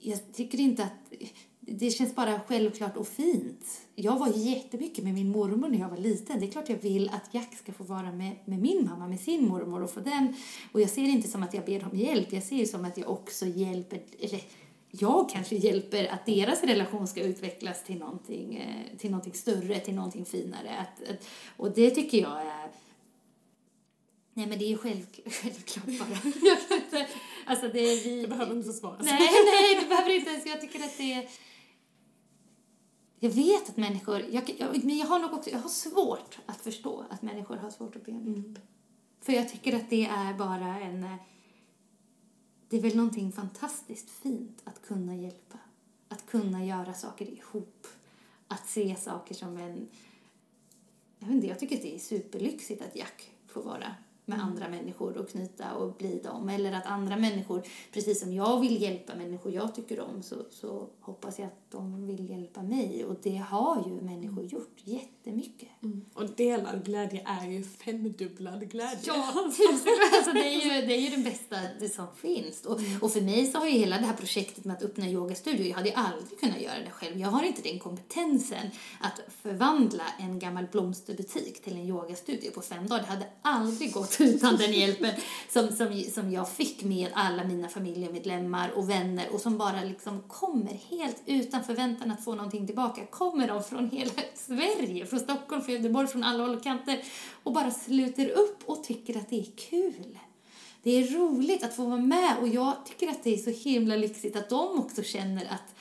jag 0.00 0.32
tycker 0.32 0.60
inte 0.60 0.82
att, 0.82 1.12
det 1.60 1.90
känns 1.90 2.14
bara 2.14 2.40
självklart 2.40 2.96
och 2.96 3.08
fint. 3.08 3.85
Jag 3.98 4.18
var 4.18 4.28
jättemycket 4.28 5.04
med 5.04 5.14
min 5.14 5.28
mormor 5.28 5.68
när 5.68 5.78
jag 5.78 5.88
var 5.88 5.96
liten. 5.96 6.40
Det 6.40 6.46
är 6.46 6.50
klart 6.50 6.68
jag 6.68 6.76
vill 6.76 7.08
att 7.08 7.34
Jack 7.34 7.58
ska 7.58 7.72
få 7.72 7.84
vara 7.84 8.12
med, 8.12 8.36
med 8.44 8.58
min 8.58 8.84
mamma, 8.84 9.08
med 9.08 9.20
sin 9.20 9.48
mormor 9.48 9.82
och 9.82 9.90
få 9.90 10.00
den. 10.00 10.34
Och 10.72 10.80
jag 10.80 10.90
ser 10.90 11.02
det 11.02 11.08
inte 11.08 11.28
som 11.28 11.42
att 11.42 11.54
jag 11.54 11.64
ber 11.64 11.88
om 11.92 11.98
hjälp. 11.98 12.32
Jag 12.32 12.42
ser 12.42 12.56
det 12.56 12.66
som 12.66 12.84
att 12.84 12.98
jag 12.98 13.10
också 13.10 13.46
hjälper, 13.46 14.00
eller 14.20 14.40
jag 14.90 15.30
kanske 15.30 15.56
hjälper 15.56 16.06
att 16.06 16.26
deras 16.26 16.62
relation 16.62 17.06
ska 17.06 17.22
utvecklas 17.22 17.84
till 17.84 17.98
någonting, 17.98 18.56
eh, 18.56 18.98
till 18.98 19.10
någonting 19.10 19.34
större, 19.34 19.80
till 19.80 19.94
någonting 19.94 20.24
finare. 20.24 20.78
Att, 20.78 21.10
att, 21.10 21.28
och 21.56 21.70
det 21.70 21.90
tycker 21.90 22.18
jag 22.18 22.40
är 22.40 22.70
Nej 24.34 24.46
men 24.46 24.58
det 24.58 24.72
är 24.72 24.76
själv, 24.76 25.06
självklart 25.26 25.86
bara. 25.86 26.32
jag 26.42 26.68
kan 26.68 26.76
inte, 26.76 27.06
alltså 27.46 27.68
det 27.68 28.04
vi... 28.04 28.22
Du 28.22 28.28
behöver 28.28 28.56
inte 28.56 28.72
svara. 28.72 28.96
Nej, 29.00 29.28
nej, 29.52 29.80
det 29.80 29.88
behöver 29.88 30.16
inte 30.16 30.30
ens. 30.30 30.46
Jag 30.46 30.60
tycker 30.60 30.78
att 30.78 30.98
det 30.98 31.12
är 31.12 31.28
jag 33.18 33.30
vet 33.30 33.68
att 33.68 33.76
människor, 33.76 34.20
jag, 34.30 34.54
jag, 34.58 34.84
men 34.84 34.98
jag 34.98 35.06
har 35.06 35.18
nog 35.18 35.32
också, 35.32 35.50
jag 35.50 35.58
har 35.58 35.68
svårt 35.68 36.38
att 36.46 36.60
förstå 36.60 37.04
att 37.10 37.22
människor 37.22 37.56
har 37.56 37.70
svårt 37.70 37.96
att 37.96 38.04
be 38.04 38.12
om 38.12 38.26
hjälp. 38.26 38.36
Mm. 38.36 38.56
För 39.20 39.32
jag 39.32 39.48
tycker 39.48 39.76
att 39.76 39.90
det 39.90 40.06
är 40.06 40.34
bara 40.34 40.80
en, 40.80 41.04
eh, 41.04 41.16
det 42.68 42.76
är 42.76 42.80
väl 42.82 42.96
någonting 42.96 43.32
fantastiskt 43.32 44.10
fint 44.10 44.60
att 44.64 44.82
kunna 44.82 45.16
hjälpa. 45.16 45.58
Att 46.08 46.26
kunna 46.26 46.64
göra 46.64 46.94
saker 46.94 47.30
ihop. 47.30 47.86
Att 48.48 48.68
se 48.68 48.96
saker 48.96 49.34
som 49.34 49.56
en, 49.56 49.88
jag 51.18 51.26
vet 51.26 51.34
inte, 51.34 51.46
jag 51.46 51.58
tycker 51.58 51.76
att 51.76 51.82
det 51.82 51.94
är 51.94 51.98
superlyxigt 51.98 52.82
att 52.82 52.96
Jack 52.96 53.30
får 53.46 53.62
vara 53.62 53.94
med 54.26 54.38
mm. 54.38 54.48
andra 54.48 54.68
människor 54.68 55.16
och 55.16 55.28
knyta 55.28 55.74
och 55.74 55.92
bli 55.92 56.20
dem. 56.24 56.48
Eller 56.48 56.72
att 56.72 56.86
andra 56.86 57.16
människor, 57.16 57.62
precis 57.92 58.20
som 58.20 58.32
jag 58.32 58.60
vill 58.60 58.82
hjälpa 58.82 59.14
människor 59.14 59.52
jag 59.52 59.74
tycker 59.74 60.00
om, 60.00 60.22
så, 60.22 60.36
så 60.50 60.88
hoppas 61.00 61.38
jag 61.38 61.46
att 61.46 61.70
de 61.70 62.06
vill 62.06 62.30
hjälpa 62.30 62.62
mig. 62.62 63.04
Och 63.04 63.16
det 63.22 63.36
har 63.36 63.84
ju 63.86 63.92
människor 63.92 64.40
mm. 64.40 64.48
gjort 64.48 64.76
jättemycket. 64.84 65.68
Mm. 65.82 66.04
Och 66.14 66.30
delad 66.36 66.84
glädje 66.84 67.22
är 67.26 67.46
ju 67.46 67.64
femdubblad 67.64 68.70
glädje. 68.70 68.98
Ja, 69.06 69.32
tusen 69.56 69.92
alltså 70.12 70.32
det, 70.32 70.54
är 70.54 70.80
ju, 70.80 70.86
det 70.86 70.94
är 70.94 71.00
ju 71.00 71.10
den 71.10 71.22
bästa 71.22 71.56
det 71.80 71.88
som 71.88 72.06
finns. 72.16 72.64
Och, 72.64 72.80
mm. 72.80 73.02
och 73.02 73.12
för 73.12 73.20
mig 73.20 73.46
så 73.46 73.58
har 73.58 73.66
ju 73.66 73.72
hela 73.72 73.98
det 73.98 74.06
här 74.06 74.16
projektet 74.16 74.64
med 74.64 74.76
att 74.76 74.82
öppna 74.82 75.08
yogastudio, 75.08 75.66
jag 75.66 75.76
hade 75.76 75.94
aldrig 75.94 76.40
kunnat 76.40 76.60
göra 76.60 76.78
det 76.78 76.90
själv. 76.90 77.18
Jag 77.20 77.28
har 77.28 77.42
inte 77.42 77.62
den 77.62 77.78
kompetensen 77.78 78.70
att 79.00 79.20
förvandla 79.42 80.04
en 80.18 80.38
gammal 80.38 80.66
blomsterbutik 80.72 81.62
till 81.62 81.72
en 81.72 81.86
yogastudio 81.86 82.50
på 82.50 82.60
fem 82.60 82.86
dagar. 82.86 83.02
Det 83.02 83.08
hade 83.08 83.26
aldrig 83.42 83.92
gått 83.92 84.15
utan 84.18 84.56
den 84.56 84.72
hjälpen 84.72 85.14
som, 85.48 85.68
som, 85.68 86.02
som 86.14 86.32
jag 86.32 86.48
fick 86.50 86.84
med 86.84 87.08
alla 87.14 87.44
mina 87.44 87.68
familjemedlemmar 87.68 88.70
och 88.70 88.90
vänner 88.90 89.28
och 89.32 89.40
som 89.40 89.58
bara 89.58 89.84
liksom 89.84 90.22
kommer 90.28 90.80
helt 90.90 91.22
utan 91.26 91.64
förväntan 91.64 92.10
att 92.10 92.24
få 92.24 92.34
någonting 92.34 92.66
tillbaka. 92.66 93.06
Kommer 93.06 93.48
de 93.48 93.64
från 93.64 93.90
hela 93.90 94.10
Sverige, 94.34 95.06
från 95.06 95.20
Stockholm, 95.20 95.62
från 95.62 95.74
Göteborg, 95.74 96.08
från 96.08 96.24
alla 96.24 96.44
håll 96.44 96.56
och 96.56 96.62
kanter 96.62 97.02
och 97.42 97.52
bara 97.52 97.70
sluter 97.70 98.28
upp 98.28 98.62
och 98.66 98.84
tycker 98.84 99.18
att 99.18 99.30
det 99.30 99.40
är 99.40 99.46
kul. 99.70 100.18
Det 100.82 100.90
är 100.90 101.18
roligt 101.18 101.64
att 101.64 101.76
få 101.76 101.84
vara 101.84 102.00
med 102.00 102.36
och 102.40 102.48
jag 102.48 102.74
tycker 102.84 103.08
att 103.08 103.24
det 103.24 103.34
är 103.34 103.38
så 103.38 103.50
himla 103.50 103.96
lyxigt 103.96 104.36
att 104.36 104.48
de 104.48 104.78
också 104.78 105.02
känner 105.02 105.44
att, 105.44 105.74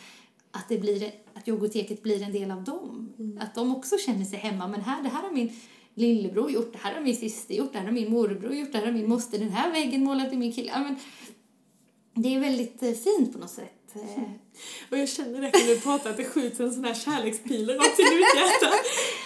att, 0.51 0.69
det 0.69 0.77
blir, 0.77 1.11
att 1.33 1.47
yogoteket 1.47 2.03
blir 2.03 2.23
en 2.23 2.31
del 2.31 2.51
av 2.51 2.63
dem. 2.63 3.13
Mm. 3.19 3.37
Att 3.41 3.55
de 3.55 3.75
också 3.75 3.97
känner 3.97 4.25
sig 4.25 4.39
hemma. 4.39 4.67
Men 4.67 4.81
här, 4.81 5.03
det 5.03 5.09
här 5.09 5.21
har 5.21 5.31
min 5.31 5.59
lillebror 5.95 6.51
gjort, 6.51 6.73
det 6.73 6.79
här 6.81 6.93
har 6.93 7.01
min 7.01 7.15
syster 7.15 7.55
gjort, 7.55 7.73
det 7.73 7.79
här 7.79 7.85
har 7.85 7.93
min 7.93 8.11
morbror 8.11 8.53
gjort, 8.53 8.71
det 8.71 8.77
här 8.77 8.85
har 8.85 8.93
min 8.93 9.09
moster, 9.09 9.39
den 9.39 9.49
här 9.49 9.71
väggen 9.71 10.03
målad 10.03 10.33
i 10.33 10.37
min 10.37 10.53
kille. 10.53 10.71
Ja, 10.73 10.79
men 10.79 10.95
det 12.13 12.35
är 12.35 12.39
väldigt 12.39 12.83
eh, 12.83 12.91
fint 12.91 13.33
på 13.33 13.39
något 13.39 13.49
sätt. 13.49 13.95
eh, 13.95 14.23
Och 14.91 14.97
jag 14.97 15.09
känner 15.09 15.41
det 15.41 15.51
när 15.53 15.75
du 15.75 15.79
pratar 15.81 16.09
att 16.09 16.17
det 16.17 16.23
skjuts 16.23 16.59
en 16.59 16.73
sån 16.73 16.83
här 16.85 16.93
kärlekspil 16.93 17.69
rakt 17.69 17.99
in 17.99 18.05
i 18.05 18.15
mitt 18.15 18.35
hjärta. 18.35 18.73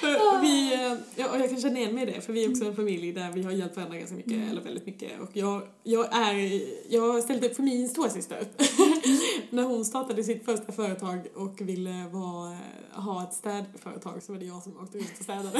Vi, 0.41 0.73
eh, 0.73 0.93
ja, 1.15 1.29
och 1.31 1.39
jag 1.39 1.49
kan 1.49 1.61
känna 1.61 1.79
igen 1.79 1.95
mig 1.95 2.03
i 2.03 2.05
det, 2.11 2.21
för 2.21 2.33
vi 2.33 2.45
är 2.45 2.49
också 2.51 2.65
en 2.65 2.75
familj 2.75 3.11
där 3.11 3.31
vi 3.31 3.43
har 3.43 3.51
hjälpt 3.51 3.75
varandra 3.75 3.97
ganska 3.97 4.15
mycket, 4.15 4.51
eller 4.51 4.61
väldigt 4.61 4.85
mycket. 4.85 5.19
Och 5.21 5.29
jag, 5.33 5.61
jag 5.83 6.05
är, 6.15 6.61
jag 6.89 7.13
har 7.13 7.21
ställt 7.21 7.43
upp 7.43 7.55
för 7.55 7.63
min 7.63 7.89
storasyster. 7.89 8.45
När 9.51 9.63
hon 9.63 9.85
startade 9.85 10.23
sitt 10.23 10.45
första 10.45 10.71
företag 10.71 11.27
och 11.35 11.61
ville 11.61 12.07
vara, 12.11 12.57
ha 12.91 13.23
ett 13.23 13.33
städföretag 13.33 14.23
så 14.23 14.31
var 14.31 14.39
det 14.39 14.45
jag 14.45 14.63
som 14.63 14.77
åkte 14.77 14.97
runt 14.97 15.11
och 15.17 15.23
städade. 15.23 15.49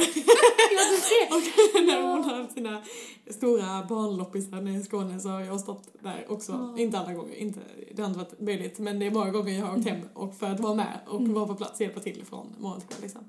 ja, 0.70 0.82
du 0.90 0.96
ser. 0.96 1.26
Och 1.80 1.86
när 1.86 2.02
hon 2.02 2.24
har 2.24 2.42
haft 2.42 2.52
sina 2.54 2.82
stora 3.30 3.84
barnloppisar 3.88 4.60
nere 4.60 4.76
i 4.76 4.82
Skåne 4.82 5.20
så 5.20 5.28
har 5.28 5.40
jag 5.40 5.60
stått 5.60 5.88
där 6.00 6.26
också. 6.28 6.52
Ja. 6.52 6.82
Inte 6.82 6.98
alla 6.98 7.12
gånger, 7.12 7.34
inte, 7.34 7.60
det 7.94 8.02
har 8.02 8.08
inte 8.08 8.18
varit 8.18 8.40
möjligt. 8.40 8.78
Men 8.78 8.98
det 8.98 9.06
är 9.06 9.10
många 9.10 9.30
gånger 9.30 9.58
jag 9.58 9.66
har 9.66 9.78
åkt 9.78 9.88
hem 9.88 10.00
och 10.14 10.34
för 10.34 10.46
att 10.46 10.60
vara 10.60 10.74
med 10.74 10.98
och 11.06 11.20
Mm. 11.20 11.34
vara 11.34 11.46
på 11.46 11.54
plats 11.54 11.74
och 11.74 11.80
hjälpa 11.80 12.00
till 12.00 12.24
från 12.24 12.46
morgon 12.58 12.80
till 12.80 12.88
kväll. 12.88 13.02
Liksom. 13.02 13.20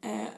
Eh, 0.00 0.28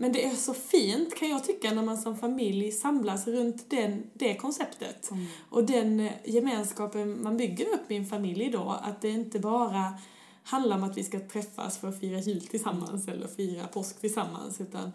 men 0.00 0.12
det 0.12 0.24
är 0.26 0.34
så 0.34 0.54
fint 0.54 1.14
kan 1.14 1.28
jag 1.28 1.44
tycka 1.44 1.74
när 1.74 1.82
man 1.82 1.98
som 1.98 2.16
familj 2.16 2.72
samlas 2.72 3.26
runt 3.26 3.70
den, 3.70 4.10
det 4.14 4.34
konceptet. 4.34 5.10
Mm. 5.10 5.26
Och 5.50 5.64
den 5.64 6.00
eh, 6.00 6.12
gemenskapen 6.24 7.22
man 7.22 7.36
bygger 7.36 7.66
upp 7.74 7.90
i 7.90 7.96
en 7.96 8.06
familj 8.06 8.50
då, 8.50 8.80
att 8.82 9.00
det 9.00 9.08
inte 9.08 9.38
bara 9.38 9.98
handlar 10.42 10.76
om 10.76 10.84
att 10.84 10.96
vi 10.96 11.04
ska 11.04 11.20
träffas 11.20 11.78
för 11.78 11.88
att 11.88 12.00
fira 12.00 12.18
jul 12.18 12.46
tillsammans 12.46 13.08
eller 13.08 13.26
fira 13.26 13.66
påsk 13.66 14.00
tillsammans, 14.00 14.60
utan 14.60 14.92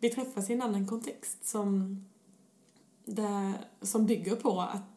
vi 0.00 0.08
träffas 0.08 0.50
i 0.50 0.52
en 0.52 0.62
annan 0.62 0.86
kontext 0.86 1.48
som, 1.48 2.04
där, 3.04 3.52
som 3.82 4.06
bygger 4.06 4.36
på 4.36 4.60
att 4.60 4.91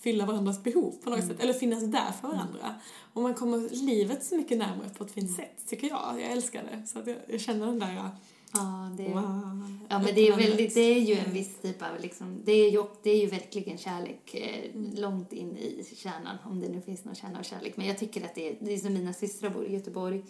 fylla 0.00 0.26
varandras 0.26 0.62
behov 0.62 0.94
på 1.04 1.10
något 1.10 1.24
sätt, 1.26 1.40
eller 1.40 1.52
finnas 1.52 1.84
där 1.84 2.12
för 2.20 2.28
varandra. 2.28 2.74
Och 3.12 3.22
man 3.22 3.34
kommer 3.34 3.68
livet 3.84 4.24
så 4.24 4.36
mycket 4.36 4.58
närmare 4.58 4.88
på 4.98 5.04
ett 5.04 5.12
fint 5.12 5.36
sätt, 5.36 5.68
tycker 5.68 5.88
jag. 5.88 6.20
Jag 6.20 6.30
älskar 6.32 6.62
det. 6.62 6.86
Så 6.86 6.98
att 6.98 7.06
jag, 7.06 7.16
jag 7.28 7.40
känner 7.40 7.66
den 7.66 7.78
där, 7.78 8.10
Ja, 8.52 8.90
det, 8.96 9.08
wow. 9.08 9.78
ja, 9.88 9.98
men 9.98 10.14
det 10.14 10.28
är, 10.28 10.36
väldigt, 10.36 10.74
det 10.74 10.80
är 10.80 11.00
ju 11.00 11.14
en 11.14 11.32
viss 11.32 11.56
typ 11.62 11.82
av, 11.82 11.88
liksom, 12.00 12.40
det, 12.44 12.52
är 12.52 12.70
ju, 12.70 12.84
det 13.02 13.10
är 13.10 13.20
ju 13.20 13.26
verkligen 13.26 13.78
kärlek 13.78 14.34
eh, 14.34 14.70
Mm. 14.74 14.94
långt 14.94 15.32
in 15.32 15.56
i 15.56 15.84
kärnan, 15.96 16.36
om 16.44 16.60
det 16.60 16.68
nu 16.68 16.80
finns 16.80 17.04
någon 17.04 17.14
kärna 17.14 17.38
av 17.38 17.42
kärlek. 17.42 17.76
Men 17.76 17.86
jag 17.86 17.98
tycker 17.98 18.24
att 18.24 18.34
det 18.34 18.48
är, 18.48 18.56
det 18.60 18.74
är 18.74 18.78
som 18.78 18.92
mina 18.92 19.12
systrar 19.12 19.50
bor 19.50 19.66
i 19.66 19.72
Göteborg 19.74 20.24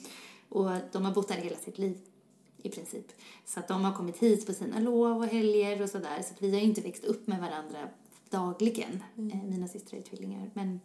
och 0.48 0.70
de 0.92 1.04
har 1.04 1.12
bott 1.14 1.28
där 1.28 1.34
hela 1.34 1.56
sitt 1.56 1.78
liv 1.78 1.98
i 2.62 2.68
princip. 2.68 3.06
Så 3.46 3.60
att 3.60 3.68
de 3.68 3.84
har 3.84 3.92
kommit 3.92 4.18
hit 4.18 4.46
på 4.46 4.52
sina 4.52 4.78
lov 4.80 5.16
och 5.16 5.26
helger 5.26 5.82
och 5.82 5.88
sådär. 5.88 6.22
Så 6.22 6.34
att 6.34 6.42
vi 6.42 6.50
har 6.50 6.60
inte 6.60 6.80
växt 6.80 7.04
upp 7.04 7.26
med 7.26 7.40
varandra 7.40 7.88
dagligen. 8.30 9.02
Eh, 9.16 9.42
mina 9.42 9.68
systrar 9.68 9.98
är 9.98 10.02
tvillingar. 10.02 10.50
Men 10.54 10.80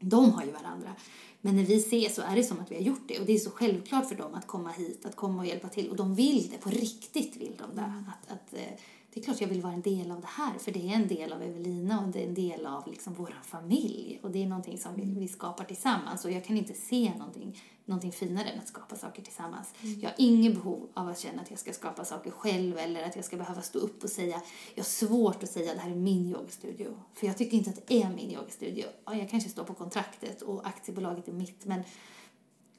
de 0.00 0.32
har 0.32 0.44
ju 0.44 0.50
varandra. 0.50 0.94
Men 1.40 1.56
när 1.56 1.64
vi 1.64 1.76
ses 1.76 2.14
så 2.14 2.22
är 2.22 2.36
det 2.36 2.44
som 2.44 2.60
att 2.60 2.70
vi 2.70 2.74
har 2.74 2.82
gjort 2.82 3.08
det. 3.08 3.18
Och 3.18 3.26
det 3.26 3.32
är 3.32 3.38
så 3.38 3.50
självklart 3.50 4.08
för 4.08 4.14
dem 4.14 4.34
att 4.34 4.46
komma 4.46 4.70
hit, 4.70 5.06
att 5.06 5.16
komma 5.16 5.38
och 5.38 5.46
hjälpa 5.46 5.68
till. 5.68 5.90
Och 5.90 5.96
de 5.96 6.14
vill 6.14 6.48
det, 6.50 6.58
på 6.58 6.70
riktigt 6.70 7.36
vill 7.36 7.56
de 7.58 7.76
det. 7.76 7.92
Att, 8.08 8.32
att, 8.32 8.54
eh, 8.54 8.78
det 9.12 9.20
är 9.20 9.24
klart 9.24 9.40
jag 9.40 9.48
vill 9.48 9.60
vara 9.60 9.72
en 9.72 9.82
del 9.82 10.10
av 10.10 10.20
det 10.20 10.26
här, 10.26 10.58
för 10.58 10.72
det 10.72 10.88
är 10.88 10.94
en 10.94 11.08
del 11.08 11.32
av 11.32 11.42
Evelina 11.42 12.04
och 12.04 12.08
det 12.08 12.22
är 12.22 12.28
en 12.28 12.34
del 12.34 12.66
av 12.66 12.90
liksom 12.90 13.14
vår 13.14 13.34
familj. 13.42 14.18
Och 14.22 14.30
det 14.30 14.42
är 14.42 14.46
någonting 14.46 14.78
som 14.78 14.94
vi, 14.96 15.20
vi 15.20 15.28
skapar 15.28 15.64
tillsammans. 15.64 16.24
Och 16.24 16.30
jag 16.30 16.44
kan 16.44 16.56
inte 16.56 16.74
se 16.74 17.12
någonting, 17.18 17.58
någonting 17.90 18.12
finare 18.12 18.48
än 18.48 18.58
att 18.58 18.68
skapa 18.68 18.96
saker 18.96 19.22
tillsammans. 19.22 19.74
Jag 20.00 20.10
har 20.10 20.14
inget 20.18 20.54
behov 20.54 20.88
av 20.94 21.08
att 21.08 21.18
känna 21.18 21.42
att 21.42 21.50
jag 21.50 21.58
ska 21.58 21.72
skapa 21.72 22.04
saker 22.04 22.30
själv 22.30 22.78
eller 22.78 23.02
att 23.02 23.16
jag 23.16 23.24
ska 23.24 23.36
behöva 23.36 23.62
stå 23.62 23.78
upp 23.78 24.04
och 24.04 24.10
säga, 24.10 24.42
jag 24.74 24.82
har 24.82 24.88
svårt 24.88 25.42
att 25.42 25.50
säga 25.50 25.74
det 25.74 25.80
här 25.80 25.90
är 25.90 25.94
min 25.94 26.26
yogastudio. 26.26 26.96
För 27.14 27.26
jag 27.26 27.38
tycker 27.38 27.56
inte 27.56 27.70
att 27.70 27.86
det 27.86 28.02
är 28.02 28.10
min 28.10 28.30
yogastudio. 28.30 28.84
Ja, 29.04 29.14
jag 29.14 29.30
kanske 29.30 29.50
står 29.50 29.64
på 29.64 29.74
kontraktet 29.74 30.42
och 30.42 30.66
aktiebolaget 30.66 31.28
är 31.28 31.32
mitt, 31.32 31.64
men 31.64 31.82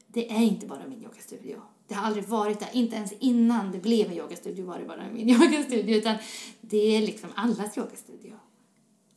det 0.07 0.32
är 0.32 0.41
inte 0.41 0.68
bara 0.68 0.88
min 0.88 1.03
yogastudio. 1.03 1.62
Det 1.88 1.93
har 1.93 2.03
aldrig 2.03 2.26
varit 2.26 2.59
där. 2.59 2.70
Inte 2.74 2.95
ens 2.95 3.12
innan 3.12 3.72
det 3.72 3.80
blev 3.80 4.07
en 4.07 4.18
yogastudio 4.18 4.66
var 4.66 4.80
det 4.80 4.86
bara 4.86 5.12
min 5.14 5.30
yogastudio. 5.41 5.97
Utan 5.97 6.16
det 6.62 6.97
är 6.97 7.01
liksom 7.01 7.30
allas 7.36 7.78
yogastudio. 7.78 8.34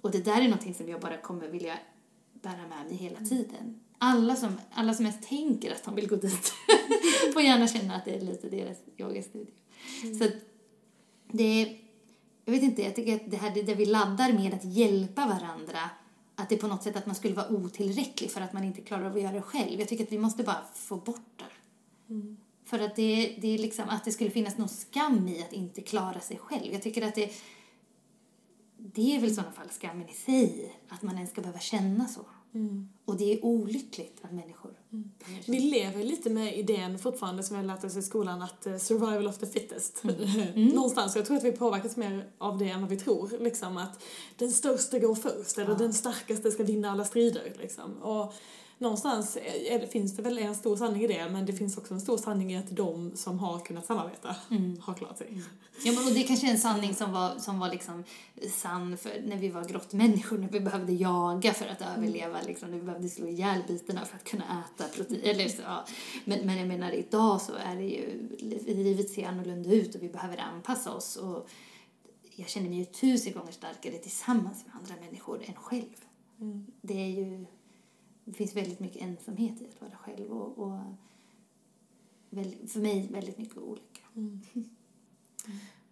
Och 0.00 0.10
det 0.10 0.24
där 0.24 0.40
är 0.40 0.44
någonting 0.44 0.74
som 0.74 0.88
jag 0.88 1.00
bara 1.00 1.16
kommer 1.16 1.48
vilja 1.48 1.78
bära 2.32 2.68
med 2.68 2.86
mig 2.86 2.96
hela 2.96 3.20
tiden. 3.20 3.80
Alla 4.06 4.36
som, 4.36 4.60
alla 4.74 4.94
som 4.94 5.06
ens 5.06 5.28
tänker 5.28 5.72
att 5.72 5.84
de 5.84 5.94
vill 5.94 6.08
gå 6.08 6.16
dit 6.16 6.52
får 7.32 7.42
gärna 7.42 7.68
känna 7.68 7.96
att 7.96 8.04
det 8.04 8.14
är 8.16 8.20
lite 8.20 8.48
deras 8.48 8.78
yogastudio. 8.98 9.52
Så 10.18 10.24
att 10.24 10.34
det 11.32 11.62
är, 11.62 11.78
jag 12.44 12.52
vet 12.52 12.62
inte, 12.62 12.82
jag 12.82 12.96
tycker 12.96 13.14
att 13.14 13.30
det 13.30 13.36
här 13.36 13.54
det 13.54 13.62
där 13.62 13.74
vi 13.74 13.86
laddar 13.86 14.32
med 14.32 14.54
att 14.54 14.64
hjälpa 14.64 15.26
varandra 15.26 15.90
att 16.34 16.48
det 16.48 16.54
är 16.54 16.58
på 16.58 16.66
något 16.66 16.82
sätt 16.82 16.96
att 16.96 17.06
man 17.06 17.14
skulle 17.14 17.34
vara 17.34 17.48
otillräcklig 17.48 18.30
för 18.30 18.40
att 18.40 18.52
man 18.52 18.64
inte 18.64 18.80
klarar 18.80 19.04
av 19.04 19.16
att 19.16 19.22
göra 19.22 19.32
det 19.32 19.42
själv. 19.42 19.80
Jag 19.80 19.88
tycker 19.88 20.04
att 20.04 20.12
vi 20.12 20.18
måste 20.18 20.42
bara 20.42 20.64
få 20.74 20.96
bort 20.96 21.32
det. 21.36 21.44
För 22.64 22.78
att 22.78 22.96
det, 22.96 23.38
det 23.40 23.54
är 23.54 23.58
liksom 23.58 23.88
att 23.88 24.04
det 24.04 24.12
skulle 24.12 24.30
finnas 24.30 24.58
någon 24.58 24.68
skam 24.68 25.28
i 25.28 25.42
att 25.42 25.52
inte 25.52 25.80
klara 25.80 26.20
sig 26.20 26.38
själv. 26.38 26.72
Jag 26.72 26.82
tycker 26.82 27.02
att 27.08 27.14
det, 27.14 27.32
det 28.76 29.16
är 29.16 29.20
väl 29.20 29.30
i 29.30 29.34
sådana 29.34 29.52
fall 29.52 29.68
skammen 29.68 30.08
i 30.08 30.12
sig, 30.12 30.76
att 30.88 31.02
man 31.02 31.14
ens 31.14 31.30
ska 31.30 31.40
behöva 31.40 31.60
känna 31.60 32.08
så. 32.08 32.20
Och 33.04 33.16
det 33.16 33.32
är 33.32 33.44
olyckligt 33.44 34.18
att 34.22 34.32
människor 34.32 34.74
känna 34.90 35.48
Vi 35.58 35.60
lever 35.60 36.04
lite 36.04 36.30
med 36.30 36.58
idén 36.58 36.98
fortfarande 36.98 37.42
som 37.42 37.56
vi 37.56 37.62
har 37.62 37.74
lärt 37.74 37.84
oss 37.84 37.96
i 37.96 38.02
skolan 38.02 38.42
att 38.42 38.66
eh, 38.66 38.76
survival 38.76 39.26
of 39.26 39.38
the 39.38 39.46
fittest. 39.46 40.02
Mm. 40.54 40.68
Någonstans, 40.68 41.16
jag 41.16 41.26
tror 41.26 41.36
att 41.36 41.44
vi 41.44 41.52
påverkas 41.52 41.96
mer 41.96 42.26
av 42.38 42.58
det 42.58 42.68
än 42.68 42.80
vad 42.80 42.90
vi 42.90 42.96
tror. 42.96 43.30
Liksom 43.40 43.76
att 43.76 44.02
den 44.36 44.50
största 44.50 44.98
går 44.98 45.14
först 45.14 45.58
eller 45.58 45.74
den 45.74 45.92
starkaste 45.92 46.50
ska 46.50 46.62
vinna 46.64 46.90
alla 46.90 47.04
strider. 47.04 47.52
Liksom. 47.58 48.02
Och 48.02 48.34
någonstans 48.84 49.36
är 49.70 49.86
finns 49.86 50.16
det 50.16 50.22
väl 50.22 50.38
en 50.38 50.54
stor 50.54 50.76
sanning 50.76 51.02
i 51.02 51.06
det 51.06 51.28
men 51.30 51.46
det 51.46 51.52
finns 51.52 51.78
också 51.78 51.94
en 51.94 52.00
stor 52.00 52.16
sanning 52.18 52.52
i 52.52 52.58
att 52.58 52.70
de 52.70 53.16
som 53.16 53.38
har 53.38 53.58
kunnat 53.58 53.86
samarbeta 53.86 54.36
Mm. 54.50 54.76
har 54.80 54.94
klarat 54.94 55.18
sig. 55.18 55.42
Ja, 55.84 55.92
men 55.92 56.04
och 56.06 56.14
det 56.14 56.22
kanske 56.22 56.46
är 56.46 56.50
en 56.50 56.58
sanning 56.58 56.94
som 56.94 57.12
var, 57.12 57.38
som 57.38 57.58
var 57.58 57.70
liksom 57.70 58.04
sann 58.50 58.96
för 58.96 59.22
när 59.26 59.36
vi 59.36 59.48
var 59.48 59.64
grottmänniskor, 59.64 60.38
när 60.38 60.48
vi 60.48 60.60
behövde 60.60 60.92
jaga 60.92 61.54
för 61.54 61.66
att 61.66 61.82
överleva, 61.96 62.42
liksom, 62.46 62.70
när 62.70 62.78
vi 62.78 62.84
behövde 62.84 63.08
slå 63.08 63.26
ihjäl 63.26 63.62
bitarna 63.68 64.04
för 64.04 64.16
att 64.16 64.24
kunna 64.24 64.44
äta 64.44 64.84
protein. 64.96 65.20
Eller 65.22 65.48
så, 65.48 65.62
ja. 65.62 65.84
men, 66.24 66.46
men 66.46 66.58
jag 66.58 66.68
menar, 66.68 66.90
idag 66.92 67.40
så 67.40 67.52
är 67.54 67.76
det 67.76 67.82
ju, 67.82 68.28
livet 68.84 69.10
ser 69.10 69.26
annorlunda 69.26 69.70
ut 69.70 69.94
och 69.94 70.02
vi 70.02 70.08
behöver 70.08 70.38
anpassa 70.38 70.92
oss. 70.92 71.16
Och 71.16 71.48
jag 72.36 72.48
känner 72.48 72.68
mig 72.68 72.78
ju 72.78 72.84
tusen 72.84 73.32
gånger 73.32 73.52
starkare 73.52 73.98
tillsammans 73.98 74.64
med 74.66 74.74
andra 74.76 74.94
människor 75.06 75.42
än 75.46 75.54
själv. 75.54 75.96
Det 76.82 77.02
är 77.02 77.08
ju, 77.08 77.46
det 78.24 78.32
finns 78.32 78.56
väldigt 78.56 78.80
mycket 78.80 79.02
ensamhet 79.02 79.60
i 79.60 79.66
att 79.66 79.80
vara 79.80 79.96
själv 79.96 80.30
och, 80.30 80.58
och 80.58 80.78
väldigt, 82.30 82.72
för 82.72 82.80
mig 82.80 83.08
väldigt 83.12 83.38
mycket 83.38 83.56
olycka. 83.56 84.00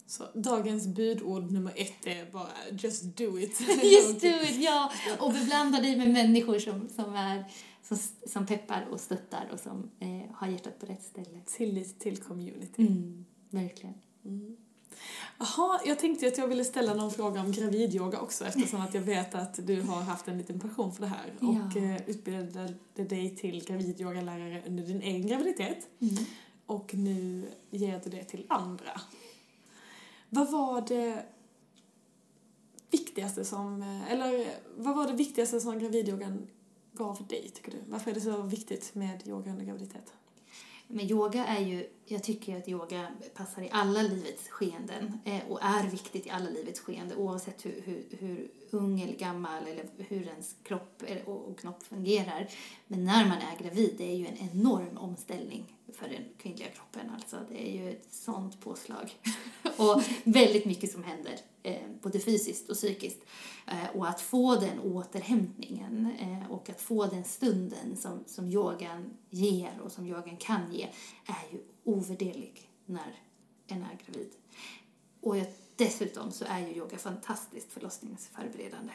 Så 0.07 0.25
dagens 0.35 0.87
budord 0.87 1.51
nummer 1.53 1.73
ett 1.77 2.07
är 2.07 2.31
bara 2.31 2.49
just 2.71 3.03
do 3.03 3.39
it. 3.39 3.61
Just 3.83 4.21
do 4.21 4.29
it, 4.29 4.57
ja. 4.57 4.93
Och 5.21 5.33
beblanda 5.33 5.81
dig 5.81 5.97
med 5.97 6.11
människor 6.11 6.59
som, 6.59 6.89
som, 6.89 7.15
är, 7.15 7.45
som, 7.83 7.99
som 8.27 8.47
peppar 8.47 8.87
och 8.91 9.01
stöttar 9.01 9.49
och 9.53 9.61
som 9.61 9.91
eh, 9.99 10.35
har 10.35 10.49
hjärtat 10.49 10.79
på 10.79 10.87
rätt 10.87 11.03
ställe. 11.03 11.41
Tillit 11.47 11.99
till 12.01 12.17
community. 12.17 12.83
Mm, 12.83 13.25
verkligen. 13.51 13.95
Jaha, 15.39 15.81
jag 15.85 15.99
tänkte 15.99 16.27
att 16.29 16.39
jag 16.39 16.49
ville 16.49 16.65
ställa 16.65 16.95
någon 16.95 17.11
fråga 17.11 17.41
om 17.41 17.53
gravidyoga 17.53 18.21
också 18.21 18.45
eftersom 18.45 18.81
att 18.81 18.95
jag 18.95 19.01
vet 19.03 19.35
att 19.35 19.67
du 19.67 19.81
har 19.83 20.03
haft 20.03 20.29
en 20.29 20.39
liten 20.39 20.61
passion 20.61 20.93
för 20.93 21.01
det 21.03 21.09
här 21.09 21.33
och 21.41 21.55
Ja. 21.75 21.81
eh, 21.83 22.09
utbildade 22.09 22.75
dig 22.95 23.37
till 23.37 23.65
gravidyogalärare 23.65 24.63
under 24.67 24.83
din 24.83 25.03
egen 25.03 25.27
graviditet 25.27 25.89
Mm. 26.01 26.15
och 26.67 26.95
nu 26.95 27.49
ger 27.71 28.01
du 28.05 28.11
det 28.11 28.25
till 28.25 28.47
andra. 28.49 29.01
Vad 30.29 30.51
var 30.51 30.81
det 30.81 31.25
viktigaste 32.91 33.45
som, 33.45 33.83
eller 34.11 34.47
vad 34.77 34.97
var 34.97 35.07
det 35.07 35.13
viktigaste 35.13 35.61
som 35.61 35.79
gravidyogan 35.79 36.47
gav 36.93 37.27
dig 37.29 37.51
tycker 37.55 37.71
du? 37.73 37.79
Varför 37.89 38.11
är 38.11 38.15
det 38.15 38.21
så 38.21 38.43
viktigt 38.43 38.95
med 38.95 39.29
yoga 39.29 39.51
under 39.51 39.65
graviditet? 39.65 40.13
Men 40.87 41.11
yoga 41.11 41.47
är 41.47 41.61
ju, 41.61 41.89
jag 42.05 42.23
tycker 42.23 42.59
att 42.59 42.69
yoga 42.69 43.07
passar 43.35 43.63
i 43.63 43.69
alla 43.73 44.03
livets 44.03 44.49
skeenden 44.49 45.19
eh, 45.25 45.41
och 45.49 45.63
är 45.63 45.91
viktigt 45.91 46.27
i 46.27 46.31
alla 46.31 46.51
livets 46.51 46.81
skeenden 46.81 47.19
oavsett 47.19 47.67
hur, 47.67 47.83
hur, 47.85 48.05
hur 48.11 48.51
ung 48.71 49.01
eller 49.01 49.13
gammal 49.13 49.67
eller 49.67 49.85
hur 49.99 50.27
ens 50.27 50.57
kropp 50.63 51.03
och 51.25 51.59
knopp 51.59 51.83
fungerar. 51.83 52.49
Men 52.93 53.05
när 53.05 53.29
man 53.29 53.39
är 53.39 53.63
gravid, 53.63 53.95
det 53.99 54.05
är 54.13 54.17
ju 54.17 54.27
en 54.27 54.37
enorm 54.37 54.99
omställning 54.99 55.77
för 55.93 56.09
den 56.09 56.25
kvinnliga 56.39 56.69
kroppen. 56.69 57.11
Alltså, 57.11 57.37
det 57.49 57.69
är 57.69 57.73
ju 57.73 57.91
ett 57.91 58.13
sånt 58.13 58.61
påslag. 58.61 59.17
och 59.77 60.03
väldigt 60.25 60.65
mycket 60.65 60.93
som 60.93 61.05
händer, 61.05 61.39
eh, 61.63 61.83
både 62.03 62.21
fysiskt 62.21 62.69
och 62.69 62.77
psykiskt. 62.77 63.23
Eh, 63.67 63.97
och 63.97 64.09
att 64.09 64.21
få 64.21 64.57
den 64.57 64.81
återhämtningen 64.81 66.13
eh, 66.19 66.53
och 66.53 66.71
att 66.71 66.81
få 66.81 67.07
den 67.07 67.25
stunden 67.25 67.97
som, 67.97 68.25
som 68.27 68.49
yogan 68.49 69.11
ger 69.31 69.81
och 69.85 69.93
som 69.93 70.07
yogan 70.07 70.37
kan 70.37 70.73
ge 70.73 70.89
är 71.27 71.53
ju 71.53 71.61
ovärderlig 71.85 72.71
när 72.87 73.19
en 73.67 73.83
är 73.83 73.99
gravid. 74.07 74.31
Och 75.21 75.37
jag, 75.37 75.47
dessutom 75.77 76.33
så 76.33 76.45
är 76.49 76.61
ju 76.61 76.75
yoga 76.75 76.99
fantastiskt 76.99 77.73
förlossningsförberedande. 77.73 78.93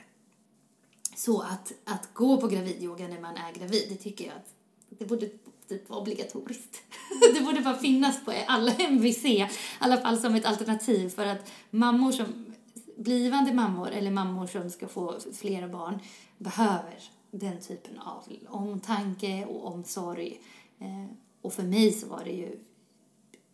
Så 1.17 1.41
att, 1.41 1.73
att 1.85 2.13
gå 2.13 2.41
på 2.41 2.47
gravidyoga 2.47 3.07
när 3.07 3.21
man 3.21 3.37
är 3.37 3.53
gravid, 3.53 3.85
det 3.89 3.95
tycker 3.95 4.25
jag 4.25 4.35
att 4.35 4.53
det 4.89 5.05
borde 5.05 5.29
typ 5.67 5.89
vara 5.89 5.99
obligatoriskt. 5.99 6.81
det 7.33 7.41
borde 7.41 7.61
bara 7.61 7.77
finnas 7.77 8.25
på 8.25 8.33
alla 8.47 8.71
MVC, 8.75 9.25
i 9.25 9.47
alla 9.79 9.97
fall 9.97 10.17
som 10.17 10.35
ett 10.35 10.45
alternativ 10.45 11.09
för 11.09 11.25
att 11.25 11.51
mammor 11.69 12.11
som, 12.11 12.55
blivande 12.97 13.53
mammor 13.53 13.89
eller 13.89 14.11
mammor 14.11 14.47
som 14.47 14.69
ska 14.69 14.87
få 14.87 15.19
flera 15.33 15.67
barn 15.67 15.99
behöver 16.37 16.99
den 17.31 17.61
typen 17.61 17.99
av 17.99 18.23
omtanke 18.49 19.45
och 19.45 19.65
omsorg. 19.65 20.41
Eh, 20.79 21.15
och 21.41 21.53
för 21.53 21.63
mig 21.63 21.91
så 21.91 22.07
var 22.07 22.23
det 22.23 22.31
ju 22.31 22.59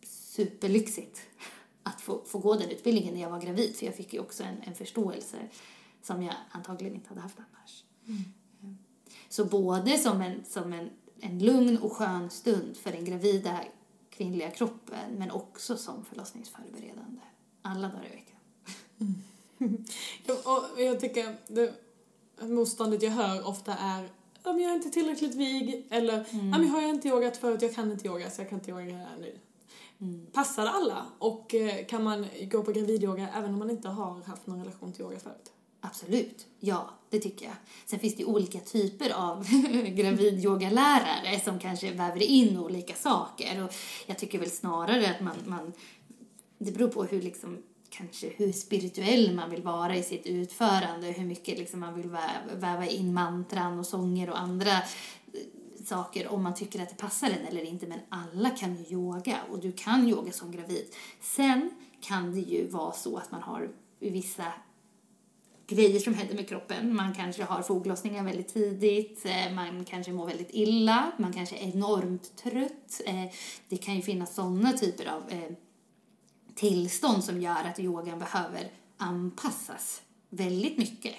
superlyxigt 0.06 1.20
att 1.82 2.00
få, 2.00 2.22
få 2.26 2.38
gå 2.38 2.54
den 2.54 2.70
utbildningen 2.70 3.14
när 3.14 3.20
jag 3.20 3.30
var 3.30 3.40
gravid 3.40 3.76
för 3.76 3.86
jag 3.86 3.94
fick 3.94 4.14
ju 4.14 4.20
också 4.20 4.42
en, 4.42 4.56
en 4.64 4.74
förståelse 4.74 5.36
som 6.04 6.22
jag 6.22 6.34
antagligen 6.50 6.94
inte 6.94 7.08
hade 7.08 7.20
haft 7.20 7.38
annars. 7.38 7.84
Mm. 8.06 8.24
Så 9.28 9.44
både 9.44 9.98
som 9.98 10.20
en, 10.20 10.44
som 10.44 10.72
en, 10.72 10.90
en 11.20 11.38
lugn 11.38 11.78
och 11.78 11.92
skön 11.92 12.30
stund 12.30 12.76
för 12.76 12.92
den 12.92 13.04
gravida 13.04 13.60
kvinnliga 14.10 14.50
kroppen 14.50 15.14
men 15.18 15.30
också 15.30 15.76
som 15.76 16.04
förlossningsförberedande 16.04 17.20
alla 17.62 17.88
dagar 17.88 18.06
i 18.06 18.16
veckan. 18.16 18.38
Mm. 19.58 19.84
och 20.44 20.80
jag 20.82 21.00
tycker 21.00 21.36
det 21.46 21.74
motståndet 22.40 23.02
jag 23.02 23.10
hör 23.10 23.48
ofta 23.48 23.74
är 23.74 24.08
om 24.42 24.60
jag 24.60 24.70
är 24.70 24.74
inte 24.74 24.90
tillräckligt 24.90 25.34
vig 25.34 25.86
eller 25.90 26.14
mm. 26.14 26.48
ja, 26.48 26.58
men 26.58 26.68
har 26.68 26.80
jag 26.80 26.90
inte 26.90 27.08
yogat 27.08 27.36
förut, 27.36 27.62
jag 27.62 27.74
kan 27.74 27.92
inte 27.92 28.06
yoga 28.06 28.30
så 28.30 28.40
jag 28.40 28.48
kan 28.48 28.58
inte 28.58 28.70
yoga 28.70 29.08
nu. 29.20 29.38
Mm. 29.98 30.26
Passar 30.32 30.66
alla 30.66 31.06
och 31.18 31.54
eh, 31.54 31.86
kan 31.86 32.04
man 32.04 32.26
gå 32.50 32.62
på 32.62 32.72
gravidyoga 32.72 33.28
även 33.34 33.52
om 33.52 33.58
man 33.58 33.70
inte 33.70 33.88
har 33.88 34.22
haft 34.22 34.46
någon 34.46 34.58
relation 34.58 34.92
till 34.92 35.02
yoga 35.02 35.20
förut? 35.20 35.52
Absolut, 35.86 36.46
ja, 36.60 36.90
det 37.10 37.20
tycker 37.20 37.46
jag. 37.46 37.54
Sen 37.86 37.98
finns 37.98 38.16
det 38.16 38.24
olika 38.24 38.60
typer 38.60 39.10
av 39.10 39.44
gravidyogalärare 39.96 41.40
som 41.44 41.58
kanske 41.58 41.92
väver 41.92 42.22
in 42.22 42.58
olika 42.58 42.94
saker 42.94 43.64
och 43.64 43.74
jag 44.06 44.18
tycker 44.18 44.38
väl 44.38 44.50
snarare 44.50 45.10
att 45.10 45.20
man, 45.20 45.36
man 45.46 45.72
det 46.58 46.72
beror 46.72 46.88
på 46.88 47.04
hur 47.04 47.22
liksom 47.22 47.62
kanske 47.88 48.28
hur 48.36 48.52
spirituell 48.52 49.34
man 49.34 49.50
vill 49.50 49.62
vara 49.62 49.96
i 49.96 50.02
sitt 50.02 50.26
utförande, 50.26 51.06
hur 51.06 51.24
mycket 51.24 51.58
liksom 51.58 51.80
man 51.80 51.94
vill 51.94 52.16
väva 52.52 52.86
in 52.86 53.14
mantran 53.14 53.78
och 53.78 53.86
sånger 53.86 54.30
och 54.30 54.40
andra 54.40 54.72
eh, 54.72 55.84
saker 55.84 56.28
om 56.28 56.42
man 56.42 56.54
tycker 56.54 56.82
att 56.82 56.88
det 56.88 56.96
passar 56.96 57.30
en 57.30 57.46
eller 57.46 57.62
inte. 57.62 57.86
Men 57.86 58.00
alla 58.08 58.50
kan 58.50 58.76
ju 58.76 58.84
yoga 58.94 59.38
och 59.50 59.58
du 59.58 59.72
kan 59.72 60.08
yoga 60.08 60.32
som 60.32 60.52
gravid. 60.52 60.86
Sen 61.20 61.70
kan 62.00 62.32
det 62.32 62.40
ju 62.40 62.68
vara 62.68 62.92
så 62.92 63.16
att 63.16 63.32
man 63.32 63.42
har 63.42 63.70
vissa 63.98 64.52
grejer 65.66 66.00
som 66.00 66.14
händer 66.14 66.34
med 66.34 66.48
kroppen. 66.48 66.96
Man 66.96 67.14
kanske 67.14 67.44
har 67.44 67.62
foglossningar 67.62 68.24
väldigt 68.24 68.54
tidigt, 68.54 69.26
eh, 69.26 69.54
man 69.54 69.84
kanske 69.84 70.12
mår 70.12 70.26
väldigt 70.26 70.50
illa, 70.50 71.12
man 71.18 71.32
kanske 71.32 71.56
är 71.56 71.68
enormt 71.74 72.36
trött. 72.36 73.00
Eh, 73.06 73.24
det 73.68 73.76
kan 73.76 73.96
ju 73.96 74.02
finnas 74.02 74.34
sådana 74.34 74.72
typer 74.72 75.06
av 75.06 75.22
eh, 75.28 75.52
tillstånd 76.54 77.24
som 77.24 77.42
gör 77.42 77.64
att 77.64 77.78
yogan 77.78 78.18
behöver 78.18 78.70
anpassas 78.96 80.02
väldigt 80.30 80.78
mycket. 80.78 81.14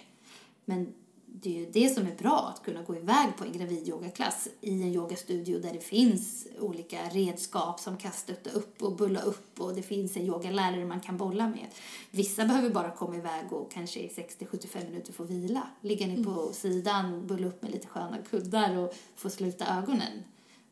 Men 0.65 0.93
det 1.41 1.49
är 1.49 1.59
ju 1.59 1.71
det 1.71 1.89
som 1.89 2.07
är 2.07 2.15
bra, 2.15 2.53
att 2.55 2.65
kunna 2.65 2.81
gå 2.81 2.95
iväg 2.95 3.37
på 3.37 3.43
en 3.43 3.51
gravidyogaklass 3.51 4.47
i 4.61 4.81
en 4.81 4.93
yogastudio 4.93 5.59
där 5.59 5.73
det 5.73 5.79
finns 5.79 6.47
olika 6.59 7.09
redskap 7.09 7.79
som 7.79 7.97
kan 7.97 8.11
stötta 8.11 8.49
upp 8.49 8.81
och 8.81 8.95
bulla 8.95 9.21
upp 9.21 9.61
och 9.61 9.75
det 9.75 9.81
finns 9.81 10.17
en 10.17 10.25
yogalärare 10.25 10.85
man 10.85 10.99
kan 10.99 11.17
bolla 11.17 11.47
med. 11.47 11.65
Vissa 12.11 12.45
behöver 12.45 12.69
bara 12.69 12.91
komma 12.91 13.15
iväg 13.15 13.53
och 13.53 13.71
kanske 13.71 13.99
i 13.99 14.07
60-75 14.07 14.85
minuter 14.89 15.13
få 15.13 15.23
vila, 15.23 15.67
ligga 15.81 16.07
ner 16.07 16.23
på 16.23 16.41
mm. 16.41 16.53
sidan, 16.53 17.27
bulla 17.27 17.47
upp 17.47 17.61
med 17.61 17.71
lite 17.71 17.87
sköna 17.87 18.17
kuddar 18.29 18.77
och 18.77 18.95
få 19.15 19.29
sluta 19.29 19.65
ögonen. 19.77 20.23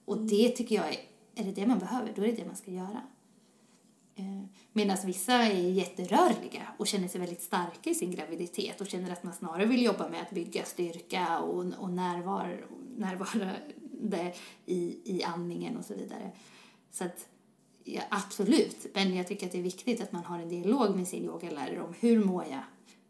Och 0.05 0.16
mm. 0.16 0.28
det 0.28 0.49
tycker 0.49 0.76
jag 0.76 0.89
är, 0.89 0.99
är 1.36 1.43
det 1.43 1.51
det 1.51 1.66
man 1.66 1.80
behöver, 1.80 2.14
då 2.16 2.22
är 2.22 2.28
det 2.28 2.36
det 2.36 2.45
man 2.45 2.55
ska 2.55 2.72
göra. 2.72 3.01
Eh, 4.16 4.43
Medan 4.76 4.97
vissa 5.05 5.34
är 5.34 5.70
jätterörliga 5.70 6.68
och 6.78 6.88
känner 6.88 7.07
sig 7.07 7.22
väldigt 7.22 7.41
starka 7.41 7.89
i 7.89 7.95
sin 7.95 8.11
graviditet 8.11 8.82
och 8.82 8.88
känner 8.88 9.11
att 9.11 9.24
man 9.24 9.34
snarare 9.34 9.66
vill 9.66 9.84
jobba 9.84 10.09
med 10.09 10.22
att 10.22 10.32
bygga 10.32 10.66
styrka 10.66 11.39
och, 11.39 11.66
och 11.78 11.89
närvarande 11.89 13.53
i, 14.66 14.97
i 15.05 15.24
andningen 15.24 15.78
och 15.78 15.86
så 15.86 15.93
vidare. 15.93 16.32
Så 16.91 17.03
att, 17.03 17.28
ja, 17.84 18.01
absolut, 18.09 18.86
men 18.93 19.16
jag 19.16 19.28
tycker 19.28 19.45
att 19.45 19.51
det 19.51 19.57
är 19.57 19.64
viktigt 19.64 20.01
att 20.01 20.11
man 20.11 20.24
har 20.24 20.39
en 20.39 20.49
dialog 20.49 20.95
med 20.95 21.07
sin 21.07 21.24
yogalärare 21.24 21.82
om 21.82 21.93
hur 21.99 22.26
mår 22.26 22.43
jag, 22.43 22.64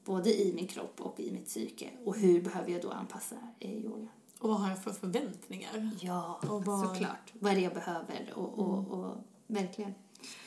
både 0.05 0.41
i 0.41 0.53
min 0.53 0.67
kropp 0.67 1.01
och 1.01 1.19
i 1.19 1.31
mitt 1.31 1.45
psyke 1.45 1.89
och 2.05 2.17
hur 2.17 2.41
behöver 2.41 2.71
jag 2.71 2.81
då 2.81 2.91
anpassa 2.91 3.35
eh, 3.59 3.73
yoga. 3.73 4.07
Och 4.39 4.49
vad 4.49 4.59
har 4.59 4.69
jag 4.69 4.83
för 4.83 4.91
förväntningar? 4.91 5.91
Ja, 6.01 6.39
och 6.49 6.65
vad... 6.65 6.87
såklart. 6.87 7.33
Vad 7.33 7.51
är 7.51 7.55
det 7.55 7.61
jag 7.61 7.73
behöver 7.73 8.33
och, 8.35 8.59
och, 8.59 8.87
och 8.87 9.17
verkligen. 9.47 9.93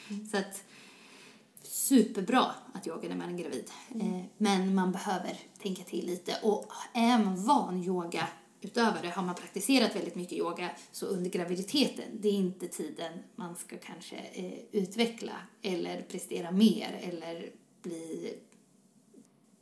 Mm. 0.08 0.26
Så 0.28 0.36
att 0.36 0.64
superbra 1.62 2.54
att 2.72 2.86
yoga 2.86 3.08
när 3.08 3.16
man 3.16 3.34
är 3.34 3.38
gravid. 3.38 3.70
Mm. 3.94 4.14
Eh, 4.14 4.24
men 4.36 4.74
man 4.74 4.92
behöver 4.92 5.38
tänka 5.62 5.82
till 5.82 6.06
lite. 6.06 6.36
Och 6.42 6.72
är 6.94 7.18
man 7.18 7.44
van 7.44 7.84
yoga 7.84 8.28
utövare, 8.60 9.08
har 9.08 9.22
man 9.22 9.34
praktiserat 9.34 9.96
väldigt 9.96 10.14
mycket 10.14 10.38
yoga 10.38 10.70
så 10.92 11.06
under 11.06 11.30
graviditeten, 11.30 12.04
det 12.20 12.28
är 12.28 12.32
inte 12.32 12.68
tiden 12.68 13.12
man 13.36 13.56
ska 13.56 13.76
kanske 13.76 14.16
eh, 14.16 14.58
utveckla 14.72 15.32
eller 15.62 16.02
prestera 16.02 16.50
mer 16.50 17.00
eller 17.02 17.50
bli 17.82 18.34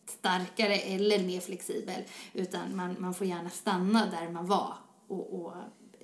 starkare 0.06 0.76
eller 0.78 1.18
mer 1.18 1.40
flexibel 1.40 2.02
utan 2.32 2.76
man, 2.76 2.96
man 2.98 3.14
får 3.14 3.26
gärna 3.26 3.50
stanna 3.50 4.06
där 4.06 4.30
man 4.30 4.46
var 4.46 4.74
och, 5.08 5.34
och 5.34 5.52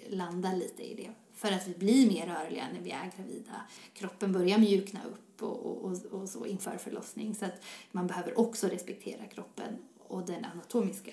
landa 0.08 0.52
lite 0.52 0.82
i 0.82 0.94
det 0.94 1.10
för 1.40 1.52
att 1.52 1.68
vi 1.68 1.74
blir 1.74 2.08
mer 2.08 2.26
rörliga 2.26 2.64
när 2.72 2.80
vi 2.80 2.90
är 2.90 3.10
gravida. 3.16 3.62
Kroppen 3.94 4.32
börjar 4.32 4.58
mjukna 4.58 5.00
upp 5.04 5.42
och, 5.42 5.84
och, 5.84 6.04
och, 6.10 6.28
så 6.28 6.46
inför 6.46 6.76
förlossning. 6.76 7.34
Så 7.34 7.44
att 7.44 7.62
man 7.92 8.06
behöver 8.06 8.38
också 8.38 8.66
respektera 8.66 9.26
kroppen 9.26 9.78
och 9.98 10.26
den 10.26 10.44
anatomiska 10.44 11.12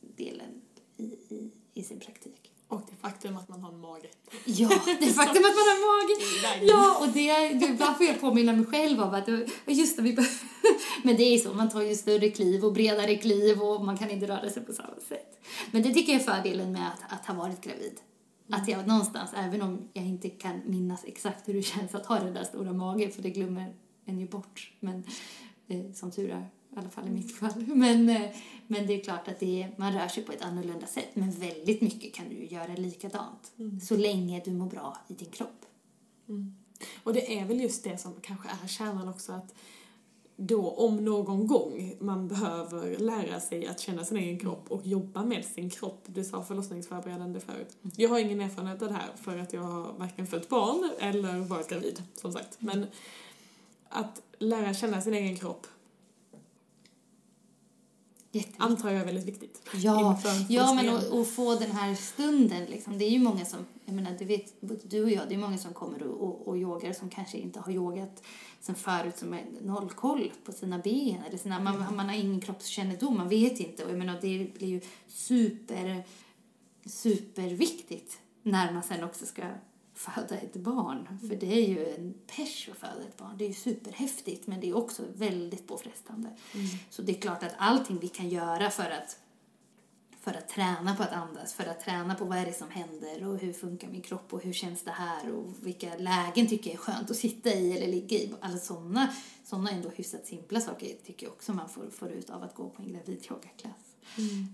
delen 0.00 0.60
i, 0.96 1.04
i, 1.04 1.50
i 1.74 1.82
sin 1.82 2.00
praktik. 2.00 2.50
Och 2.68 2.82
det 2.90 2.96
faktum 2.96 3.36
att 3.36 3.48
man 3.48 3.60
har 3.60 3.72
en 3.72 3.80
mage. 3.80 4.08
Ja, 4.44 4.68
det 5.00 5.06
faktum 5.20 5.44
att 5.44 5.56
man 5.60 5.66
har 5.68 5.76
en 5.76 5.82
mage. 5.82 6.66
Ja, 6.66 6.98
och 7.00 7.08
det, 7.08 7.66
ibland 7.72 7.96
får 7.96 8.06
jag 8.06 8.20
påminna 8.20 8.52
mig 8.52 8.66
själv 8.66 9.00
om 9.00 9.14
att 9.14 9.28
just 9.66 9.96
det, 9.96 10.02
vi 10.02 10.16
Men 11.02 11.16
det 11.16 11.22
är 11.22 11.38
så, 11.38 11.54
man 11.54 11.70
tar 11.70 11.82
ju 11.82 11.94
större 11.94 12.30
kliv 12.30 12.64
och 12.64 12.72
bredare 12.72 13.16
kliv 13.16 13.62
och 13.62 13.84
man 13.84 13.98
kan 13.98 14.10
inte 14.10 14.26
röra 14.26 14.50
sig 14.50 14.64
på 14.64 14.72
samma 14.72 15.00
sätt. 15.08 15.44
Men 15.70 15.82
det 15.82 15.94
tycker 15.94 16.12
jag 16.12 16.20
är 16.20 16.24
fördelen 16.24 16.72
med 16.72 16.88
att, 16.88 17.12
att 17.12 17.26
ha 17.26 17.34
varit 17.34 17.60
gravid. 17.60 18.00
Att 18.52 18.68
jag 18.68 18.86
någonstans, 18.86 19.30
även 19.36 19.62
om 19.62 19.88
jag 19.92 20.04
inte 20.04 20.30
kan 20.30 20.60
minnas 20.66 21.04
exakt 21.04 21.48
hur 21.48 21.54
det 21.54 21.62
känns 21.74 21.94
att 21.94 22.06
ha 22.06 22.18
den 22.18 22.34
där 22.34 22.44
stora 22.44 22.72
magen, 22.72 23.10
för 23.10 23.22
det 23.22 23.30
glömmer 23.30 23.74
en 24.04 24.18
ju 24.18 24.28
bort, 24.28 24.72
men 24.80 25.04
eh, 25.68 25.92
som 25.92 26.10
tur 26.10 26.30
är, 26.30 26.48
i 26.70 26.78
alla 26.78 26.90
fall 26.90 27.08
i 27.08 27.10
mitt 27.10 27.36
fall. 27.36 27.66
Men, 27.66 28.08
eh, 28.08 28.30
men 28.66 28.86
det 28.86 29.00
är 29.00 29.04
klart 29.04 29.28
att 29.28 29.40
det 29.40 29.62
är, 29.62 29.74
man 29.76 29.92
rör 29.92 30.08
sig 30.08 30.22
på 30.22 30.32
ett 30.32 30.42
annorlunda 30.42 30.86
sätt, 30.86 31.08
men 31.14 31.30
väldigt 31.30 31.80
mycket 31.80 32.14
kan 32.14 32.28
du 32.28 32.44
göra 32.44 32.74
likadant, 32.74 33.52
mm. 33.58 33.80
så 33.80 33.96
länge 33.96 34.42
du 34.44 34.50
mår 34.50 34.66
bra 34.66 34.96
i 35.08 35.14
din 35.14 35.30
kropp. 35.30 35.66
Mm. 36.28 36.54
Och 37.02 37.12
det 37.12 37.38
är 37.38 37.46
väl 37.46 37.60
just 37.60 37.84
det 37.84 37.98
som 37.98 38.14
kanske 38.22 38.48
är 38.48 38.68
kärnan 38.68 39.08
också, 39.08 39.32
att 39.32 39.54
då 40.46 40.70
om 40.70 41.04
någon 41.04 41.46
gång 41.46 41.96
man 42.00 42.28
behöver 42.28 42.98
lära 42.98 43.40
sig 43.40 43.66
att 43.66 43.80
känna 43.80 44.04
sin 44.04 44.16
egen 44.16 44.38
kropp 44.38 44.64
och 44.68 44.86
jobba 44.86 45.24
med 45.24 45.44
sin 45.44 45.70
kropp. 45.70 46.04
Du 46.06 46.24
sa 46.24 46.42
förlossningsförberedande 46.42 47.40
förut. 47.40 47.76
Jag 47.96 48.08
har 48.08 48.18
ingen 48.18 48.40
erfarenhet 48.40 48.82
av 48.82 48.88
det 48.88 48.94
här 48.94 49.10
för 49.22 49.38
att 49.38 49.52
jag 49.52 49.62
har 49.62 49.92
varken 49.98 50.26
fött 50.26 50.48
barn 50.48 50.90
eller 50.98 51.40
varit 51.40 51.68
gravid, 51.68 52.02
som 52.14 52.32
sagt. 52.32 52.56
Men 52.58 52.86
att 53.88 54.22
lära 54.38 54.74
känna 54.74 55.00
sin 55.00 55.14
egen 55.14 55.36
kropp 55.36 55.66
antar 58.56 58.90
jag 58.90 59.00
är 59.00 59.04
väldigt 59.04 59.24
viktigt. 59.24 59.62
Ja, 59.74 60.20
ja 60.48 60.74
men 60.74 60.88
och, 60.88 61.20
och, 61.20 61.28
få 61.28 61.54
den 61.54 61.70
här 61.70 61.94
stunden 61.94 62.64
liksom. 62.64 62.98
Det 62.98 63.04
är 63.04 63.10
ju 63.10 63.18
många 63.18 63.44
som, 63.44 63.66
jag 63.84 63.94
menar, 63.94 64.16
du 64.18 64.24
vet, 64.24 64.54
du 64.90 65.04
och 65.04 65.10
jag, 65.10 65.28
det 65.28 65.34
är 65.34 65.38
många 65.38 65.58
som 65.58 65.74
kommer 65.74 66.02
och, 66.02 66.28
och, 66.28 66.48
och 66.48 66.56
yogar 66.56 66.92
som 66.92 67.10
kanske 67.10 67.38
inte 67.38 67.60
har 67.60 67.72
yogat 67.72 68.22
sen 68.60 68.74
förut 68.74 69.18
som 69.18 69.34
är 69.34 69.44
noll 69.60 69.90
koll 69.90 70.32
på 70.44 70.52
sina 70.52 70.78
ben 70.78 71.22
eller 71.28 71.38
sina, 71.38 71.60
man, 71.60 71.74
mm. 71.76 71.96
man 71.96 72.08
har 72.08 72.16
ingen 72.16 72.40
kroppskännedom, 72.40 73.18
man 73.18 73.28
vet 73.28 73.60
inte 73.60 73.84
och 73.84 73.90
jag 73.90 73.98
menar 73.98 74.18
det 74.20 74.54
blir 74.54 74.68
ju 74.68 74.80
super, 75.08 76.04
superviktigt 76.86 78.18
när 78.42 78.72
man 78.72 78.82
sen 78.82 79.04
också 79.04 79.26
ska 79.26 79.42
föda 79.94 80.36
ett 80.36 80.56
barn. 80.56 81.06
Mm. 81.06 81.28
För 81.28 81.36
det 81.36 81.52
är 81.52 81.68
ju 81.68 81.94
en 81.94 82.14
pers 82.26 82.68
att 82.72 82.78
föda 82.78 83.02
ett 83.08 83.16
barn. 83.16 83.38
Det 83.38 83.44
är 83.44 83.48
ju 83.48 83.54
superhäftigt 83.54 84.46
men 84.46 84.60
det 84.60 84.68
är 84.68 84.76
också 84.76 85.02
väldigt 85.14 85.66
påfrestande. 85.66 86.28
Mm. 86.54 86.66
Så 86.90 87.02
det 87.02 87.12
är 87.12 87.20
klart 87.20 87.42
att 87.42 87.54
allting 87.58 87.98
vi 87.98 88.08
kan 88.08 88.28
göra 88.28 88.70
för 88.70 88.90
att 88.90 89.18
för 90.20 90.30
att 90.34 90.48
träna 90.48 90.96
på 90.96 91.02
att 91.02 91.12
andas, 91.12 91.52
för 91.52 91.66
att 91.66 91.80
träna 91.80 92.14
på 92.14 92.24
vad 92.24 92.38
är 92.38 92.46
det 92.46 92.52
som 92.52 92.70
händer 92.70 93.28
och 93.28 93.38
hur 93.38 93.52
funkar 93.52 93.88
min 93.88 94.00
kropp 94.00 94.32
och 94.32 94.42
hur 94.42 94.52
känns 94.52 94.84
det 94.84 94.90
här 94.90 95.32
och 95.32 95.46
vilka 95.62 95.96
lägen 95.96 96.48
tycker 96.48 96.70
jag 96.70 96.74
är 96.74 96.78
skönt 96.78 97.10
att 97.10 97.16
sitta 97.16 97.50
i 97.54 97.76
eller 97.76 97.86
ligga 97.88 98.16
i. 98.16 98.34
Alla 98.40 98.58
sådana 98.58 99.14
såna 99.44 99.70
ändå 99.70 99.88
hyfsat 99.88 100.26
simpla 100.26 100.60
saker 100.60 100.96
tycker 101.06 101.26
jag 101.26 101.32
också 101.32 101.52
man 101.52 101.68
får, 101.68 101.90
får 101.90 102.08
ut 102.08 102.30
av 102.30 102.42
att 102.42 102.54
gå 102.54 102.68
på 102.70 102.82
en 102.82 102.88
gravid 102.88 103.26
yogaklass. 103.30 103.96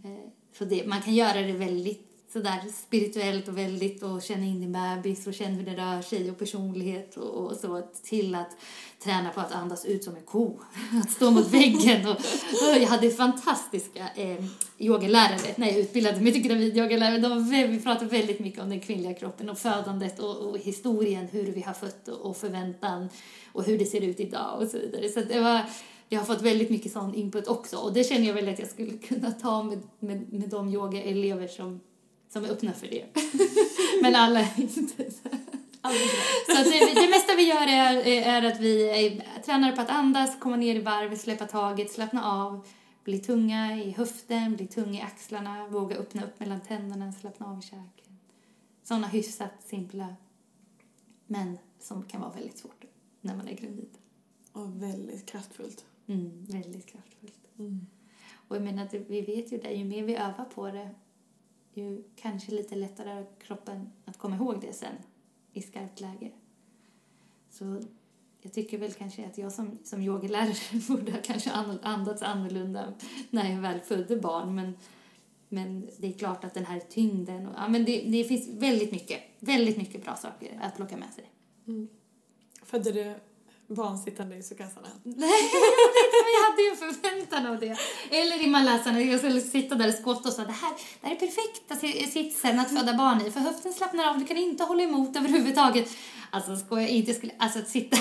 Eh, 0.05 0.31
Så 0.59 0.65
det, 0.65 0.87
man 0.87 1.03
kan 1.03 1.15
göra 1.15 1.43
det 1.43 1.53
väldigt 1.53 2.08
sådär 2.33 2.61
spirituellt 2.87 3.49
och 3.49 3.59
väldigt 3.59 4.03
och 4.03 4.23
känna 4.23 4.45
in 4.45 4.61
din 4.61 4.73
bebis 4.73 5.27
och 5.27 5.35
känna 5.35 5.55
hur 5.55 5.65
den 5.65 5.77
rör 5.77 6.03
sig 6.03 6.31
och 6.31 6.39
personlighet 6.39 7.17
och, 7.17 7.47
och 7.47 7.57
så 7.57 7.83
till 8.03 8.35
att 8.35 8.57
träna 9.05 9.31
på 9.31 9.41
att 9.41 9.53
andas 9.53 9.85
ut 9.85 10.05
som 10.05 10.17
en 10.17 10.23
ko. 10.23 10.61
Att 11.03 11.11
stå 11.11 11.31
mot 11.31 11.47
väggen 11.47 12.09
och, 12.09 12.17
och 12.17 12.79
jag 12.81 12.87
hade 12.87 13.11
fantastiska 13.11 14.09
eh, 14.17 14.45
yogalärare 14.79 15.55
när 15.57 15.67
jag 15.67 15.79
utbildade 15.79 16.21
mig 16.21 16.33
till 16.33 16.43
gravidyogalärare. 16.43 17.19
De 17.19 17.49
vi 17.49 17.81
pratade 17.81 18.11
väldigt 18.11 18.41
mycket 18.41 18.63
om 18.63 18.71
den 18.71 18.81
kvinnliga 18.81 19.15
kroppen 19.15 19.49
och 19.49 19.59
födandet 19.59 20.19
och, 20.19 20.37
och 20.37 20.59
historien, 20.59 21.27
hur 21.27 21.53
vi 21.53 21.61
har 21.61 21.75
fött 21.75 22.09
och, 22.09 22.21
och 22.21 22.37
förväntan 22.37 23.09
och 23.53 23.65
hur 23.65 23.79
det 23.79 23.87
ser 23.87 24.01
ut 24.01 24.21
idag 24.21 24.63
och 24.63 24.69
så 24.69 24.79
vidare. 24.79 25.09
Så 25.09 25.21
det 25.21 25.41
var 25.41 25.61
jag 26.09 26.19
har 26.19 26.27
fått 26.27 26.43
väldigt 26.43 26.71
mycket 26.71 26.93
sån 26.93 27.15
input 27.15 27.47
också 27.47 27.77
och 27.77 27.93
det 27.93 28.05
känner 28.05 28.27
jag 28.27 28.35
väl 28.35 28.49
att 28.49 28.59
jag 28.59 28.69
skulle 28.69 28.93
kunna 28.93 29.31
ta 29.31 29.63
med, 29.63 29.79
med, 29.99 30.33
med 30.33 30.49
de 30.49 30.69
yogaelever 30.69 31.47
som, 31.47 31.81
som 32.29 32.45
är 32.45 32.49
öppna 32.49 32.73
för 32.73 32.87
det. 32.87 33.07
Men 34.03 34.15
alla 34.15 34.41
är 34.41 34.61
inte 34.61 35.11
så. 35.11 35.29
Så 36.47 36.61
att 36.61 36.65
det, 36.65 36.95
det 36.95 37.11
mesta 37.11 37.37
vi 37.37 37.43
gör 37.43 37.67
är, 37.67 38.07
är 38.07 38.43
att 38.43 38.61
vi 38.61 38.89
är, 38.89 39.43
tränar 39.43 39.73
på 39.73 39.81
att 39.81 39.91
andas, 39.91 40.39
komma 40.39 40.57
ner 40.57 40.75
i 40.75 40.81
varv, 40.81 41.17
släppa 41.17 41.47
taget, 41.47 41.93
slappna 41.93 42.25
av, 42.25 42.67
bli 43.05 43.19
tunga 43.19 43.83
i 43.83 43.91
höften, 43.91 44.57
bli 44.57 44.67
tunga 44.67 45.01
i 45.01 45.03
axlarna, 45.03 45.69
våga 45.69 45.97
öppna 45.97 46.25
upp 46.25 46.41
mellan 46.41 46.61
tänderna, 46.61 47.13
slappna 47.13 47.47
av 47.47 47.59
i 47.59 47.63
käken. 47.63 48.19
Sådana 48.83 49.07
hyfsat 49.07 49.63
simpla, 49.65 50.17
men 51.27 51.59
som 51.79 52.03
kan 52.03 52.21
vara 52.21 52.33
väldigt 52.33 52.59
svårt 52.59 52.85
när 53.21 53.37
man 53.37 53.49
är 53.49 53.55
gravid. 53.55 53.99
Och 54.53 54.83
väldigt 54.83 55.27
kraftfullt. 55.27 55.85
Mm, 56.07 56.45
väldigt 56.45 56.87
kraftfullt. 56.87 57.49
Och 58.49 58.57
jag 58.57 58.63
menar, 58.63 58.89
vi 59.09 59.21
vet 59.21 59.53
ju 59.53 59.59
det, 59.59 59.73
ju 59.73 59.85
mer 59.85 60.03
vi 60.03 60.17
övar 60.17 60.45
på 60.55 60.71
det, 60.71 60.91
ju 61.75 62.03
kanske 62.17 62.53
lite 62.53 62.75
lättare 62.75 63.25
för 63.25 63.47
kroppen 63.47 63.91
att 64.05 64.19
komma 64.19 64.37
ihåg 64.37 64.61
det 64.61 64.73
sen 64.73 64.95
i 65.53 65.63
skarpt 65.63 66.01
läge. 66.01 66.31
Så 67.51 67.83
jag 68.43 68.53
tycker 68.53 68.79
väl 68.79 68.93
kanske 68.93 69.27
att 69.27 69.39
jag 69.39 69.53
som, 69.53 69.79
som 69.85 70.03
yogalärare 70.03 70.81
borde 70.89 71.13
ha 71.13 71.19
kanske 71.23 71.51
andats 71.83 72.23
annorlunda 72.23 72.95
när 73.31 73.53
jag 73.53 73.61
väl 73.61 73.81
födde 73.81 74.17
barn, 74.17 74.55
men, 74.55 74.75
men 75.49 75.89
det 75.99 76.07
är 76.07 76.13
klart 76.13 76.45
att 76.45 76.55
den 76.55 76.65
här 76.65 76.81
tyngden, 76.81 77.47
och, 77.47 77.55
ja 77.57 77.69
men 77.69 77.85
det, 77.85 78.01
det 78.01 78.25
finns 78.25 78.49
väldigt 78.49 78.93
mycket, 78.93 79.21
väldigt 79.39 79.77
mycket 79.77 80.05
bra 80.05 80.17
saker 80.17 80.59
att 80.63 80.77
plocka 80.77 80.97
med 80.97 81.13
sig. 81.13 81.31
Mm. 81.67 81.89
Födde 82.63 82.93
du 82.93 83.15
barn 83.69 83.99
sittande 83.99 84.37
i 84.37 84.43
sukassarna? 84.43 84.89
Nej, 85.03 85.51
jag 85.53 85.61
vet 85.61 86.05
inte, 86.05 86.31
jag 86.37 86.51
hade 86.51 86.63
ju 86.63 86.71
en 86.71 86.77
förväntan 86.77 87.47
av 87.47 87.61
det. 87.61 87.79
Eller 88.17 88.45
i 88.45 88.47
malassan, 88.47 89.09
jag 89.09 89.19
skulle 89.19 89.41
sitta 89.41 89.75
där 89.75 89.89
och 89.89 89.95
skotta 89.95 90.29
och 90.29 90.35
säga 90.35 90.47
det 90.47 90.53
här, 90.53 90.73
det 91.01 91.07
här 91.07 91.15
är 91.15 91.19
perfekta 91.19 91.77
sitsen 92.13 92.59
att 92.59 92.69
föda 92.69 92.95
barn 92.95 93.27
i, 93.27 93.31
för 93.31 93.41
höften 93.41 93.73
slappnar 93.73 94.11
av, 94.11 94.19
du 94.19 94.27
kan 94.27 94.37
inte 94.37 94.65
hålla 94.65 94.83
emot 94.83 95.17
överhuvudtaget. 95.17 95.89
Alltså 96.31 96.57
skoja 96.57 96.89
inte, 96.89 97.15
skulle, 97.15 97.33
alltså 97.39 97.59
att 97.59 97.69
sitta, 97.69 97.97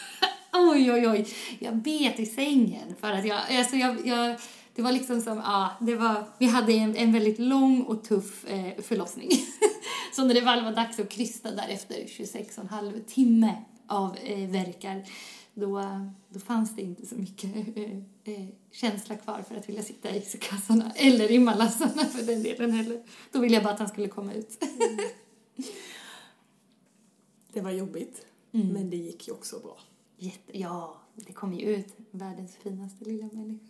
oj 0.52 0.92
oj 0.92 1.08
oj, 1.08 1.26
jag 1.58 1.76
bet 1.76 2.18
i 2.18 2.26
sängen 2.26 2.94
för 3.00 3.12
att 3.12 3.24
jag, 3.24 3.40
alltså 3.58 3.76
jag, 3.76 4.06
jag 4.06 4.36
det 4.74 4.82
var 4.82 4.92
liksom 4.92 5.20
som, 5.20 5.38
ja, 5.38 5.70
det 5.80 5.94
var, 5.94 6.24
vi 6.38 6.46
hade 6.46 6.72
en, 6.72 6.96
en 6.96 7.12
väldigt 7.12 7.38
lång 7.38 7.82
och 7.82 8.04
tuff 8.04 8.44
eh, 8.44 8.82
förlossning. 8.82 9.30
Så 10.12 10.24
när 10.24 10.34
det 10.34 10.40
väl 10.40 10.64
var 10.64 10.72
dags 10.72 10.98
att 10.98 11.08
krysta 11.08 11.50
därefter 11.50 11.94
26,5 11.94 13.04
timme 13.04 13.54
av 13.92 14.16
eh, 14.16 14.50
verkar 14.50 15.04
då, 15.54 15.82
då 16.28 16.40
fanns 16.40 16.76
det 16.76 16.82
inte 16.82 17.06
så 17.06 17.14
mycket 17.14 17.76
eh, 17.76 17.98
eh, 18.24 18.48
känsla 18.70 19.16
kvar 19.16 19.42
för 19.48 19.54
att 19.54 19.68
vilja 19.68 19.82
sitta 19.82 20.16
i 20.16 20.20
kassarna 20.20 20.90
eller 20.96 21.30
i 21.30 21.38
malassarna 21.38 22.04
för 22.04 22.22
den 22.22 22.42
delen 22.42 22.70
heller. 22.72 23.02
Då 23.32 23.40
ville 23.40 23.54
jag 23.54 23.64
bara 23.64 23.72
att 23.72 23.78
han 23.78 23.88
skulle 23.88 24.08
komma 24.08 24.32
ut. 24.32 24.64
Det 27.52 27.60
var 27.60 27.70
jobbigt, 27.70 28.26
men 28.50 28.90
det 28.90 28.96
gick 28.96 29.28
ju 29.28 29.34
också 29.34 29.58
bra. 29.58 29.78
Jätte, 30.16 30.58
ja, 30.58 31.00
det 31.14 31.32
kom 31.32 31.54
ju 31.54 31.76
ut. 31.76 31.96
Världens 32.10 32.56
finaste 32.56 33.04
lilla 33.04 33.28
människa. 33.32 33.66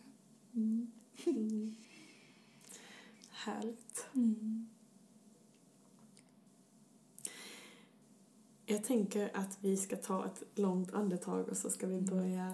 Härligt. 3.30 4.06
Jag 8.72 8.84
tänker 8.84 9.30
att 9.34 9.58
vi 9.60 9.76
ska 9.76 9.96
ta 9.96 10.24
ett 10.26 10.42
långt 10.54 10.94
andetag 10.94 11.48
och 11.48 11.56
så 11.56 11.70
ska 11.70 11.86
vi 11.86 12.00
börja 12.00 12.52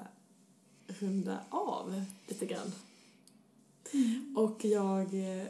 runda 0.87 1.41
av 1.51 2.03
lite 2.27 2.47
grann. 2.47 2.73
Och 4.37 4.65
jag 4.65 5.15
eh, 5.15 5.47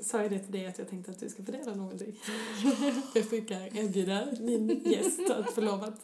sa 0.00 0.22
ju 0.22 0.28
det 0.28 0.38
till 0.38 0.52
dig 0.52 0.66
att 0.66 0.78
jag 0.78 0.90
tänkte 0.90 1.10
att 1.10 1.20
du 1.20 1.28
ska 1.28 1.42
få 1.42 1.52
dela 1.52 1.74
någonting. 1.74 2.16
jag 3.14 3.24
brukar 3.24 3.76
erbjuda 3.76 4.26
min 4.40 4.82
gäst 4.84 5.30
att 5.30 5.54
få 5.54 5.60
lov 5.60 5.84
att 5.84 6.00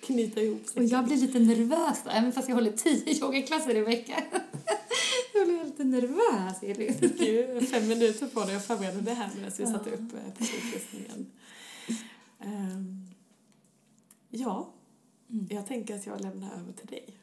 knyta 0.00 0.40
ihop 0.40 0.66
sig. 0.66 0.82
Och 0.82 0.88
jag 0.88 1.04
blir 1.04 1.16
lite 1.16 1.38
nervös 1.38 1.98
då, 2.04 2.10
även 2.10 2.32
fast 2.32 2.48
jag 2.48 2.56
håller 2.56 2.72
tio 2.72 3.14
yogaklasser 3.20 3.76
i 3.76 3.80
veckan. 3.80 4.22
jag 5.34 5.46
blir 5.46 5.64
lite 5.64 5.84
nervös, 5.84 6.62
Elin. 6.62 6.94
fick 6.94 7.20
ju 7.20 7.60
fem 7.60 7.88
minuter 7.88 8.26
på 8.26 8.44
dig 8.44 8.56
att 8.56 8.66
förbereda 8.66 9.00
det 9.00 9.14
här 9.14 9.30
medan 9.34 9.50
vi 9.56 9.66
satte 9.66 9.90
upp 9.90 10.00
eh, 10.00 10.32
publiklistningen. 10.38 11.26
Ja, 14.34 14.72
jag 15.48 15.66
tänker 15.66 15.94
att 15.94 16.06
jag 16.06 16.20
lämnar 16.20 16.52
över 16.52 16.72
till 16.72 16.86
dig. 16.86 17.16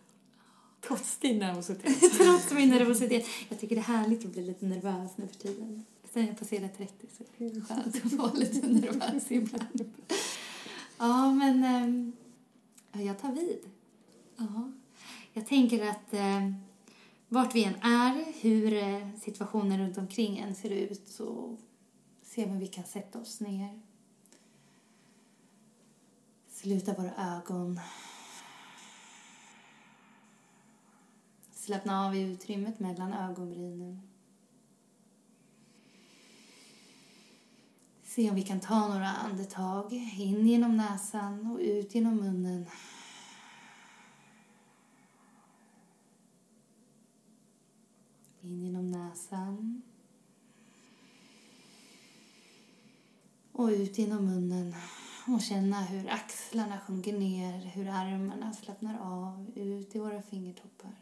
Trots 0.87 1.17
din 1.17 1.39
nervositet. 1.39 1.99
Trots 2.17 2.51
min 2.51 2.69
nervositet. 2.69 3.25
Jag 3.49 3.59
tycker 3.59 3.75
det 3.75 3.81
är 3.81 3.83
härligt 3.83 4.25
att 4.25 4.31
bli 4.31 4.45
lite 4.45 4.65
nervös 4.65 5.11
nu 5.17 5.27
för 5.27 5.35
tiden. 5.35 5.85
Sen 6.13 6.27
jag 6.27 6.39
passerar 6.39 6.67
30 6.67 7.07
så 7.17 7.23
är 7.43 7.49
det 7.49 7.61
skönt 7.61 8.05
att 8.05 8.13
vara 8.13 8.33
lite 8.33 8.67
nervös 8.67 9.31
ibland. 9.31 9.93
Ja, 10.97 11.31
men 11.31 12.13
ja, 12.91 13.01
jag 13.01 13.19
tar 13.19 13.31
vid. 13.31 13.59
Ja. 14.37 14.71
Jag 15.33 15.47
tänker 15.47 15.89
att 15.89 16.13
eh, 16.13 16.51
vart 17.27 17.55
vi 17.55 17.63
än 17.63 17.75
är, 17.75 18.25
hur 18.41 18.73
eh, 18.73 19.07
situationen 19.21 19.79
runt 19.79 19.97
omkring 19.97 20.37
en 20.37 20.55
ser 20.55 20.69
ut 20.69 21.07
så 21.07 21.57
ser 22.23 22.45
vi 22.45 22.51
om 22.51 22.59
vi 22.59 22.67
kan 22.67 22.83
sätta 22.83 23.19
oss 23.19 23.39
ner. 23.39 23.79
Sluta 26.61 26.93
våra 26.93 27.37
ögon. 27.37 27.79
Slappna 31.53 32.05
av 32.07 32.15
i 32.15 32.21
utrymmet 32.21 32.79
mellan 32.79 33.13
ögonbrynen. 33.13 34.01
Se 38.03 38.29
om 38.29 38.35
vi 38.35 38.41
kan 38.41 38.59
ta 38.59 38.87
några 38.87 39.07
andetag 39.09 39.93
in 39.93 40.47
genom 40.47 40.77
näsan 40.77 41.51
och 41.51 41.59
ut 41.59 41.95
genom 41.95 42.15
munnen. 42.15 42.65
In 48.41 48.63
genom 48.63 48.91
näsan. 48.91 49.81
Och 53.51 53.67
ut 53.67 53.97
genom 53.97 54.25
munnen. 54.25 54.75
Och 55.33 55.41
känna 55.41 55.81
hur 55.81 56.09
axlarna 56.09 56.79
sjunker 56.79 57.13
ner, 57.13 57.59
hur 57.59 57.87
armarna 57.87 58.53
slappnar 58.53 58.99
av 59.01 59.51
ut 59.55 59.95
i 59.95 59.99
våra 59.99 60.21
fingertoppar. 60.21 60.95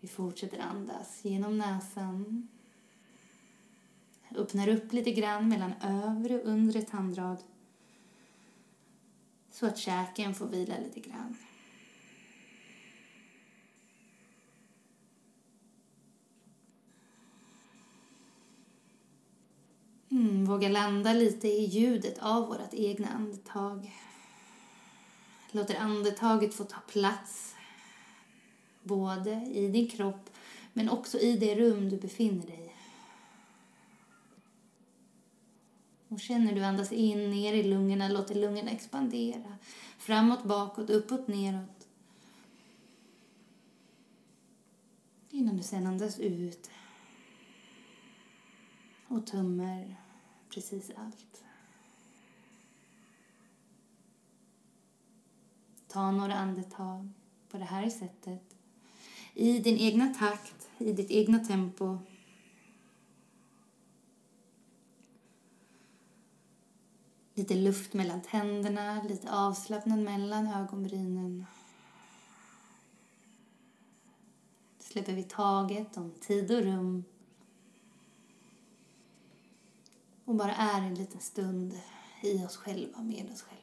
Vi 0.00 0.08
fortsätter 0.08 0.58
andas 0.58 1.24
genom 1.24 1.58
näsan. 1.58 2.48
Öppnar 4.34 4.68
upp 4.68 4.92
lite 4.92 5.10
grann 5.10 5.48
mellan 5.48 5.72
övre 5.82 6.40
och 6.40 6.48
undre 6.48 6.82
tandrad. 6.82 7.42
Så 9.50 9.66
att 9.66 9.78
käken 9.78 10.34
får 10.34 10.46
vila 10.46 10.78
lite 10.78 11.00
grann. 11.00 11.36
Mm, 20.10 20.39
våga 20.50 20.68
landa 20.68 21.12
lite 21.12 21.48
i 21.48 21.64
ljudet 21.64 22.18
av 22.18 22.48
vårt 22.48 22.74
egna 22.74 23.08
andetag. 23.08 23.92
Låter 25.50 25.74
andetaget 25.74 26.54
få 26.54 26.64
ta 26.64 26.80
plats 26.80 27.54
både 28.82 29.30
i 29.52 29.68
din 29.68 29.88
kropp 29.88 30.30
men 30.72 30.88
också 30.88 31.18
i 31.18 31.36
det 31.36 31.54
rum 31.54 31.88
du 31.88 31.96
befinner 31.96 32.46
dig 32.46 32.66
i. 32.66 32.70
Och 36.08 36.20
känner 36.20 36.54
du 36.54 36.64
andas 36.64 36.92
in 36.92 37.30
ner 37.30 37.54
i 37.54 37.62
lungorna, 37.62 38.08
låter 38.08 38.34
lungorna 38.34 38.70
expandera. 38.70 39.58
Framåt, 39.98 40.44
bakåt, 40.44 40.90
uppåt, 40.90 41.28
neråt. 41.28 41.88
Innan 45.30 45.56
du 45.56 45.62
sen 45.62 45.86
andas 45.86 46.18
ut 46.18 46.70
och 49.08 49.26
tömmer 49.26 49.96
precis 50.50 50.90
allt. 50.96 51.44
Ta 55.88 56.10
några 56.10 56.34
andetag 56.34 57.08
på 57.50 57.58
det 57.58 57.64
här 57.64 57.90
sättet 57.90 58.56
I 59.34 59.58
din 59.58 59.76
egna 59.78 60.14
takt, 60.14 60.68
i 60.78 60.92
ditt 60.92 61.10
egna 61.10 61.38
tempo. 61.38 61.98
Lite 67.34 67.54
luft 67.54 67.94
mellan 67.94 68.22
tänderna, 68.22 69.02
lite 69.02 69.32
avslappnad 69.32 69.98
mellan 69.98 70.46
ögonbrynen. 70.46 71.46
Släpper 74.78 75.12
vi 75.12 75.22
taget 75.22 75.96
om 75.96 76.10
tid 76.20 76.50
och 76.50 76.62
rum. 76.62 77.04
Och 80.30 80.36
bara 80.36 80.54
är 80.54 80.78
en 80.78 80.94
liten 80.94 81.20
stund 81.20 81.78
i 82.22 82.44
oss 82.44 82.56
själva, 82.56 83.02
med 83.02 83.30
oss 83.32 83.42
själva. 83.42 83.59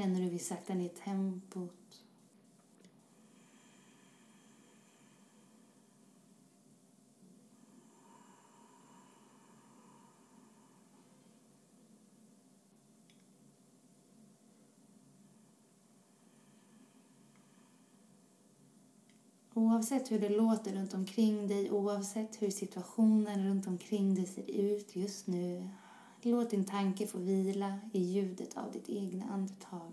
Känner 0.00 0.20
du 0.20 0.28
vi 0.28 0.38
saktar 0.38 0.74
ner 0.74 0.88
tempot. 0.88 2.04
Oavsett 19.54 20.12
hur 20.12 20.18
det 20.18 20.28
låter 20.28 20.72
runt 20.72 20.94
omkring 20.94 21.48
dig, 21.48 21.70
oavsett 21.70 22.42
hur 22.42 22.50
situationen 22.50 23.48
runt 23.48 23.66
omkring 23.66 24.14
dig 24.14 24.26
ser 24.26 24.50
ut 24.50 24.96
just 24.96 25.26
nu, 25.26 25.68
Låt 26.22 26.50
din 26.50 26.64
tanke 26.64 27.06
få 27.06 27.18
vila 27.18 27.78
i 27.92 28.00
ljudet 28.00 28.56
av 28.56 28.72
ditt 28.72 28.88
egna 28.88 29.24
andetag. 29.24 29.92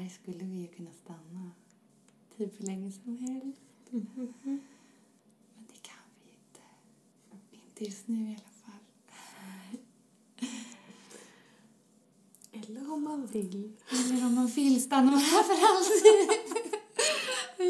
här 0.00 0.08
skulle 0.08 0.44
vi 0.44 0.59
ju 0.59 0.59
kunna 0.76 0.92
stanna 0.92 1.50
typ 2.36 2.60
hur 2.60 2.66
länge 2.66 2.92
som 2.92 3.16
helst. 3.16 3.60
Mm 3.92 4.06
-hmm. 4.14 4.58
Men 5.54 5.64
det 5.68 5.82
kan 5.82 6.04
vi 6.24 6.30
inte. 6.30 6.60
Inte 7.50 7.84
just 7.84 8.08
nu 8.08 8.30
i 8.30 8.32
alla 8.34 8.50
fall. 8.64 8.80
Eller 12.52 12.92
om 12.92 13.02
man 13.02 13.26
vill. 13.26 13.72
Eller 13.90 14.26
om 14.26 14.34
man 14.34 14.46
vill 14.46 14.82
stannar 14.82 15.10
man 15.12 15.20
här 15.20 15.42
för 15.42 15.54
alltid. 15.66 16.38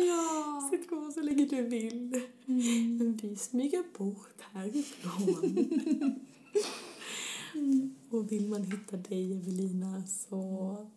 ja. 0.08 0.68
Sitt 0.70 0.88
kvar 0.88 1.10
så 1.10 1.20
länge 1.20 1.44
du 1.46 1.62
vill. 1.62 2.22
Mm. 2.46 2.96
Men 2.96 3.16
vi 3.16 3.36
smyger 3.36 3.84
bort 3.98 4.40
härifrån. 4.52 5.56
mm. 7.54 7.94
Och 8.10 8.32
vill 8.32 8.48
man 8.48 8.62
hitta 8.62 8.96
dig, 8.96 9.32
Evelina, 9.32 10.06
så 10.06 10.90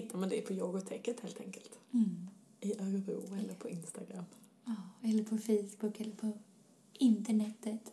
hittar 0.00 0.18
man 0.18 0.28
det 0.28 0.40
på 0.40 0.52
yoghurtäcket 0.52 1.20
helt 1.20 1.40
enkelt. 1.40 1.78
Mm. 1.92 2.28
I 2.60 2.72
Örebro 2.72 3.22
eller 3.38 3.54
på 3.54 3.68
Instagram. 3.68 4.24
Ja, 4.64 4.74
eller 5.02 5.24
på 5.24 5.38
Facebook 5.38 6.00
eller 6.00 6.14
på 6.14 6.32
internetet. 6.92 7.92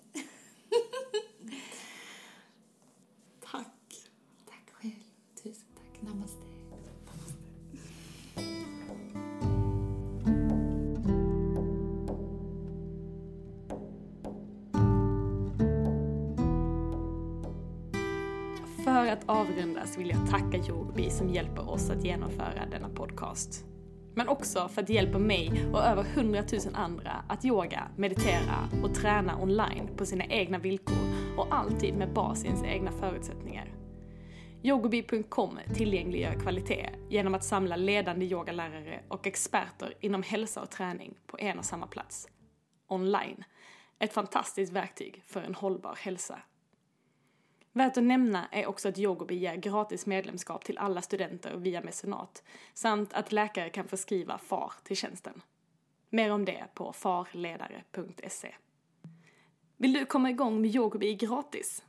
För 19.56 19.98
vill 19.98 20.10
jag 20.10 20.30
tacka 20.30 20.58
Yogobi 20.58 21.10
som 21.10 21.30
hjälper 21.30 21.70
oss 21.70 21.90
att 21.90 22.04
genomföra 22.04 22.66
denna 22.72 22.90
podcast. 22.90 23.66
Men 24.16 24.28
också 24.28 24.68
för 24.68 24.82
att 24.82 24.88
det 24.88 24.94
hjälper 24.94 25.20
mig 25.20 25.66
och 25.74 25.82
över 25.82 26.04
hundratusen 26.04 26.76
andra 26.76 27.12
att 27.30 27.46
yoga, 27.46 27.88
meditera 27.98 28.70
och 28.84 28.96
träna 28.96 29.42
online 29.42 29.90
på 29.98 30.06
sina 30.06 30.26
egna 30.26 30.58
villkor 30.58 31.38
och 31.38 31.48
alltid 31.50 31.96
med 31.96 32.14
bas 32.14 32.44
i 32.44 32.48
ens 32.48 32.64
egna 32.64 32.92
förutsättningar. 32.92 33.74
Yogobi.com 34.64 35.60
tillgängliggör 35.76 36.40
kvalitet 36.40 36.90
genom 37.10 37.36
att 37.36 37.44
samla 37.44 37.76
ledande 37.76 38.26
yogalärare 38.26 39.04
och 39.08 39.28
experter 39.28 39.94
inom 40.00 40.24
hälsa 40.24 40.62
och 40.62 40.72
träning 40.72 41.18
på 41.28 41.38
en 41.40 41.60
och 41.60 41.66
samma 41.66 41.88
plats. 41.88 42.28
Online. 42.88 43.44
Ett 44.00 44.14
fantastiskt 44.14 44.74
verktyg 44.74 45.24
för 45.28 45.42
en 45.42 45.56
hållbar 45.56 45.96
hälsa. 46.00 46.40
Värt 47.78 47.98
att 47.98 48.04
nämna 48.04 48.48
är 48.52 48.66
också 48.66 48.90
att 48.90 48.98
Yogobi 49.00 49.36
ger 49.36 49.56
gratis 49.56 50.06
medlemskap 50.06 50.66
till 50.66 50.78
alla 50.78 51.02
studenter 51.02 51.58
via 51.58 51.82
mecenat 51.82 52.44
samt 52.74 53.14
att 53.14 53.32
läkare 53.32 53.70
kan 53.70 53.88
förskriva 53.88 54.38
FAR 54.38 54.74
till 54.84 54.96
tjänsten. 54.96 55.42
Mer 56.10 56.32
om 56.32 56.46
det 56.46 56.66
på 56.74 56.94
farledare.se. 56.94 58.56
Vill 59.78 59.94
du 59.94 60.06
komma 60.06 60.30
igång 60.30 60.62
med 60.62 60.76
Yogobi 60.76 61.16
gratis? 61.16 61.84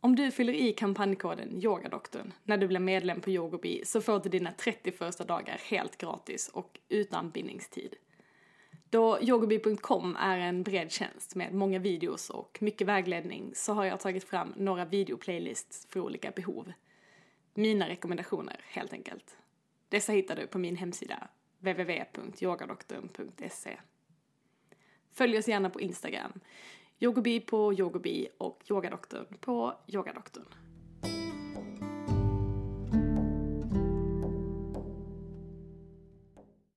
Om 0.00 0.16
du 0.16 0.30
fyller 0.30 0.52
i 0.52 0.72
kampanjkoden 0.72 1.62
YOGADoktorn 1.62 2.32
när 2.44 2.56
du 2.56 2.68
blir 2.68 2.80
medlem 2.80 3.20
på 3.20 3.30
Yogobi 3.30 3.82
så 3.84 4.00
får 4.00 4.20
du 4.20 4.28
dina 4.28 4.52
30 4.52 4.92
första 4.92 5.24
dagar 5.24 5.60
helt 5.64 5.98
gratis 5.98 6.48
och 6.48 6.78
utan 6.88 7.30
bindningstid. 7.30 7.94
Då 8.96 9.18
yogobi.com 9.20 10.16
är 10.20 10.38
en 10.38 10.62
bred 10.62 10.92
tjänst 10.92 11.34
med 11.34 11.54
många 11.54 11.78
videos 11.78 12.30
och 12.30 12.58
mycket 12.60 12.86
vägledning 12.86 13.52
så 13.54 13.72
har 13.72 13.84
jag 13.84 14.00
tagit 14.00 14.24
fram 14.24 14.52
några 14.56 14.84
videoplaylists 14.84 15.86
för 15.90 16.00
olika 16.00 16.30
behov. 16.30 16.72
Mina 17.54 17.88
rekommendationer, 17.88 18.60
helt 18.68 18.92
enkelt. 18.92 19.36
Dessa 19.88 20.12
hittar 20.12 20.36
du 20.36 20.46
på 20.46 20.58
min 20.58 20.76
hemsida 20.76 21.28
www.yogadoktorn.se 21.58 23.76
Följ 25.12 25.38
oss 25.38 25.48
gärna 25.48 25.70
på 25.70 25.80
Instagram. 25.80 26.32
Yogobi 26.98 27.40
på 27.40 27.74
yogobi 27.74 28.28
och 28.38 28.62
yogadoktorn 28.70 29.36
på 29.40 29.74
yogadoktorn. 29.86 30.65